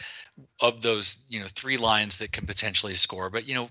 of 0.61 0.81
those, 0.81 1.25
you 1.29 1.39
know, 1.39 1.47
three 1.47 1.77
lines 1.77 2.17
that 2.17 2.31
can 2.31 2.45
potentially 2.45 2.95
score, 2.95 3.29
but 3.29 3.47
you 3.47 3.55
know, 3.55 3.69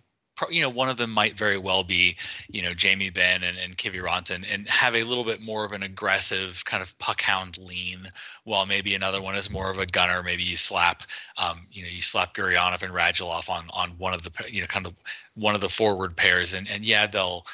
you 0.50 0.60
know, 0.60 0.68
one 0.68 0.88
of 0.88 0.96
them 0.96 1.10
might 1.10 1.38
very 1.38 1.58
well 1.58 1.84
be, 1.84 2.16
you 2.48 2.62
know, 2.62 2.74
Jamie 2.74 3.10
Benn 3.10 3.42
and, 3.42 3.56
and 3.58 3.76
Kiviranta 3.76 4.44
and, 4.52 4.68
have 4.68 4.94
a 4.94 5.04
little 5.04 5.24
bit 5.24 5.40
more 5.40 5.64
of 5.64 5.72
an 5.72 5.82
aggressive 5.82 6.64
kind 6.64 6.82
of 6.82 6.98
puck 6.98 7.20
hound 7.20 7.58
lean, 7.58 8.08
while 8.44 8.66
maybe 8.66 8.94
another 8.94 9.22
one 9.22 9.36
is 9.36 9.50
more 9.50 9.70
of 9.70 9.78
a 9.78 9.86
gunner. 9.86 10.22
Maybe 10.22 10.42
you 10.42 10.56
slap, 10.56 11.02
um, 11.38 11.60
you 11.70 11.82
know, 11.82 11.88
you 11.88 12.02
slap 12.02 12.34
Gurianov 12.34 12.82
and 12.82 12.92
Radulov 12.92 13.48
on 13.48 13.68
on 13.72 13.90
one 13.90 14.14
of 14.14 14.22
the, 14.22 14.30
you 14.48 14.60
know, 14.60 14.66
kind 14.66 14.86
of 14.86 14.94
one 15.34 15.54
of 15.54 15.60
the 15.60 15.68
forward 15.68 16.16
pairs, 16.16 16.54
and 16.54 16.68
and 16.68 16.84
yeah, 16.84 17.06
they'll 17.06 17.46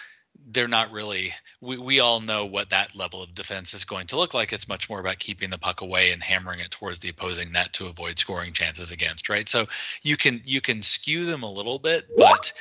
they're 0.52 0.68
not 0.68 0.90
really 0.90 1.32
we, 1.60 1.76
we 1.76 2.00
all 2.00 2.20
know 2.20 2.46
what 2.46 2.70
that 2.70 2.94
level 2.94 3.22
of 3.22 3.34
defense 3.34 3.74
is 3.74 3.84
going 3.84 4.06
to 4.08 4.16
look 4.16 4.34
like. 4.34 4.52
It's 4.52 4.68
much 4.68 4.88
more 4.88 5.00
about 5.00 5.18
keeping 5.18 5.50
the 5.50 5.58
puck 5.58 5.80
away 5.80 6.12
and 6.12 6.22
hammering 6.22 6.60
it 6.60 6.70
towards 6.70 7.00
the 7.00 7.10
opposing 7.10 7.52
net 7.52 7.72
to 7.74 7.86
avoid 7.86 8.18
scoring 8.18 8.52
chances 8.52 8.90
against 8.90 9.28
right? 9.28 9.48
So 9.48 9.66
you 10.02 10.16
can 10.16 10.40
you 10.44 10.60
can 10.60 10.82
skew 10.82 11.24
them 11.24 11.42
a 11.42 11.50
little 11.50 11.78
bit 11.78 12.08
but 12.16 12.52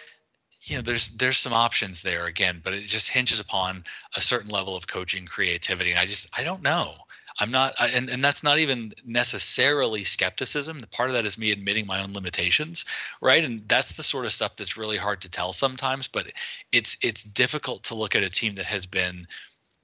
you 0.69 0.75
know 0.75 0.81
there's 0.81 1.09
there's 1.11 1.37
some 1.37 1.53
options 1.53 2.01
there 2.01 2.25
again 2.25 2.61
but 2.63 2.73
it 2.73 2.85
just 2.85 3.09
hinges 3.09 3.39
upon 3.39 3.83
a 4.15 4.21
certain 4.21 4.49
level 4.49 4.75
of 4.75 4.87
coaching 4.87 5.25
creativity 5.25 5.91
and 5.91 5.99
i 5.99 6.05
just 6.05 6.29
i 6.37 6.43
don't 6.43 6.61
know. 6.61 6.93
I'm 7.41 7.51
not 7.51 7.73
and, 7.79 8.09
and 8.09 8.21
that's 8.21 8.43
not 8.43 8.59
even 8.59 8.93
necessarily 9.05 10.03
skepticism. 10.03 10.83
Part 10.91 11.09
of 11.09 11.15
that 11.15 11.25
is 11.25 11.37
me 11.37 11.51
admitting 11.51 11.87
my 11.87 12.03
own 12.03 12.11
limitations 12.11 12.83
right? 13.21 13.45
And 13.45 13.65
that's 13.69 13.93
the 13.93 14.03
sort 14.03 14.25
of 14.25 14.33
stuff 14.33 14.57
that's 14.57 14.75
really 14.75 14.97
hard 14.97 15.21
to 15.21 15.29
tell 15.29 15.53
sometimes 15.53 16.07
but 16.07 16.25
it's 16.73 16.97
it's 17.01 17.23
difficult 17.23 17.83
to 17.83 17.95
look 17.95 18.13
at 18.13 18.23
a 18.23 18.29
team 18.29 18.55
that 18.55 18.65
has 18.65 18.85
been 18.85 19.25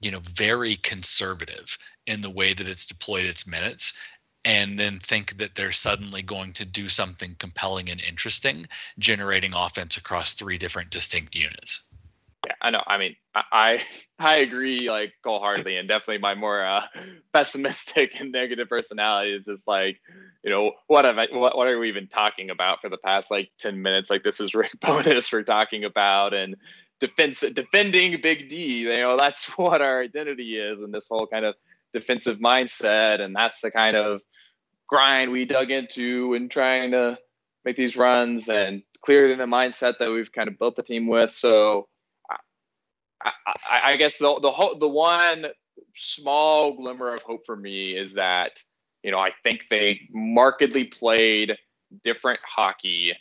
you 0.00 0.10
know 0.10 0.20
very 0.34 0.76
conservative 0.76 1.78
in 2.06 2.20
the 2.20 2.30
way 2.30 2.52
that 2.52 2.68
it's 2.68 2.86
deployed 2.86 3.24
its 3.24 3.46
minutes 3.46 3.94
and 4.46 4.78
then 4.78 5.00
think 5.00 5.38
that 5.38 5.56
they're 5.56 5.72
suddenly 5.72 6.22
going 6.22 6.52
to 6.52 6.64
do 6.64 6.88
something 6.88 7.34
compelling 7.40 7.90
and 7.90 8.00
interesting, 8.00 8.68
generating 8.96 9.52
offense 9.52 9.96
across 9.96 10.34
three 10.34 10.56
different 10.56 10.88
distinct 10.90 11.34
units. 11.34 11.82
Yeah, 12.46 12.52
I 12.62 12.70
know. 12.70 12.82
I 12.86 12.96
mean, 12.96 13.16
I 13.34 13.84
I 14.20 14.36
agree 14.36 14.88
like 14.88 15.14
wholeheartedly, 15.24 15.76
and 15.76 15.88
definitely 15.88 16.18
my 16.18 16.36
more 16.36 16.64
uh, 16.64 16.86
pessimistic 17.32 18.12
and 18.20 18.30
negative 18.30 18.68
personality 18.68 19.32
is 19.32 19.44
just 19.44 19.66
like, 19.66 20.00
you 20.44 20.50
know, 20.50 20.72
what 20.86 21.04
have 21.04 21.18
I, 21.18 21.26
what 21.32 21.56
what 21.56 21.66
are 21.66 21.78
we 21.80 21.88
even 21.88 22.06
talking 22.06 22.50
about 22.50 22.80
for 22.80 22.88
the 22.88 22.98
past 22.98 23.32
like 23.32 23.50
ten 23.58 23.82
minutes? 23.82 24.10
Like 24.10 24.22
this 24.22 24.38
is 24.38 24.54
Rick 24.54 24.78
Bowness 24.80 25.32
we're 25.32 25.42
talking 25.42 25.82
about, 25.82 26.34
and 26.34 26.54
defense 27.00 27.40
defending 27.40 28.20
Big 28.20 28.48
D. 28.48 28.78
You 28.78 28.96
know, 28.96 29.16
that's 29.18 29.46
what 29.58 29.82
our 29.82 30.02
identity 30.02 30.56
is, 30.56 30.80
and 30.80 30.94
this 30.94 31.08
whole 31.10 31.26
kind 31.26 31.44
of 31.44 31.56
defensive 31.92 32.38
mindset, 32.38 33.20
and 33.20 33.34
that's 33.34 33.60
the 33.60 33.72
kind 33.72 33.96
of 33.96 34.20
grind 34.88 35.30
we 35.30 35.44
dug 35.44 35.70
into 35.70 36.34
and 36.34 36.50
trying 36.50 36.92
to 36.92 37.18
make 37.64 37.76
these 37.76 37.96
runs 37.96 38.48
and 38.48 38.82
clear 39.04 39.36
the 39.36 39.44
mindset 39.44 39.98
that 39.98 40.10
we've 40.10 40.32
kind 40.32 40.48
of 40.48 40.58
built 40.58 40.76
the 40.76 40.82
team 40.82 41.06
with. 41.06 41.32
So 41.32 41.88
I, 43.22 43.30
I, 43.46 43.80
I 43.92 43.96
guess 43.96 44.18
the 44.18 44.38
the 44.40 44.50
ho- 44.50 44.78
the 44.78 44.88
one 44.88 45.46
small 45.94 46.76
glimmer 46.76 47.14
of 47.14 47.22
hope 47.22 47.46
for 47.46 47.56
me 47.56 47.96
is 47.96 48.14
that 48.14 48.52
you 49.02 49.10
know 49.10 49.18
I 49.18 49.32
think 49.42 49.68
they 49.68 50.00
markedly 50.12 50.84
played 50.84 51.56
different 52.04 52.40
hockey 52.44 53.14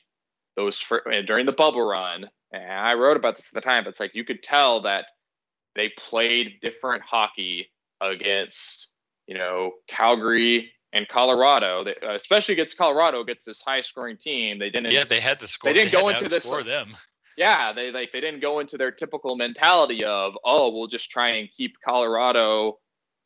those 0.56 0.80
for, 0.80 1.08
eh, 1.12 1.22
during 1.22 1.46
the 1.46 1.52
bubble 1.52 1.86
run. 1.86 2.30
And 2.52 2.72
I 2.72 2.94
wrote 2.94 3.18
about 3.18 3.36
this 3.36 3.50
at 3.50 3.54
the 3.54 3.68
time, 3.68 3.84
but 3.84 3.90
it's 3.92 4.00
like 4.00 4.16
you 4.16 4.24
could 4.24 4.42
tell 4.42 4.82
that 4.84 5.06
they 5.76 5.92
played 5.98 6.60
different 6.62 7.04
hockey 7.04 7.70
against 8.00 8.90
you 9.28 9.36
know, 9.36 9.72
Calgary 9.88 10.72
and 10.96 11.06
Colorado, 11.10 11.84
they, 11.84 11.96
uh, 12.02 12.14
especially 12.14 12.54
against 12.54 12.78
Colorado, 12.78 13.20
against 13.20 13.46
this 13.46 13.62
high 13.62 13.82
scoring 13.82 14.16
team, 14.18 14.58
they 14.60 14.70
didn't. 14.70 14.94
Yeah, 14.94 15.04
they 15.04 15.20
had 15.20 15.40
to 15.42 15.48
score. 15.48 15.70
They 15.70 15.74
didn't 15.74 15.92
they 15.92 16.00
go 16.00 16.08
into 16.08 16.30
this. 16.30 16.46
Score 16.46 16.64
them. 16.64 16.96
Yeah, 17.38 17.74
they 17.74 17.92
like 17.92 18.14
they 18.14 18.22
didn't 18.22 18.40
go 18.40 18.60
into 18.60 18.78
their 18.78 18.92
typical 18.92 19.36
mentality 19.36 20.06
of 20.06 20.34
oh 20.46 20.72
we'll 20.72 20.88
just 20.88 21.12
try 21.12 21.32
and 21.32 21.50
keep 21.56 21.76
Colorado 21.84 22.80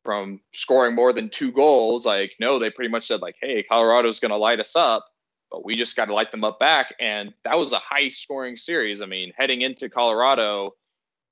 from 0.03 0.41
scoring 0.51 0.95
more 0.95 1.13
than 1.13 1.29
two 1.29 1.51
goals. 1.51 2.07
Like 2.07 2.33
no, 2.39 2.57
they 2.57 2.71
pretty 2.71 2.89
much 2.89 3.05
said 3.05 3.21
like 3.21 3.35
hey 3.39 3.63
Colorado's 3.69 4.19
going 4.19 4.31
to 4.31 4.37
light 4.37 4.59
us 4.59 4.75
up, 4.75 5.05
but 5.51 5.63
we 5.63 5.75
just 5.75 5.95
got 5.95 6.05
to 6.05 6.13
light 6.15 6.31
them 6.31 6.43
up 6.43 6.59
back. 6.59 6.95
And 6.99 7.35
that 7.43 7.59
was 7.59 7.71
a 7.71 7.79
high 7.79 8.09
scoring 8.09 8.57
series. 8.57 8.99
I 8.99 9.05
mean, 9.05 9.31
heading 9.37 9.61
into 9.61 9.89
Colorado, 9.89 10.71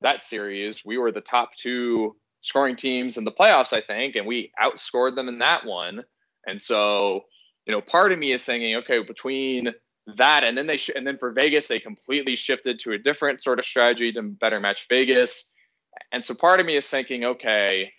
that 0.02 0.22
series 0.22 0.86
we 0.86 1.00
were 1.00 1.12
the 1.12 1.22
top 1.22 1.50
two 1.58 2.16
scoring 2.42 2.76
teams 2.76 3.18
in 3.18 3.24
the 3.24 3.32
playoffs, 3.32 3.74
I 3.74 3.82
think, 3.82 4.16
and 4.16 4.28
we 4.28 4.52
outscored 4.62 5.16
them 5.16 5.30
in 5.30 5.40
that 5.40 5.66
one. 5.66 6.04
And 6.48 6.62
so, 6.62 7.26
you 7.66 7.74
know, 7.74 7.82
part 7.82 8.12
of 8.12 8.18
me 8.18 8.32
is 8.32 8.44
thinking, 8.44 8.76
okay, 8.78 9.04
between 9.04 9.74
that 10.16 10.46
and 10.46 10.58
then 10.58 10.68
they 10.68 10.78
sh- 10.78 10.92
and 10.96 11.06
then 11.06 11.18
for 11.18 11.32
Vegas 11.32 11.68
they 11.68 11.80
completely 11.80 12.38
shifted 12.38 12.80
to 12.80 12.94
a 12.94 12.98
different 12.98 13.44
sort 13.44 13.60
of 13.60 13.66
strategy 13.66 14.12
to 14.14 14.22
better 14.22 14.60
match 14.60 14.88
Vegas. 14.90 15.52
And 16.12 16.24
so 16.24 16.34
part 16.34 16.60
of 16.60 16.66
me 16.66 16.78
is 16.78 16.88
thinking, 16.88 17.26
okay, 17.26 17.92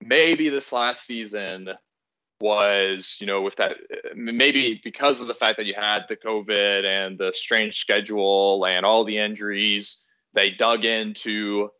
maybe 0.00 0.50
this 0.50 0.70
last 0.70 1.06
season 1.06 1.68
was, 2.40 3.16
you 3.20 3.26
know, 3.26 3.40
with 3.40 3.56
that 3.56 3.76
maybe 4.14 4.80
because 4.84 5.20
of 5.20 5.28
the 5.28 5.34
fact 5.34 5.56
that 5.56 5.66
you 5.66 5.74
had 5.74 6.02
the 6.08 6.16
COVID 6.16 6.84
and 6.84 7.16
the 7.16 7.32
strange 7.34 7.78
schedule 7.78 8.66
and 8.66 8.84
all 8.84 9.04
the 9.04 9.18
injuries, 9.18 10.04
they 10.34 10.50
dug 10.50 10.84
into 10.84 11.70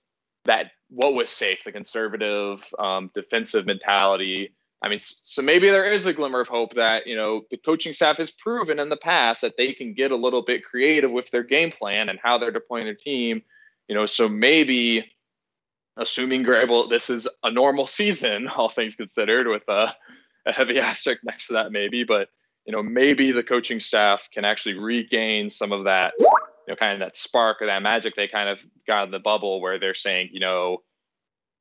that 0.45 0.71
what 0.89 1.15
was 1.15 1.29
safe, 1.29 1.65
the 1.65 1.73
conservative 1.73 2.67
um, 2.79 3.11
defensive 3.15 3.67
mentality 3.67 4.55
I 4.83 4.89
mean, 4.89 4.99
so 5.01 5.43
maybe 5.43 5.71
there 5.71 5.85
is 5.85 6.07
a 6.07 6.13
glimmer 6.13 6.41
of 6.41 6.49
hope 6.49 6.75
that, 6.75 7.07
you 7.07 7.15
know, 7.15 7.43
the 7.51 7.57
coaching 7.57 7.93
staff 7.93 8.17
has 8.17 8.33
proven 8.33 8.81
in 8.81 8.89
the 8.89 8.97
past 8.97 9.43
that 9.43 9.57
they 9.57 9.73
can 9.73 9.95
get 9.95 10.11
a 10.11 10.17
little 10.17 10.43
bit 10.43 10.65
creative 10.65 11.13
with 11.13 11.31
their 11.31 11.45
game 11.45 11.71
plan 11.71 12.09
and 12.09 12.19
how 12.21 12.39
they're 12.39 12.51
deploying 12.51 12.87
their 12.87 12.97
team. 12.97 13.43
You 13.87 13.95
know, 13.95 14.07
so 14.07 14.29
maybe 14.29 15.05
assuming 15.97 16.45
Grable, 16.45 16.91
this 16.91 17.11
is 17.11 17.29
a 17.45 17.51
normal 17.51 17.87
season, 17.87 18.49
all 18.57 18.69
things 18.69 18.97
considered, 18.97 19.47
with 19.47 19.69
a, 19.69 19.95
a 20.47 20.53
heavy 20.53 20.79
asterisk 20.81 21.23
next 21.23 21.49
to 21.49 21.53
that, 21.55 21.71
maybe, 21.71 22.03
but, 22.03 22.29
you 22.67 22.73
know, 22.73 22.83
maybe 22.83 23.31
the 23.31 23.45
coaching 23.45 23.79
staff 23.79 24.29
can 24.33 24.45
actually 24.45 24.79
regain 24.79 25.51
some 25.51 25.71
of 25.71 25.85
that, 25.85 26.15
you 26.19 26.29
know, 26.69 26.77
kind 26.77 26.95
of 26.95 27.01
that 27.01 27.17
spark 27.17 27.63
or 27.63 27.67
that 27.67 27.83
magic 27.83 28.17
they 28.17 28.27
kind 28.27 28.49
of 28.49 28.65
got 28.87 29.05
in 29.05 29.11
the 29.13 29.21
bubble 29.21 29.61
where 29.61 29.79
they're 29.79 29.95
saying, 29.95 30.31
you 30.33 30.41
know, 30.41 30.79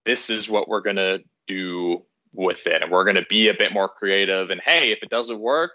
this 0.05 0.32
is 0.32 0.49
what 0.49 0.67
we're 0.67 0.82
going 0.82 0.95
to 0.95 1.19
do 1.47 2.03
with 2.34 2.67
it. 2.67 2.82
And 2.82 2.91
we're 2.91 3.03
going 3.03 3.15
to 3.15 3.25
be 3.29 3.49
a 3.49 3.53
bit 3.53 3.73
more 3.73 3.89
creative 3.89 4.49
and 4.49 4.61
hey 4.63 4.91
if 4.91 5.03
it 5.03 5.09
doesn't 5.09 5.39
work 5.39 5.71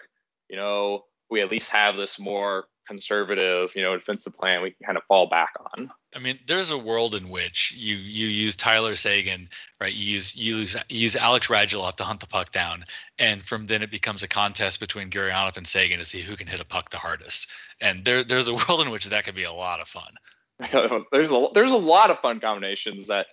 you 0.49 0.55
know 0.55 1.03
we 1.29 1.41
at 1.41 1.51
least 1.51 1.69
have 1.69 1.95
this 1.95 2.19
more 2.19 2.65
conservative 2.87 3.75
you 3.75 3.81
know 3.81 3.97
defensive 3.97 4.33
plan 4.37 4.61
we 4.61 4.71
can 4.71 4.85
kind 4.85 4.97
of 4.97 5.03
fall 5.03 5.27
back 5.27 5.53
on. 5.73 5.91
I 6.15 6.19
mean 6.19 6.39
there's 6.47 6.71
a 6.71 6.77
world 6.77 7.15
in 7.15 7.29
which 7.29 7.73
you 7.75 7.97
you 7.97 8.27
use 8.27 8.55
tyler 8.55 8.95
seguin 8.95 9.49
right? 9.81 9.93
You 9.93 10.13
use 10.13 10.35
you 10.35 10.57
use, 10.57 10.75
you 10.87 10.99
use 11.01 11.15
alex 11.15 11.47
radulov 11.47 11.95
to 11.95 12.05
hunt 12.05 12.21
the 12.21 12.27
puck 12.27 12.51
down. 12.51 12.85
And 13.19 13.43
from 13.43 13.67
then 13.67 13.83
it 13.83 13.91
becomes 13.91 14.23
a 14.23 14.27
contest 14.27 14.79
between 14.79 15.09
gurianov 15.09 15.57
and 15.57 15.67
seguin 15.67 15.99
to 15.99 16.05
see 16.05 16.21
who 16.21 16.37
can 16.37 16.47
hit 16.47 16.61
a 16.61 16.65
puck 16.65 16.89
the 16.89 16.97
hardest. 16.97 17.49
And 17.81 18.05
there 18.05 18.23
there's 18.23 18.47
a 18.47 18.53
world 18.53 18.81
in 18.81 18.89
which 18.89 19.05
that 19.07 19.25
could 19.25 19.35
be 19.35 19.43
a 19.43 19.53
lot 19.53 19.81
of 19.81 19.87
fun. 19.87 20.13
There's 21.11 21.31
a 21.31 21.47
there's 21.53 21.69
a 21.69 21.77
lot 21.77 22.09
of 22.09 22.19
fun 22.19 22.39
combinations 22.39 23.07
that 23.07 23.27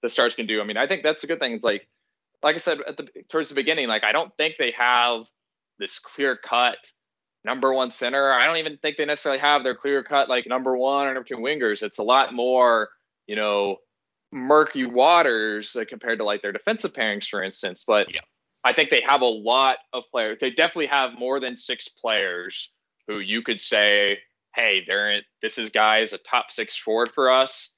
the 0.00 0.08
stars 0.08 0.36
can 0.36 0.46
do. 0.46 0.60
I 0.60 0.64
mean 0.64 0.76
i 0.76 0.86
think 0.86 1.02
that's 1.02 1.24
a 1.24 1.26
good 1.26 1.40
thing. 1.40 1.54
It's 1.54 1.64
like 1.64 1.88
like 2.42 2.54
I 2.54 2.58
said 2.58 2.78
at 2.86 2.96
the 2.96 3.08
towards 3.28 3.48
the 3.48 3.54
beginning, 3.54 3.88
like 3.88 4.04
I 4.04 4.12
don't 4.12 4.34
think 4.36 4.54
they 4.58 4.72
have 4.76 5.26
this 5.78 5.98
clear 5.98 6.36
cut 6.36 6.78
number 7.44 7.72
one 7.72 7.90
center. 7.90 8.32
I 8.32 8.44
don't 8.44 8.56
even 8.58 8.78
think 8.78 8.96
they 8.96 9.04
necessarily 9.04 9.40
have 9.40 9.62
their 9.62 9.74
clear 9.74 10.02
cut 10.02 10.28
like 10.28 10.46
number 10.46 10.76
one 10.76 11.06
or 11.06 11.14
number 11.14 11.28
two 11.28 11.36
wingers. 11.36 11.82
It's 11.82 11.98
a 11.98 12.02
lot 12.02 12.34
more, 12.34 12.88
you 13.26 13.36
know, 13.36 13.76
murky 14.32 14.86
waters 14.86 15.74
uh, 15.76 15.84
compared 15.88 16.18
to 16.18 16.24
like 16.24 16.42
their 16.42 16.52
defensive 16.52 16.92
pairings, 16.92 17.26
for 17.26 17.42
instance. 17.42 17.84
But 17.86 18.12
yeah. 18.12 18.20
I 18.64 18.72
think 18.72 18.90
they 18.90 19.02
have 19.06 19.22
a 19.22 19.26
lot 19.26 19.78
of 19.92 20.04
players. 20.10 20.38
They 20.40 20.50
definitely 20.50 20.86
have 20.86 21.18
more 21.18 21.40
than 21.40 21.56
six 21.56 21.88
players 21.88 22.72
who 23.06 23.20
you 23.20 23.42
could 23.42 23.60
say, 23.60 24.18
hey, 24.54 24.84
they're 24.86 25.12
in, 25.12 25.22
this 25.40 25.58
is 25.58 25.70
guys 25.70 26.12
a 26.12 26.18
top 26.18 26.50
six 26.50 26.76
forward 26.76 27.10
for 27.14 27.30
us. 27.30 27.74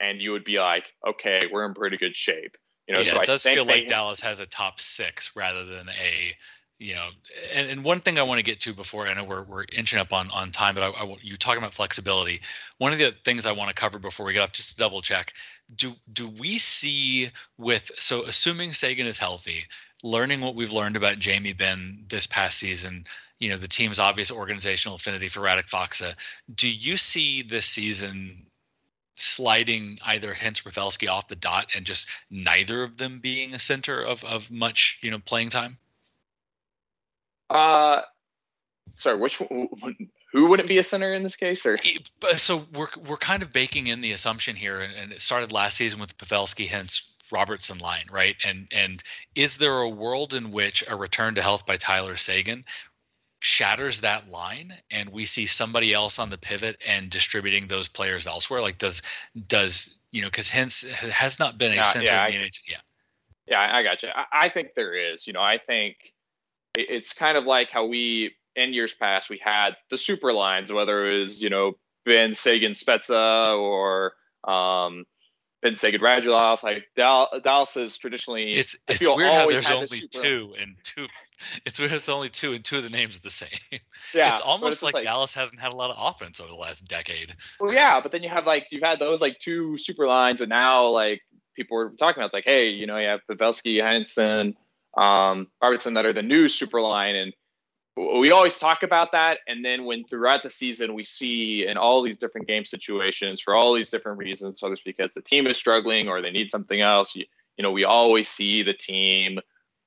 And 0.00 0.20
you 0.20 0.32
would 0.32 0.44
be 0.44 0.58
like, 0.58 0.84
okay, 1.06 1.44
we're 1.50 1.64
in 1.64 1.74
pretty 1.74 1.96
good 1.96 2.16
shape. 2.16 2.56
You 2.86 2.94
know, 2.94 3.00
yeah, 3.00 3.12
so 3.12 3.20
it 3.20 3.26
does 3.26 3.42
feel 3.42 3.64
like 3.64 3.86
Dallas 3.86 4.20
has 4.20 4.40
a 4.40 4.46
top 4.46 4.78
six 4.78 5.34
rather 5.34 5.64
than 5.64 5.88
a, 5.88 6.36
you 6.78 6.94
know, 6.94 7.08
and, 7.52 7.70
and 7.70 7.84
one 7.84 8.00
thing 8.00 8.18
I 8.18 8.22
want 8.22 8.38
to 8.38 8.42
get 8.42 8.60
to 8.60 8.74
before 8.74 9.06
I 9.06 9.14
know 9.14 9.24
we're, 9.24 9.42
we're 9.44 9.64
inching 9.72 9.98
up 9.98 10.12
on, 10.12 10.30
on 10.30 10.50
time, 10.52 10.74
but 10.74 10.82
I, 10.82 10.88
I, 10.88 11.16
you're 11.22 11.38
talking 11.38 11.58
about 11.58 11.72
flexibility. 11.72 12.40
One 12.78 12.92
of 12.92 12.98
the 12.98 13.14
things 13.24 13.46
I 13.46 13.52
want 13.52 13.68
to 13.68 13.74
cover 13.74 13.98
before 13.98 14.26
we 14.26 14.34
get 14.34 14.42
up, 14.42 14.52
just 14.52 14.70
to 14.70 14.76
double 14.76 15.00
check, 15.00 15.32
do 15.74 15.92
do 16.12 16.28
we 16.28 16.58
see 16.58 17.30
with 17.56 17.90
so 17.98 18.24
assuming 18.24 18.74
Seguin 18.74 19.06
is 19.06 19.18
healthy, 19.18 19.64
learning 20.02 20.42
what 20.42 20.54
we've 20.54 20.72
learned 20.72 20.96
about 20.96 21.18
Jamie 21.18 21.54
Benn 21.54 22.04
this 22.08 22.26
past 22.26 22.58
season, 22.58 23.04
you 23.38 23.48
know, 23.48 23.56
the 23.56 23.68
team's 23.68 23.98
obvious 23.98 24.30
organizational 24.30 24.96
affinity 24.96 25.28
for 25.28 25.40
Radek 25.40 25.70
Faksa. 25.70 26.14
do 26.54 26.68
you 26.68 26.98
see 26.98 27.42
this 27.42 27.64
season 27.64 28.46
sliding 29.16 29.98
either 30.04 30.34
Hintz 30.34 30.62
Pavelski 30.62 31.08
off 31.08 31.28
the 31.28 31.36
dot 31.36 31.66
and 31.74 31.84
just 31.84 32.08
neither 32.30 32.82
of 32.82 32.96
them 32.96 33.20
being 33.20 33.54
a 33.54 33.58
center 33.58 34.00
of, 34.00 34.24
of 34.24 34.50
much 34.50 34.98
you 35.02 35.10
know 35.10 35.18
playing 35.18 35.50
time? 35.50 35.78
Uh, 37.50 38.02
sorry, 38.94 39.18
which 39.18 39.36
who 39.36 40.46
wouldn't 40.46 40.68
be 40.68 40.78
a 40.78 40.82
center 40.82 41.14
in 41.14 41.22
this 41.22 41.36
case? 41.36 41.64
Or 41.64 41.78
so 42.36 42.64
we're 42.74 42.88
we're 43.06 43.16
kind 43.16 43.42
of 43.42 43.52
baking 43.52 43.86
in 43.86 44.00
the 44.00 44.12
assumption 44.12 44.56
here, 44.56 44.80
and, 44.80 44.94
and 44.94 45.12
it 45.12 45.22
started 45.22 45.52
last 45.52 45.76
season 45.76 46.00
with 46.00 46.16
Pavelski, 46.18 46.68
Hintz 46.68 47.02
Robertson 47.30 47.78
line, 47.78 48.06
right? 48.10 48.36
And 48.44 48.68
and 48.72 49.02
is 49.34 49.58
there 49.58 49.78
a 49.78 49.88
world 49.88 50.34
in 50.34 50.50
which 50.50 50.84
a 50.88 50.96
return 50.96 51.34
to 51.36 51.42
health 51.42 51.66
by 51.66 51.76
Tyler 51.76 52.16
Seguin 52.16 52.64
shatters 53.44 54.00
that 54.00 54.30
line 54.30 54.72
and 54.90 55.10
we 55.10 55.26
see 55.26 55.44
somebody 55.44 55.92
else 55.92 56.18
on 56.18 56.30
the 56.30 56.38
pivot 56.38 56.78
and 56.86 57.10
distributing 57.10 57.66
those 57.68 57.88
players 57.88 58.26
elsewhere 58.26 58.62
like 58.62 58.78
does 58.78 59.02
does 59.48 59.98
you 60.12 60.22
know 60.22 60.28
because 60.28 60.48
Hintz 60.48 60.88
has 60.88 61.38
not 61.38 61.58
been 61.58 61.72
a 61.72 61.74
yeah, 61.74 61.82
center 61.82 62.06
yeah, 62.06 62.22
I, 62.22 62.28
yeah. 62.66 62.76
Yeah 63.46 63.60
i 63.60 63.82
got 63.82 64.02
you 64.02 64.08
I, 64.08 64.46
I, 64.46 64.48
think 64.48 64.68
there 64.74 64.94
is 64.94 65.26
you 65.26 65.34
know 65.34 65.42
i 65.42 65.58
think 65.58 65.96
it's 66.74 67.12
kind 67.12 67.36
of 67.36 67.44
like 67.44 67.68
how 67.68 67.84
we 67.84 68.34
in 68.56 68.72
years 68.72 68.94
past 68.94 69.28
we 69.28 69.38
had 69.44 69.76
the 69.90 69.98
super 69.98 70.32
lines 70.32 70.72
whether 70.72 71.06
it 71.10 71.18
was 71.18 71.42
you 71.42 71.50
know 71.50 71.74
Benn 72.06 72.34
Seguin 72.34 72.72
Spezza 72.72 73.58
or 73.58 74.14
um 74.50 75.04
Benn 75.64 75.76
Seguin 75.76 76.02
Radulov. 76.02 76.62
Like 76.62 76.84
Dallas 76.94 77.76
is 77.76 77.96
traditionally. 77.96 78.54
It's 78.54 78.76
it's 78.86 79.08
weird 79.08 79.30
how 79.30 79.48
there's 79.48 79.70
only 79.70 80.06
two 80.08 80.54
and 80.60 80.76
two. 80.84 81.06
It's 81.64 81.80
weird 81.80 81.92
it's 81.92 82.08
only 82.08 82.28
two 82.28 82.52
and 82.52 82.62
two 82.62 82.76
of 82.76 82.84
the 82.84 82.90
names 82.90 83.16
are 83.16 83.22
the 83.22 83.30
same. 83.30 83.48
Yeah, 84.12 84.30
it's 84.30 84.40
almost 84.40 84.74
it's 84.74 84.82
like, 84.82 84.94
like, 84.94 85.04
Dallas 85.04 85.34
hasn't 85.34 85.58
had 85.58 85.72
a 85.72 85.76
lot 85.76 85.90
of 85.90 85.96
offense 85.98 86.38
over 86.38 86.48
the 86.48 86.54
last 86.54 86.86
decade. 86.86 87.34
Well, 87.58 87.72
yeah, 87.72 88.00
but 88.00 88.12
then 88.12 88.22
you 88.22 88.28
have 88.28 88.46
like 88.46 88.66
you've 88.70 88.82
had 88.82 89.00
those 89.00 89.20
like 89.20 89.38
two 89.40 89.76
super 89.78 90.06
lines, 90.06 90.40
and 90.40 90.50
now 90.50 90.86
like 90.88 91.22
people 91.56 91.76
were 91.76 91.90
talking 91.98 92.22
about 92.22 92.32
like, 92.32 92.44
hey, 92.44 92.68
you 92.68 92.86
know, 92.86 92.98
you 92.98 93.08
have 93.08 93.20
Pavelski, 93.28 93.82
Hintz, 93.82 94.54
um, 94.96 95.48
Robertson 95.60 95.94
that 95.94 96.06
are 96.06 96.12
the 96.12 96.22
new 96.22 96.48
super 96.48 96.80
line, 96.80 97.16
and 97.16 97.32
we 97.96 98.32
always 98.32 98.58
talk 98.58 98.82
about 98.82 99.12
that 99.12 99.38
and 99.46 99.64
then 99.64 99.84
when 99.84 100.04
throughout 100.04 100.42
the 100.42 100.50
season 100.50 100.94
we 100.94 101.04
see 101.04 101.66
in 101.66 101.76
all 101.76 102.02
these 102.02 102.18
different 102.18 102.46
game 102.46 102.64
situations 102.64 103.40
for 103.40 103.54
all 103.54 103.74
these 103.74 103.90
different 103.90 104.18
reasons 104.18 104.60
whether 104.60 104.72
it's 104.72 104.82
because 104.82 105.14
the 105.14 105.22
team 105.22 105.46
is 105.46 105.56
struggling 105.56 106.08
or 106.08 106.20
they 106.20 106.30
need 106.30 106.50
something 106.50 106.80
else 106.80 107.14
you, 107.14 107.24
you 107.56 107.62
know 107.62 107.70
we 107.70 107.84
always 107.84 108.28
see 108.28 108.62
the 108.62 108.74
team 108.74 109.38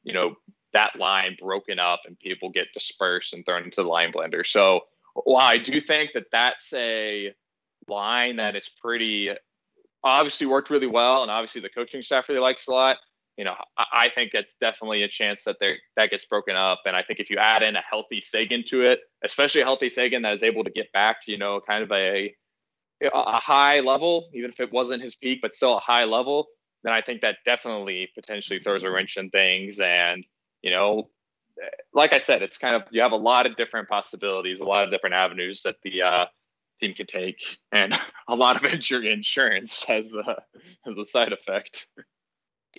you 0.04 0.14
know 0.14 0.36
that 0.74 0.96
line 0.98 1.36
broken 1.40 1.80
up 1.80 2.02
and 2.06 2.20
people 2.20 2.50
get 2.50 2.68
dispersed 2.74 3.34
and 3.34 3.46
thrown 3.46 3.64
into 3.64 3.82
the 3.82 3.88
line 3.88 4.12
blender. 4.12 4.46
So 4.46 4.82
while 5.14 5.48
i 5.48 5.58
do 5.58 5.82
think 5.82 6.12
that 6.14 6.28
that's 6.32 6.72
a 6.74 7.34
line 7.88 8.38
that 8.38 8.56
is 8.56 8.70
pretty 8.82 9.32
obviously 10.04 10.46
worked 10.46 10.70
really 10.70 10.88
well 10.88 11.24
and 11.24 11.32
obviously 11.32 11.62
the 11.62 11.70
coaching 11.70 12.02
staff 12.02 12.30
really 12.30 12.42
likes 12.42 12.68
a 12.68 12.72
lot 12.72 12.98
you 13.38 13.46
know, 13.46 13.56
I, 13.78 14.10
think 14.10 14.32
it's 14.34 14.56
definitely 14.60 15.04
a 15.04 15.08
chance 15.08 15.44
that 15.44 15.58
there 15.60 15.76
that 15.96 16.10
gets 16.10 16.26
broken 16.26 16.56
up. 16.56 16.82
And 16.86 16.96
I 16.96 17.04
think 17.04 17.20
if 17.20 17.30
you 17.30 17.38
add 17.38 17.62
in 17.62 17.76
a 17.76 17.82
healthy 17.88 18.20
Seguin 18.20 18.64
to 18.70 18.82
it, 18.82 19.00
especially 19.24 19.62
a 19.62 19.66
healthy 19.66 19.90
Seguin 19.90 20.24
that 20.24 20.34
is 20.34 20.44
able 20.44 20.64
to 20.64 20.72
get 20.72 20.92
back 20.92 21.18
you 21.28 21.38
know, 21.38 21.62
kind 21.66 21.84
of 21.84 21.92
a 21.92 22.36
a 23.02 23.40
high 23.40 23.82
level, 23.82 24.30
even 24.34 24.50
if 24.50 24.60
it 24.60 24.74
wasn't 24.74 25.04
his 25.04 25.16
peak, 25.16 25.40
but 25.42 25.56
still 25.56 25.78
a 25.78 25.80
high 25.80 26.06
level, 26.06 26.48
then 26.84 26.94
I 26.94 27.02
think 27.02 27.22
that 27.22 27.38
definitely 27.46 28.10
potentially 28.16 28.60
throws 28.60 28.84
a 28.84 28.90
wrench 28.90 29.18
in 29.18 29.30
things. 29.30 29.80
And, 29.80 30.26
you 30.64 30.72
know, 30.72 31.10
like 31.94 32.14
I 32.14 32.18
said, 32.18 32.42
it's 32.42 32.58
kind 32.58 32.76
of 32.76 32.84
you 32.92 33.02
have 33.02 33.12
a 33.12 33.18
lot 33.18 33.46
of 33.46 33.56
different 33.56 33.90
possibilities, 33.90 34.62
a 34.62 34.66
lot 34.66 34.84
of 34.84 34.92
different 34.92 35.16
avenues 35.16 35.64
that 35.64 35.76
the 35.84 36.02
uh, 36.02 36.26
team 36.80 36.94
can 36.94 37.08
take, 37.08 37.58
and 37.72 37.98
a 38.28 38.36
lot 38.36 38.56
of 38.56 38.66
injury 38.66 39.12
insurance 39.14 39.84
has 39.86 40.14
a, 40.14 40.44
has 40.86 40.98
a 40.98 41.06
side 41.06 41.34
effect. 41.34 41.86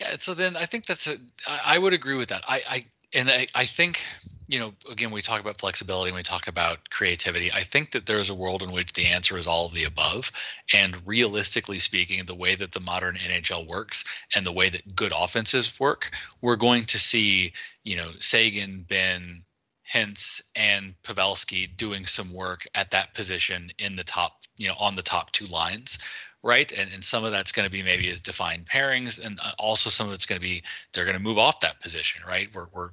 Yeah, 0.00 0.16
so 0.18 0.34
then 0.34 0.56
I 0.56 0.66
think 0.66 0.86
that's 0.86 1.08
a. 1.08 1.16
I, 1.48 1.76
would 1.76 1.92
agree 1.92 2.14
with 2.14 2.28
that. 2.28 2.44
I, 2.46 2.60
I 2.68 2.84
and 3.12 3.28
I, 3.28 3.46
I 3.52 3.66
think 3.66 3.98
you 4.46 4.60
know 4.60 4.72
again 4.88 5.10
we 5.10 5.22
talk 5.22 5.40
about 5.40 5.58
flexibility 5.58 6.10
and 6.10 6.16
we 6.16 6.22
talk 6.22 6.48
about 6.48 6.88
creativity 6.88 7.52
i 7.52 7.62
think 7.62 7.92
that 7.92 8.06
there's 8.06 8.30
a 8.30 8.34
world 8.34 8.62
in 8.62 8.72
which 8.72 8.94
the 8.94 9.06
answer 9.06 9.36
is 9.36 9.46
all 9.46 9.66
of 9.66 9.74
the 9.74 9.84
above 9.84 10.32
and 10.72 10.96
realistically 11.06 11.78
speaking 11.78 12.24
the 12.24 12.34
way 12.34 12.54
that 12.54 12.72
the 12.72 12.80
modern 12.80 13.16
nhl 13.16 13.66
works 13.66 14.04
and 14.34 14.46
the 14.46 14.52
way 14.52 14.70
that 14.70 14.96
good 14.96 15.12
offenses 15.14 15.78
work 15.78 16.12
we're 16.40 16.56
going 16.56 16.84
to 16.84 16.98
see 16.98 17.52
you 17.84 17.96
know 17.96 18.10
seguin 18.20 18.86
benn 18.88 19.44
Hintz 19.92 20.42
and 20.54 20.94
Pavelski 21.02 21.74
doing 21.76 22.04
some 22.04 22.32
work 22.32 22.66
at 22.74 22.90
that 22.90 23.14
position 23.14 23.72
in 23.78 23.96
the 23.96 24.04
top, 24.04 24.42
you 24.58 24.68
know, 24.68 24.74
on 24.78 24.96
the 24.96 25.02
top 25.02 25.32
two 25.32 25.46
lines, 25.46 25.98
right? 26.42 26.70
And 26.72 26.92
and 26.92 27.04
some 27.04 27.24
of 27.24 27.32
that's 27.32 27.52
going 27.52 27.64
to 27.66 27.70
be 27.70 27.82
maybe 27.82 28.08
as 28.10 28.20
defined 28.20 28.66
pairings, 28.66 29.24
and 29.24 29.38
uh, 29.42 29.52
also 29.58 29.90
some 29.90 30.08
of 30.08 30.14
it's 30.14 30.26
going 30.26 30.40
to 30.40 30.46
be 30.46 30.62
they're 30.92 31.04
going 31.04 31.16
to 31.16 31.22
move 31.22 31.38
off 31.38 31.60
that 31.60 31.80
position, 31.80 32.22
right? 32.26 32.48
We're 32.54 32.66
we're 32.72 32.90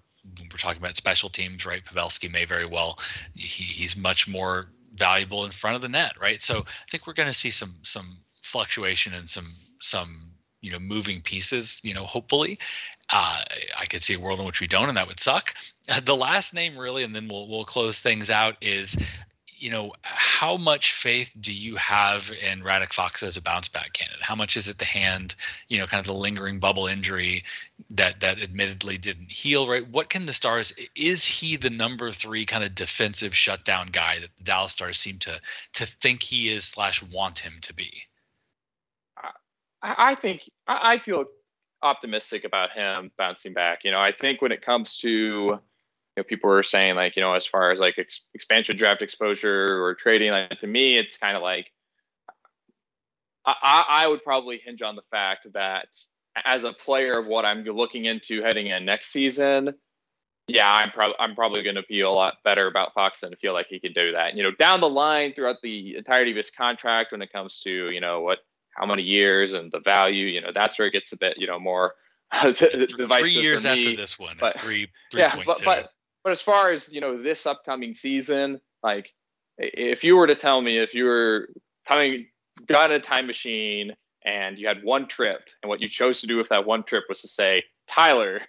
we're 0.52 0.58
talking 0.58 0.82
about 0.82 0.98
special 0.98 1.30
teams, 1.30 1.66
right? 1.66 1.84
Pavelski 1.84 2.32
may 2.32 2.46
very 2.46 2.66
well 2.66 3.00
he, 3.36 3.64
he's 3.64 3.96
much 3.96 4.28
more 4.28 4.68
valuable 4.96 5.46
in 5.46 5.52
front 5.52 5.76
of 5.76 5.82
the 5.82 5.90
net, 5.90 6.14
right? 6.20 6.42
So 6.42 6.60
I 6.60 6.90
think 6.90 7.06
we're 7.06 7.14
going 7.14 7.30
to 7.30 7.34
see 7.34 7.52
some 7.52 7.76
some 7.84 8.18
fluctuation 8.42 9.14
and 9.14 9.30
some 9.30 9.54
some 9.82 10.32
you 10.62 10.72
know 10.72 10.80
moving 10.80 11.22
pieces 11.22 11.80
you 11.84 11.94
know 11.94 12.06
hopefully 12.06 12.58
uh, 13.12 13.42
i 13.78 13.86
could 13.86 14.02
see 14.02 14.16
a 14.16 14.20
world 14.20 14.40
in 14.40 14.46
which 14.46 14.60
we 14.60 14.68
don't 14.68 14.88
and 14.88 14.98
that 14.98 15.08
would 15.08 15.20
suck 15.20 15.54
the 16.04 16.16
last 16.16 16.54
name 16.54 16.78
really 16.78 17.04
and 17.04 17.16
then 17.16 17.28
we'll 17.28 17.48
we'll 17.48 17.66
close 17.66 18.02
things 18.02 18.30
out 18.30 18.56
is 18.62 18.98
you 19.58 19.70
know, 19.70 19.94
how 20.02 20.58
much 20.58 20.94
faith 20.94 21.32
do 21.40 21.54
you 21.54 21.76
have 21.76 22.32
in 22.32 22.62
Radek 22.62 22.90
Faksa 22.90 23.24
as 23.24 23.38
a 23.38 23.42
bounce 23.42 23.68
back 23.68 23.94
candidate? 23.94 24.22
How 24.22 24.36
much 24.36 24.58
is 24.58 24.68
it 24.68 24.78
the 24.78 24.86
hand, 24.86 25.36
you 25.68 25.78
know, 25.78 25.88
kind 25.88 26.00
of 26.00 26.06
the 26.06 26.14
lingering 26.14 26.60
bubble 26.60 26.88
injury 26.88 27.44
that 27.92 28.20
that 28.20 28.40
admittedly 28.40 28.98
didn't 28.98 29.32
heal, 29.32 29.68
right? 29.68 29.88
What 29.88 30.10
can 30.10 30.26
the 30.26 30.34
Stars 30.34 30.74
is 30.96 31.26
he 31.26 31.56
the 31.56 31.70
number 31.70 32.12
three 32.12 32.46
kind 32.46 32.64
of 32.64 32.76
defensive 32.76 33.36
shutdown 33.36 33.88
guy 33.92 34.20
that 34.20 34.30
the 34.38 34.44
Dallas 34.44 34.74
Stars 34.74 34.98
seem 34.98 35.20
to 35.20 35.40
to 35.74 35.86
think 35.86 36.22
he 36.22 36.50
is 36.50 36.66
slash 36.66 37.02
want 37.04 37.40
him 37.40 37.54
to 37.62 37.74
be? 37.74 38.04
I, 39.82 40.12
I 40.12 40.16
think 40.16 40.50
I 40.68 40.98
feel 40.98 41.26
optimistic 41.82 42.44
about 42.44 42.72
him 42.72 43.12
bouncing 43.18 43.54
back. 43.54 43.84
You 43.84 43.92
know, 43.92 44.00
I 44.00 44.12
think 44.12 44.42
when 44.42 44.52
it 44.52 44.66
comes 44.66 44.98
to 44.98 45.60
know, 46.22 46.24
people 46.24 46.50
were 46.50 46.64
saying 46.64 46.96
like, 46.96 47.16
you 47.16 47.22
know, 47.22 47.34
as 47.34 47.46
far 47.46 47.72
as 47.72 47.80
like 47.80 47.96
ex- 47.98 48.22
expansion 48.34 48.78
draft 48.78 49.02
exposure 49.02 49.84
or 49.84 49.96
trading, 49.96 50.32
like 50.32 50.60
to 50.60 50.68
me, 50.68 50.98
it's 50.98 51.18
kind 51.18 51.36
of 51.36 51.44
like 51.44 51.72
I, 53.46 53.84
I 53.90 54.08
would 54.08 54.24
probably 54.24 54.60
hinge 54.64 54.82
on 54.82 54.96
the 54.96 55.04
fact 55.12 55.48
that 55.54 55.88
as 56.44 56.64
a 56.64 56.74
player 56.74 57.20
of 57.20 57.28
what 57.28 57.46
I'm 57.46 57.64
looking 57.64 58.06
into 58.06 58.42
heading 58.42 58.68
in 58.68 58.86
next 58.86 59.12
season, 59.12 59.76
yeah, 60.48 60.70
I'm 60.70 60.92
probably 60.92 61.16
I'm 61.20 61.36
probably 61.36 61.64
going 61.64 61.76
to 61.76 61.84
feel 61.84 62.12
a 62.12 62.14
lot 62.14 62.36
better 62.44 62.68
about 62.68 62.94
Faksa 62.96 63.24
and 63.24 63.38
feel 63.38 63.54
like 63.54 63.68
he 63.68 63.80
can 63.80 63.94
do 63.94 64.12
that. 64.12 64.36
You 64.36 64.44
know, 64.44 64.52
down 64.52 64.82
the 64.82 64.90
line 64.90 65.34
throughout 65.34 65.58
the 65.64 65.96
entirety 65.96 66.32
of 66.32 66.38
his 66.38 66.52
contract, 66.52 67.12
when 67.12 67.22
it 67.22 67.32
comes 67.32 67.62
to 67.62 67.90
you 67.90 68.00
know 68.00 68.22
what 68.22 68.40
how 68.72 68.86
many 68.86 69.04
years 69.04 69.54
and 69.54 69.72
the 69.72 69.80
value, 69.80 70.28
you 70.28 70.42
know, 70.42 70.52
that's 70.54 70.78
where 70.78 70.88
it 70.88 70.92
gets 70.92 71.12
a 71.14 71.18
bit 71.18 71.38
you 71.38 71.48
know 71.48 71.60
more. 71.60 71.94
Three 72.54 73.30
years 73.30 73.66
after 73.66 73.96
this 73.96 74.20
one, 74.20 74.38
but 74.40 74.60
three, 74.60 74.88
3. 75.12 75.22
yeah, 75.22 75.40
but, 75.46 75.62
but 75.64 75.92
but 76.26 76.32
as 76.32 76.42
far 76.42 76.72
as 76.72 76.92
you 76.92 77.00
know, 77.00 77.22
this 77.22 77.46
upcoming 77.46 77.94
season, 77.94 78.60
like 78.82 79.14
if 79.60 80.04
you 80.04 80.18
were 80.18 80.26
to 80.26 80.36
tell 80.36 80.60
me 80.60 80.80
if 80.80 80.96
you 80.96 81.06
were 81.06 81.48
coming, 81.88 82.26
got 82.66 82.92
a 82.92 83.00
time 83.00 83.28
machine 83.28 83.94
and 84.26 84.58
you 84.58 84.68
had 84.68 84.84
one 84.84 85.08
trip, 85.08 85.42
and 85.62 85.70
what 85.70 85.82
you 85.82 85.88
chose 85.88 86.22
to 86.22 86.28
do 86.28 86.36
with 86.36 86.50
that 86.50 86.66
one 86.66 86.84
trip 86.84 87.04
was 87.08 87.22
to 87.22 87.28
say, 87.28 87.64
Tyler, 87.88 88.42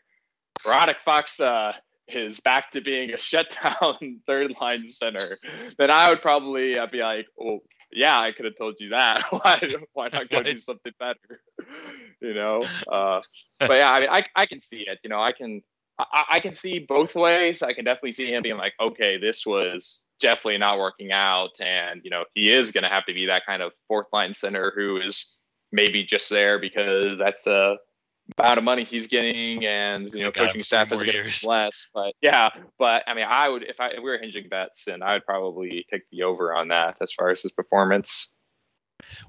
Radek 0.64 0.96
Faksa 1.06 1.74
is 2.08 2.40
back 2.40 2.70
to 2.70 2.80
being 2.80 3.10
a 3.12 3.18
shutdown 3.20 4.20
third 4.26 4.54
line 4.58 4.88
center, 4.88 5.36
then 5.76 5.90
I 5.90 6.08
would 6.08 6.22
probably 6.22 6.78
uh, 6.78 6.86
be 6.86 7.02
like, 7.02 7.26
oh, 7.38 7.58
yeah, 7.92 8.18
I 8.18 8.32
could 8.32 8.46
have 8.46 8.56
told 8.56 8.76
you 8.80 8.88
that. 8.90 9.22
why, 9.30 9.60
why 9.92 10.08
not 10.10 10.30
go 10.30 10.42
do 10.42 10.58
something 10.58 10.92
better? 10.98 11.42
you 12.22 12.32
know? 12.32 12.62
Uh, 12.90 13.20
but 13.60 13.74
yeah, 13.74 13.90
I 13.90 14.00
mean, 14.00 14.08
I, 14.10 14.24
I 14.34 14.46
can 14.46 14.62
see 14.62 14.86
it. 14.86 14.98
You 15.04 15.10
know, 15.10 15.20
I 15.20 15.32
can 15.32 15.60
I, 15.98 16.24
I 16.32 16.40
can 16.40 16.54
see 16.54 16.78
both 16.78 17.14
ways. 17.14 17.62
I 17.62 17.72
can 17.72 17.84
definitely 17.84 18.12
see 18.12 18.32
him 18.32 18.42
being 18.42 18.58
like, 18.58 18.74
okay, 18.80 19.18
this 19.18 19.46
was 19.46 20.04
definitely 20.20 20.58
not 20.58 20.78
working 20.78 21.12
out, 21.12 21.60
and 21.60 22.00
you 22.04 22.10
know 22.10 22.24
he 22.34 22.52
is 22.52 22.72
going 22.72 22.84
to 22.84 22.90
have 22.90 23.06
to 23.06 23.14
be 23.14 23.26
that 23.26 23.46
kind 23.46 23.62
of 23.62 23.72
fourth 23.88 24.06
line 24.12 24.34
center 24.34 24.72
who 24.74 24.98
is 25.00 25.34
maybe 25.72 26.04
just 26.04 26.28
there 26.30 26.58
because 26.58 27.18
that's 27.18 27.46
a 27.46 27.76
amount 28.38 28.58
of 28.58 28.64
money 28.64 28.84
he's 28.84 29.06
getting, 29.06 29.64
and 29.64 30.12
you 30.12 30.24
know 30.24 30.30
coaching 30.30 30.62
staff 30.62 30.92
is 30.92 31.02
getting 31.02 31.32
less. 31.44 31.88
But 31.94 32.14
yeah, 32.20 32.50
but 32.78 33.02
I 33.06 33.14
mean, 33.14 33.26
I 33.28 33.48
would 33.48 33.62
if 33.62 33.80
I 33.80 33.88
if 33.88 33.98
we 33.98 34.04
were 34.04 34.18
hinging 34.18 34.48
bets, 34.48 34.86
and 34.88 35.02
I 35.02 35.14
would 35.14 35.24
probably 35.24 35.86
take 35.90 36.02
the 36.10 36.22
over 36.22 36.54
on 36.54 36.68
that 36.68 36.98
as 37.00 37.12
far 37.12 37.30
as 37.30 37.42
his 37.42 37.52
performance. 37.52 38.35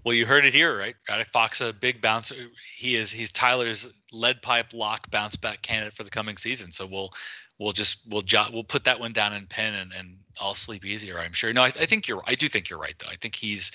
Well, 0.04 0.14
you 0.14 0.26
heard 0.26 0.46
it 0.46 0.54
here, 0.54 0.78
right? 0.78 0.96
Radek 1.10 1.68
a 1.68 1.74
big 1.74 2.02
bouncer. 2.02 2.36
He 2.76 2.96
is 2.96 3.12
he's 3.12 3.32
Tyler's 3.32 3.90
lead 4.12 4.42
pipe 4.42 4.74
lock 4.74 5.10
bounce 5.12 5.36
back 5.36 5.62
candidate 5.62 5.94
for 5.94 6.04
the 6.04 6.10
coming 6.10 6.38
season. 6.38 6.72
So 6.72 6.86
we'll 6.86 7.12
we'll 7.60 7.74
just 7.74 8.00
we'll 8.10 8.22
jot 8.22 8.54
we'll 8.54 8.64
put 8.64 8.86
that 8.86 9.00
one 9.00 9.14
down 9.14 9.34
in 9.34 9.46
pen 9.48 9.74
and 9.74 9.94
and 9.94 10.18
I'll 10.40 10.56
sleep 10.56 10.86
easier. 10.86 11.20
I'm 11.20 11.34
sure. 11.34 11.54
No, 11.54 11.64
I, 11.64 11.68
I 11.68 11.86
think 11.86 12.08
you're 12.08 12.24
I 12.26 12.36
do 12.36 12.48
think 12.48 12.70
you're 12.70 12.80
right 12.80 12.96
though. 13.00 13.10
I 13.10 13.16
think 13.16 13.36
he's 13.36 13.72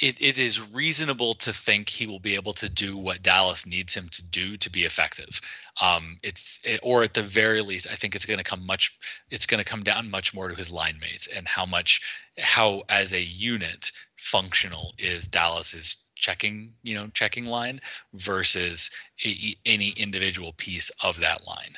it, 0.00 0.20
it 0.20 0.38
is 0.38 0.60
reasonable 0.72 1.34
to 1.34 1.52
think 1.52 1.88
he 1.88 2.06
will 2.06 2.18
be 2.18 2.34
able 2.34 2.52
to 2.54 2.68
do 2.68 2.96
what 2.96 3.22
Dallas 3.22 3.64
needs 3.64 3.94
him 3.94 4.08
to 4.10 4.22
do 4.22 4.56
to 4.56 4.70
be 4.70 4.84
effective. 4.84 5.40
Um, 5.80 6.18
it's 6.22 6.58
it, 6.64 6.80
or 6.82 7.04
at 7.04 7.14
the 7.14 7.22
very 7.22 7.60
least, 7.60 7.86
I 7.90 7.94
think 7.94 8.14
it's 8.14 8.26
going 8.26 8.38
to 8.38 8.44
come 8.44 8.66
much. 8.66 8.96
It's 9.30 9.46
going 9.46 9.62
to 9.62 9.64
come 9.64 9.82
down 9.82 10.10
much 10.10 10.34
more 10.34 10.48
to 10.48 10.54
his 10.54 10.72
line 10.72 10.98
mates 11.00 11.28
and 11.28 11.46
how 11.46 11.64
much, 11.64 12.00
how 12.38 12.82
as 12.88 13.12
a 13.12 13.22
unit 13.22 13.92
functional 14.24 14.94
is 14.98 15.28
Dallas's 15.28 15.96
checking, 16.16 16.72
you 16.82 16.94
know, 16.94 17.08
checking 17.08 17.44
line 17.44 17.80
versus 18.14 18.90
a, 19.24 19.54
any 19.66 19.90
individual 19.90 20.54
piece 20.56 20.90
of 21.02 21.20
that 21.20 21.46
line. 21.46 21.74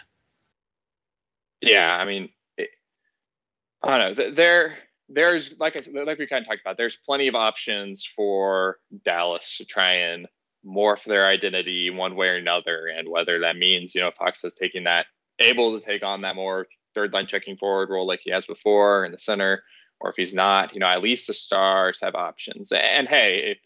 Yeah, 1.60 1.96
I 1.96 2.04
mean, 2.04 2.28
it, 2.56 2.70
I 3.82 3.98
don't 3.98 4.16
know. 4.16 4.30
There, 4.30 4.76
there's 5.08 5.58
like 5.58 5.76
I 5.76 6.02
like 6.02 6.18
we 6.18 6.26
kind 6.28 6.42
of 6.42 6.48
talked 6.48 6.60
about. 6.60 6.76
There's 6.76 6.96
plenty 7.04 7.26
of 7.26 7.34
options 7.34 8.04
for 8.04 8.78
Dallas 9.04 9.56
to 9.58 9.64
try 9.64 9.94
and 9.94 10.28
morph 10.64 11.04
their 11.04 11.26
identity 11.26 11.90
one 11.90 12.14
way 12.14 12.28
or 12.28 12.36
another, 12.36 12.86
and 12.86 13.08
whether 13.08 13.40
that 13.40 13.56
means 13.56 13.94
you 13.94 14.00
know 14.00 14.12
Faksa 14.20 14.46
is 14.46 14.54
taking 14.54 14.84
that, 14.84 15.06
able 15.40 15.78
to 15.78 15.84
take 15.84 16.04
on 16.04 16.20
that 16.20 16.36
more 16.36 16.68
third 16.94 17.12
line 17.12 17.26
checking 17.26 17.56
forward 17.56 17.90
role 17.90 18.06
like 18.06 18.20
he 18.22 18.30
has 18.30 18.46
before 18.46 19.04
in 19.04 19.10
the 19.10 19.18
center, 19.18 19.64
or 20.00 20.10
if 20.10 20.16
he's 20.16 20.34
not, 20.34 20.74
you 20.74 20.80
know, 20.80 20.86
at 20.86 21.02
least 21.02 21.26
the 21.26 21.34
stars 21.34 22.00
have 22.02 22.14
options. 22.14 22.72
And 22.72 23.08
hey, 23.08 23.52
if 23.52 23.58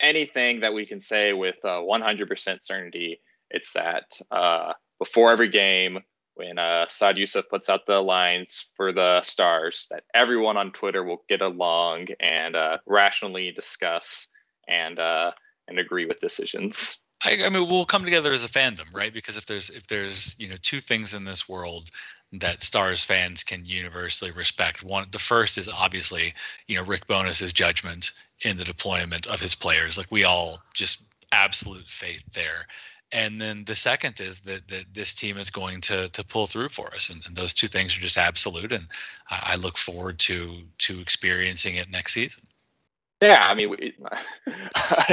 anything 0.00 0.60
that 0.60 0.74
we 0.74 0.86
can 0.86 1.00
say 1.00 1.32
with 1.32 1.56
uh, 1.64 1.80
100% 1.80 2.62
certainty, 2.62 3.20
it's 3.50 3.72
that 3.74 4.18
uh, 4.30 4.72
before 4.98 5.30
every 5.30 5.48
game, 5.48 5.98
when 6.34 6.58
uh, 6.58 6.86
Saad 6.88 7.16
Yousuf 7.16 7.48
puts 7.50 7.68
out 7.68 7.86
the 7.86 8.00
lines 8.00 8.66
for 8.76 8.92
the 8.92 9.22
stars, 9.22 9.86
that 9.90 10.04
everyone 10.14 10.56
on 10.56 10.72
Twitter 10.72 11.04
will 11.04 11.22
get 11.28 11.42
along 11.42 12.06
and 12.20 12.56
uh, 12.56 12.78
rationally 12.86 13.52
discuss 13.52 14.28
and 14.66 14.98
uh, 14.98 15.32
and 15.68 15.78
agree 15.78 16.06
with 16.06 16.20
decisions. 16.20 16.96
I, 17.24 17.44
I 17.44 17.48
mean, 17.48 17.68
we'll 17.68 17.86
come 17.86 18.04
together 18.04 18.32
as 18.32 18.44
a 18.44 18.48
fandom, 18.48 18.86
right? 18.92 19.12
Because 19.12 19.36
if 19.36 19.46
there's 19.46 19.70
if 19.70 19.86
there's 19.86 20.34
you 20.38 20.48
know 20.48 20.56
two 20.62 20.80
things 20.80 21.14
in 21.14 21.24
this 21.24 21.48
world 21.48 21.90
that 22.32 22.62
Stars 22.62 23.04
fans 23.04 23.44
can 23.44 23.64
universally 23.66 24.30
respect. 24.30 24.82
One, 24.82 25.06
the 25.10 25.18
first 25.18 25.58
is 25.58 25.68
obviously, 25.68 26.34
you 26.66 26.76
know, 26.76 26.84
Rick 26.84 27.06
Bowness's 27.06 27.52
judgment 27.52 28.12
in 28.40 28.56
the 28.56 28.64
deployment 28.64 29.26
of 29.26 29.38
his 29.38 29.54
players. 29.54 29.98
Like 29.98 30.10
we 30.10 30.24
all 30.24 30.62
just 30.72 31.02
absolute 31.30 31.88
faith 31.88 32.22
there. 32.32 32.66
And 33.12 33.38
then 33.38 33.64
the 33.66 33.74
second 33.74 34.20
is 34.20 34.40
that, 34.40 34.66
that 34.68 34.94
this 34.94 35.12
team 35.12 35.36
is 35.36 35.50
going 35.50 35.82
to 35.82 36.08
to 36.08 36.24
pull 36.24 36.46
through 36.46 36.70
for 36.70 36.94
us, 36.94 37.10
and, 37.10 37.22
and 37.26 37.36
those 37.36 37.52
two 37.52 37.66
things 37.66 37.94
are 37.94 38.00
just 38.00 38.16
absolute. 38.16 38.72
And 38.72 38.86
I, 39.28 39.52
I, 39.52 39.54
look 39.56 39.76
forward 39.76 40.18
to 40.20 40.62
to 40.78 41.00
experiencing 41.00 41.76
it 41.76 41.90
next 41.90 42.14
season. 42.14 42.42
Yeah, 43.22 43.38
I 43.40 43.54
mean, 43.54 43.70
we, 43.70 43.94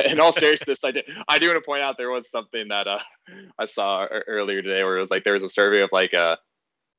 in 0.11 0.19
all 0.19 0.31
seriousness, 0.31 0.83
I 0.83 0.91
did. 0.91 1.05
I 1.27 1.37
do 1.37 1.47
want 1.47 1.57
to 1.57 1.65
point 1.65 1.83
out 1.83 1.95
there 1.97 2.09
was 2.09 2.29
something 2.29 2.69
that 2.69 2.87
uh, 2.87 2.99
I 3.59 3.65
saw 3.67 4.05
earlier 4.05 4.61
today 4.63 4.83
where 4.83 4.97
it 4.97 5.01
was 5.01 5.11
like 5.11 5.23
there 5.23 5.33
was 5.33 5.43
a 5.43 5.49
survey 5.49 5.81
of 5.81 5.89
like 5.91 6.13
uh, 6.15 6.37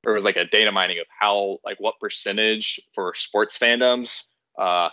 there 0.04 0.14
was 0.14 0.24
like 0.24 0.36
a 0.36 0.44
data 0.44 0.70
mining 0.70 1.00
of 1.00 1.06
how 1.08 1.58
like 1.64 1.78
what 1.80 1.98
percentage 2.00 2.80
for 2.94 3.14
sports 3.16 3.58
fandoms 3.58 4.22
uh, 4.58 4.88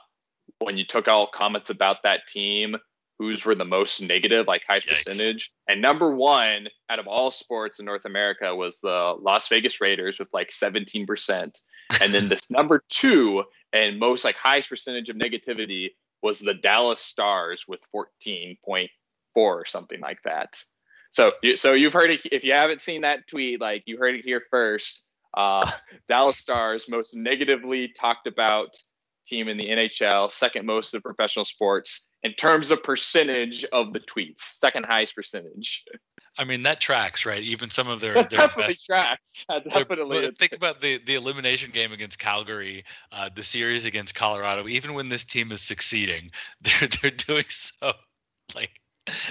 when 0.59 0.77
you 0.77 0.85
took 0.85 1.07
all 1.07 1.27
comments 1.27 1.69
about 1.69 1.97
that 2.03 2.21
team 2.27 2.75
whose 3.19 3.45
were 3.45 3.55
the 3.55 3.65
most 3.65 4.01
negative 4.01 4.47
like 4.47 4.61
highest 4.67 4.87
Yikes. 4.87 5.05
percentage 5.05 5.51
and 5.67 5.81
number 5.81 6.15
one 6.15 6.67
out 6.89 6.99
of 6.99 7.07
all 7.07 7.31
sports 7.31 7.79
in 7.79 7.85
north 7.85 8.05
america 8.05 8.55
was 8.55 8.79
the 8.81 9.15
las 9.19 9.47
vegas 9.47 9.81
raiders 9.81 10.19
with 10.19 10.27
like 10.33 10.51
17% 10.51 11.51
and 11.99 12.13
then 12.13 12.29
this 12.29 12.41
number 12.51 12.83
two 12.89 13.43
and 13.73 13.99
most 13.99 14.23
like 14.23 14.35
highest 14.35 14.69
percentage 14.69 15.09
of 15.09 15.15
negativity 15.15 15.89
was 16.23 16.39
the 16.39 16.53
dallas 16.53 16.99
stars 16.99 17.65
with 17.67 17.79
14.4 17.95 18.87
or 19.35 19.65
something 19.65 19.99
like 19.99 20.21
that 20.23 20.61
So, 21.11 21.31
so 21.55 21.73
you've 21.73 21.93
heard 21.93 22.11
it. 22.11 22.21
If 22.31 22.43
you 22.43 22.53
haven't 22.53 22.81
seen 22.81 23.01
that 23.01 23.27
tweet, 23.27 23.61
like 23.61 23.83
you 23.85 23.97
heard 23.97 24.15
it 24.15 24.25
here 24.25 24.43
first. 24.51 25.05
Uh, 25.35 25.69
Dallas 26.09 26.37
Stars 26.37 26.89
most 26.89 27.15
negatively 27.15 27.93
talked 27.99 28.27
about 28.27 28.75
team 29.27 29.47
in 29.47 29.57
the 29.57 29.67
NHL, 29.67 30.31
second 30.31 30.65
most 30.65 30.93
of 30.93 31.03
professional 31.03 31.45
sports 31.45 32.07
in 32.23 32.33
terms 32.33 32.71
of 32.71 32.83
percentage 32.83 33.63
of 33.65 33.93
the 33.93 33.99
tweets, 33.99 34.39
second 34.39 34.85
highest 34.85 35.15
percentage. 35.15 35.83
I 36.37 36.43
mean 36.43 36.63
that 36.63 36.79
tracks, 36.79 37.25
right? 37.25 37.41
Even 37.41 37.69
some 37.69 37.87
of 37.87 37.99
their, 37.99 38.13
that 38.13 38.29
their 38.29 38.39
definitely 38.39 38.73
best, 38.73 38.85
tracks. 38.85 39.45
That 39.49 39.63
definitely. 39.69 40.31
Think 40.37 40.53
about 40.53 40.81
the 40.81 40.99
the 40.99 41.15
elimination 41.15 41.71
game 41.71 41.91
against 41.91 42.19
Calgary, 42.19 42.85
uh, 43.11 43.29
the 43.33 43.43
series 43.43 43.85
against 43.85 44.15
Colorado. 44.15 44.67
Even 44.67 44.93
when 44.93 45.09
this 45.09 45.25
team 45.25 45.51
is 45.51 45.61
succeeding, 45.61 46.31
they're 46.61 46.89
they're 47.01 47.11
doing 47.11 47.45
so 47.49 47.93
like 48.55 48.81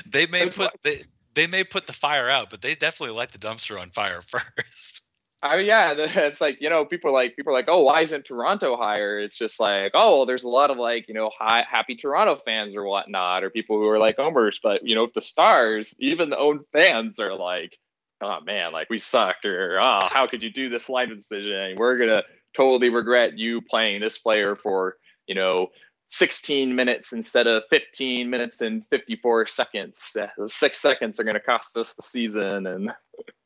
they 0.07 0.27
may 0.27 0.49
put 0.49 0.71
they 0.83 1.03
they 1.35 1.47
may 1.47 1.65
put 1.65 1.87
the 1.87 1.93
fire 1.93 2.29
out, 2.29 2.51
but 2.51 2.63
they 2.63 2.75
definitely 2.75 3.15
light 3.15 3.33
the 3.33 3.39
dumpster 3.39 3.81
on 3.81 3.91
fire 3.91 4.21
first. 4.27 5.03
I 5.43 5.57
mean, 5.59 5.66
yeah, 5.66 5.93
it's 5.97 6.41
like 6.41 6.59
you 6.61 6.70
know, 6.70 6.84
people 6.84 7.11
are 7.11 7.14
like 7.14 7.37
people 7.37 7.53
are 7.53 7.57
like, 7.57 7.68
oh, 7.68 7.82
why 7.82 8.03
isn't 8.03 8.24
Toronto 8.24 8.76
higher? 8.76 9.18
It's 9.18 9.39
just 9.39 9.61
like, 9.61 9.93
oh, 9.95 10.24
there's 10.24 10.45
a 10.45 10.49
lot 10.49 10.70
of 10.70 10.78
like 10.78 11.09
you 11.09 11.14
know, 11.14 11.30
high, 11.37 11.64
happy 11.68 11.97
Toronto 11.97 12.37
fans 12.37 12.74
or 12.74 12.84
whatnot, 12.84 13.45
or 13.45 13.51
people 13.51 13.76
who 13.76 13.89
are 13.89 13.99
like 13.99 14.16
homers. 14.16 14.61
But 14.62 14.84
you 14.84 14.95
know, 14.95 15.05
if 15.05 15.14
the 15.14 15.20
Stars, 15.20 15.95
even 15.99 16.30
the 16.30 16.39
own 16.39 16.64
fans 16.72 17.18
are 17.20 17.34
like, 17.34 17.76
oh 18.20 18.41
man, 18.45 18.72
like 18.72 18.91
we 18.91 18.99
sucked, 18.99 19.45
or 19.45 19.78
oh, 19.80 20.07
how 20.11 20.26
could 20.26 20.43
you 20.43 20.51
do 20.51 20.68
this 20.68 20.89
line 20.89 21.14
decision? 21.14 21.76
We're 21.76 21.99
gonna 21.99 22.22
totally 22.55 22.89
regret 22.89 23.37
you 23.39 23.61
playing 23.61 24.01
this 24.01 24.18
player 24.18 24.57
for 24.57 24.97
you 25.26 25.34
know 25.34 25.68
16 26.11 26.74
minutes 26.74 27.12
instead 27.12 27.47
of 27.47 27.64
15 27.70 28.30
minutes 28.30 28.61
and 28.61 28.87
54 28.87 29.47
seconds. 29.49 30.16
Those 30.37 30.55
six 30.55 30.80
seconds 30.80 31.18
are 31.18 31.24
going 31.24 31.34
to 31.34 31.41
cost 31.41 31.76
us 31.76 31.95
the 31.95 32.03
season. 32.03 32.66
And 32.66 32.95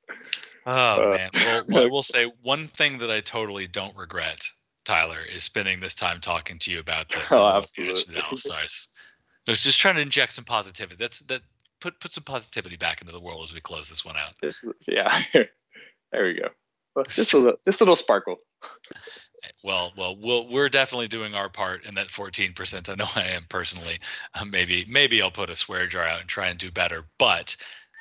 oh 0.67 1.13
uh, 1.13 1.17
man, 1.17 1.31
well, 1.69 1.85
I 1.85 1.87
will 1.91 2.03
say 2.03 2.31
one 2.43 2.69
thing 2.69 2.99
that 2.99 3.11
I 3.11 3.21
totally 3.21 3.67
don't 3.67 3.97
regret, 3.97 4.49
Tyler, 4.85 5.21
is 5.21 5.45
spending 5.45 5.81
this 5.81 5.95
time 5.95 6.21
talking 6.21 6.59
to 6.61 6.71
you 6.71 6.81
about 6.81 7.09
the, 7.09 7.19
the 7.29 7.39
oh, 7.39 7.49
absolutely. 7.49 8.21
Stars. 8.37 8.89
I 9.49 9.53
was 9.53 9.63
just 9.63 9.81
trying 9.81 9.97
to 9.97 10.03
inject 10.03 10.33
some 10.33 10.45
positivity. 10.45 10.97
That's 10.99 11.21
that 11.21 11.43
put 11.81 12.01
put 12.01 12.13
some 12.13 12.25
positivity 12.25 12.77
back 12.77 13.01
into 13.01 13.13
the 13.13 13.21
world 13.21 13.45
as 13.45 13.55
we 13.55 13.61
close 13.61 13.89
this 13.89 14.05
one 14.05 14.17
out. 14.17 14.35
Just, 14.43 14.65
yeah, 14.87 15.23
there 16.13 16.25
we 16.25 16.35
go. 16.35 17.05
Just 17.09 17.35
a 17.35 17.39
little, 17.39 17.59
just 17.65 17.81
a 17.81 17.85
little 17.85 17.97
sparkle 17.97 18.39
well, 19.63 19.93
well, 19.97 20.17
we'll 20.17 20.49
we're 20.49 20.69
definitely 20.69 21.09
doing 21.09 21.35
our 21.35 21.49
part 21.49 21.85
in 21.85 21.95
that 21.95 22.09
14%. 22.09 22.89
I 22.89 22.95
know 22.95 23.09
I 23.15 23.35
am 23.35 23.47
personally. 23.49 23.99
Uh, 24.35 24.45
maybe 24.45 24.87
maybe 24.89 25.23
I'll 25.23 25.31
put 25.31 25.51
a 25.51 25.57
swear 25.57 25.87
jar 25.87 26.05
out 26.05 26.21
and 26.21 26.29
try 26.29 26.49
and 26.49 26.59
do 26.59 26.71
better, 26.71 27.05
but 27.19 27.57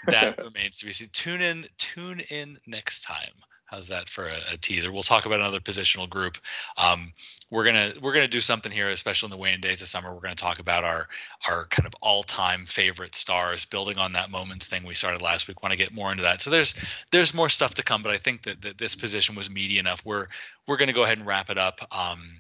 that 0.07 0.37
remains 0.43 0.79
to 0.79 0.85
be 0.85 0.93
seen. 0.93 1.09
Tune 1.11 1.41
in, 1.41 1.65
tune 1.77 2.21
in 2.29 2.57
next 2.65 3.03
time. 3.03 3.33
How's 3.69 3.89
that 3.89 4.09
for 4.09 4.25
a, 4.25 4.39
a 4.53 4.57
teaser? 4.57 4.91
We'll 4.91 5.03
talk 5.03 5.27
about 5.27 5.39
another 5.39 5.59
positional 5.59 6.09
group. 6.09 6.37
Um, 6.75 7.13
we're 7.51 7.65
gonna 7.65 7.93
we're 8.01 8.13
gonna 8.13 8.27
do 8.27 8.41
something 8.41 8.71
here, 8.71 8.89
especially 8.89 9.27
in 9.27 9.31
the 9.31 9.37
waning 9.37 9.61
days 9.61 9.83
of 9.83 9.87
summer. 9.87 10.11
We're 10.11 10.21
gonna 10.21 10.33
talk 10.33 10.57
about 10.57 10.83
our 10.83 11.07
our 11.47 11.65
kind 11.67 11.85
of 11.85 11.93
all 12.01 12.23
time 12.23 12.65
favorite 12.65 13.13
stars, 13.13 13.65
building 13.65 13.99
on 13.99 14.13
that 14.13 14.31
moments 14.31 14.65
thing 14.65 14.85
we 14.85 14.95
started 14.95 15.21
last 15.21 15.47
week. 15.47 15.61
Want 15.61 15.71
to 15.71 15.77
get 15.77 15.93
more 15.93 16.11
into 16.11 16.23
that. 16.23 16.41
So 16.41 16.49
there's 16.49 16.73
there's 17.11 17.35
more 17.35 17.49
stuff 17.49 17.75
to 17.75 17.83
come, 17.83 18.01
but 18.01 18.11
I 18.11 18.17
think 18.17 18.41
that, 18.43 18.59
that 18.63 18.79
this 18.79 18.95
position 18.95 19.35
was 19.35 19.51
meaty 19.51 19.77
enough. 19.77 20.03
We're 20.03 20.25
we're 20.67 20.77
gonna 20.77 20.93
go 20.93 21.03
ahead 21.03 21.19
and 21.19 21.27
wrap 21.27 21.51
it 21.51 21.59
up. 21.59 21.79
Um, 21.91 22.39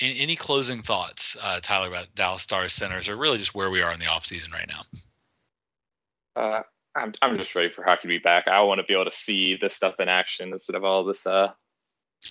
in, 0.00 0.16
any 0.16 0.34
closing 0.34 0.80
thoughts, 0.80 1.36
uh, 1.42 1.60
Tyler, 1.60 1.88
about 1.88 2.14
Dallas 2.14 2.40
Stars 2.40 2.72
centers, 2.72 3.06
or 3.06 3.16
really 3.16 3.36
just 3.36 3.54
where 3.54 3.70
we 3.70 3.82
are 3.82 3.92
in 3.92 4.00
the 4.00 4.06
offseason 4.06 4.52
right 4.52 4.68
now? 4.68 6.42
Uh, 6.42 6.62
I'm 6.94 7.12
I'm 7.22 7.36
just 7.38 7.54
ready 7.54 7.70
for 7.70 7.82
hockey 7.84 8.02
to 8.02 8.08
be 8.08 8.18
back. 8.18 8.48
I 8.48 8.62
want 8.62 8.78
to 8.80 8.84
be 8.84 8.94
able 8.94 9.04
to 9.04 9.12
see 9.12 9.56
this 9.60 9.74
stuff 9.74 9.94
in 10.00 10.08
action 10.08 10.52
instead 10.52 10.76
of 10.76 10.84
all 10.84 11.04
this 11.04 11.26
uh, 11.26 11.52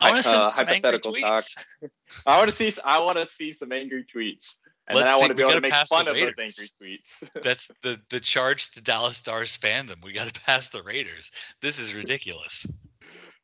I 0.01 0.11
want 0.11 0.23
to 0.23 0.29
uh, 0.29 0.49
hypothetical 0.51 1.13
talk. 1.13 1.43
I 2.25 2.37
want 2.37 2.49
to 2.49 2.55
see 2.55 2.73
I 2.83 2.99
want 3.01 3.17
to 3.17 3.33
see 3.33 3.51
some 3.53 3.71
angry 3.71 4.05
tweets. 4.13 4.57
And 4.87 4.97
Let's 4.97 5.07
then 5.07 5.15
I 5.15 5.17
want 5.17 5.29
to 5.29 5.35
be 5.35 5.43
able 5.43 5.53
to 5.53 5.61
make 5.61 5.73
fun 5.73 6.07
of 6.07 6.15
those 6.15 6.33
angry 6.37 6.51
tweets. 6.81 7.29
That's 7.43 7.71
the 7.83 7.99
the 8.09 8.19
charge 8.19 8.71
to 8.71 8.81
Dallas 8.81 9.17
Stars 9.17 9.57
fandom. 9.57 10.03
We 10.03 10.13
got 10.13 10.31
to 10.33 10.41
pass 10.45 10.69
the 10.69 10.83
Raiders. 10.83 11.31
This 11.61 11.79
is 11.79 11.93
ridiculous. 11.93 12.67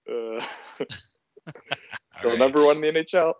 Uh, 0.07 0.43
so 2.22 2.30
right. 2.30 2.38
number 2.38 2.63
one 2.63 2.84
in 2.84 2.93
the 2.93 3.01
NHL. 3.01 3.34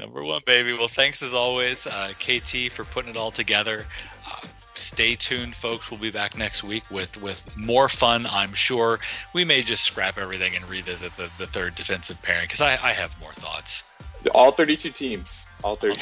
number 0.00 0.24
one, 0.24 0.42
baby. 0.46 0.72
Well, 0.72 0.88
thanks 0.88 1.22
as 1.22 1.34
always, 1.34 1.86
uh, 1.86 2.12
KT, 2.18 2.72
for 2.72 2.84
putting 2.84 3.10
it 3.10 3.16
all 3.16 3.30
together. 3.30 3.86
Uh, 4.26 4.46
stay 4.78 5.14
tuned, 5.14 5.54
folks. 5.54 5.90
We'll 5.90 6.00
be 6.00 6.10
back 6.10 6.36
next 6.36 6.62
week 6.64 6.84
with 6.90 7.20
with 7.20 7.44
more 7.56 7.88
fun. 7.88 8.26
I'm 8.26 8.54
sure 8.54 9.00
we 9.32 9.44
may 9.44 9.62
just 9.62 9.84
scrap 9.84 10.18
everything 10.18 10.56
and 10.56 10.68
revisit 10.68 11.16
the, 11.16 11.30
the 11.38 11.46
third 11.46 11.74
defensive 11.74 12.20
pairing 12.22 12.44
because 12.44 12.60
I, 12.60 12.78
I 12.82 12.92
have 12.92 13.18
more 13.20 13.32
thoughts. 13.34 13.84
All 14.32 14.52
32 14.52 14.90
teams. 14.90 15.46
All 15.62 15.76
30. 15.76 16.00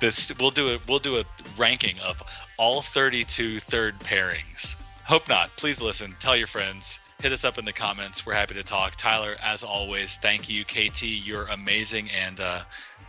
this 0.00 0.32
we'll 0.38 0.50
do 0.50 0.74
a 0.74 0.78
we'll 0.88 0.98
do 0.98 1.18
a 1.18 1.24
ranking 1.56 1.98
of 2.00 2.22
all 2.58 2.82
32 2.82 3.60
third 3.60 3.98
pairings. 4.00 4.76
Hope 5.04 5.28
not. 5.28 5.54
Please 5.56 5.80
listen. 5.80 6.16
Tell 6.18 6.36
your 6.36 6.48
friends. 6.48 6.98
Hit 7.22 7.32
us 7.32 7.44
up 7.44 7.58
in 7.58 7.64
the 7.64 7.72
comments. 7.72 8.26
We're 8.26 8.34
happy 8.34 8.54
to 8.54 8.62
talk. 8.62 8.96
Tyler, 8.96 9.36
as 9.42 9.62
always, 9.62 10.16
thank 10.16 10.48
you. 10.48 10.64
KT, 10.64 11.02
you're 11.02 11.44
amazing, 11.44 12.10
and 12.10 12.40
uh, 12.40 12.62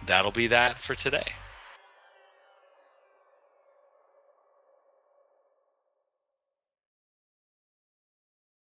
that'll 0.06 0.32
be 0.32 0.48
that 0.48 0.80
for 0.80 0.96
today. 0.96 1.34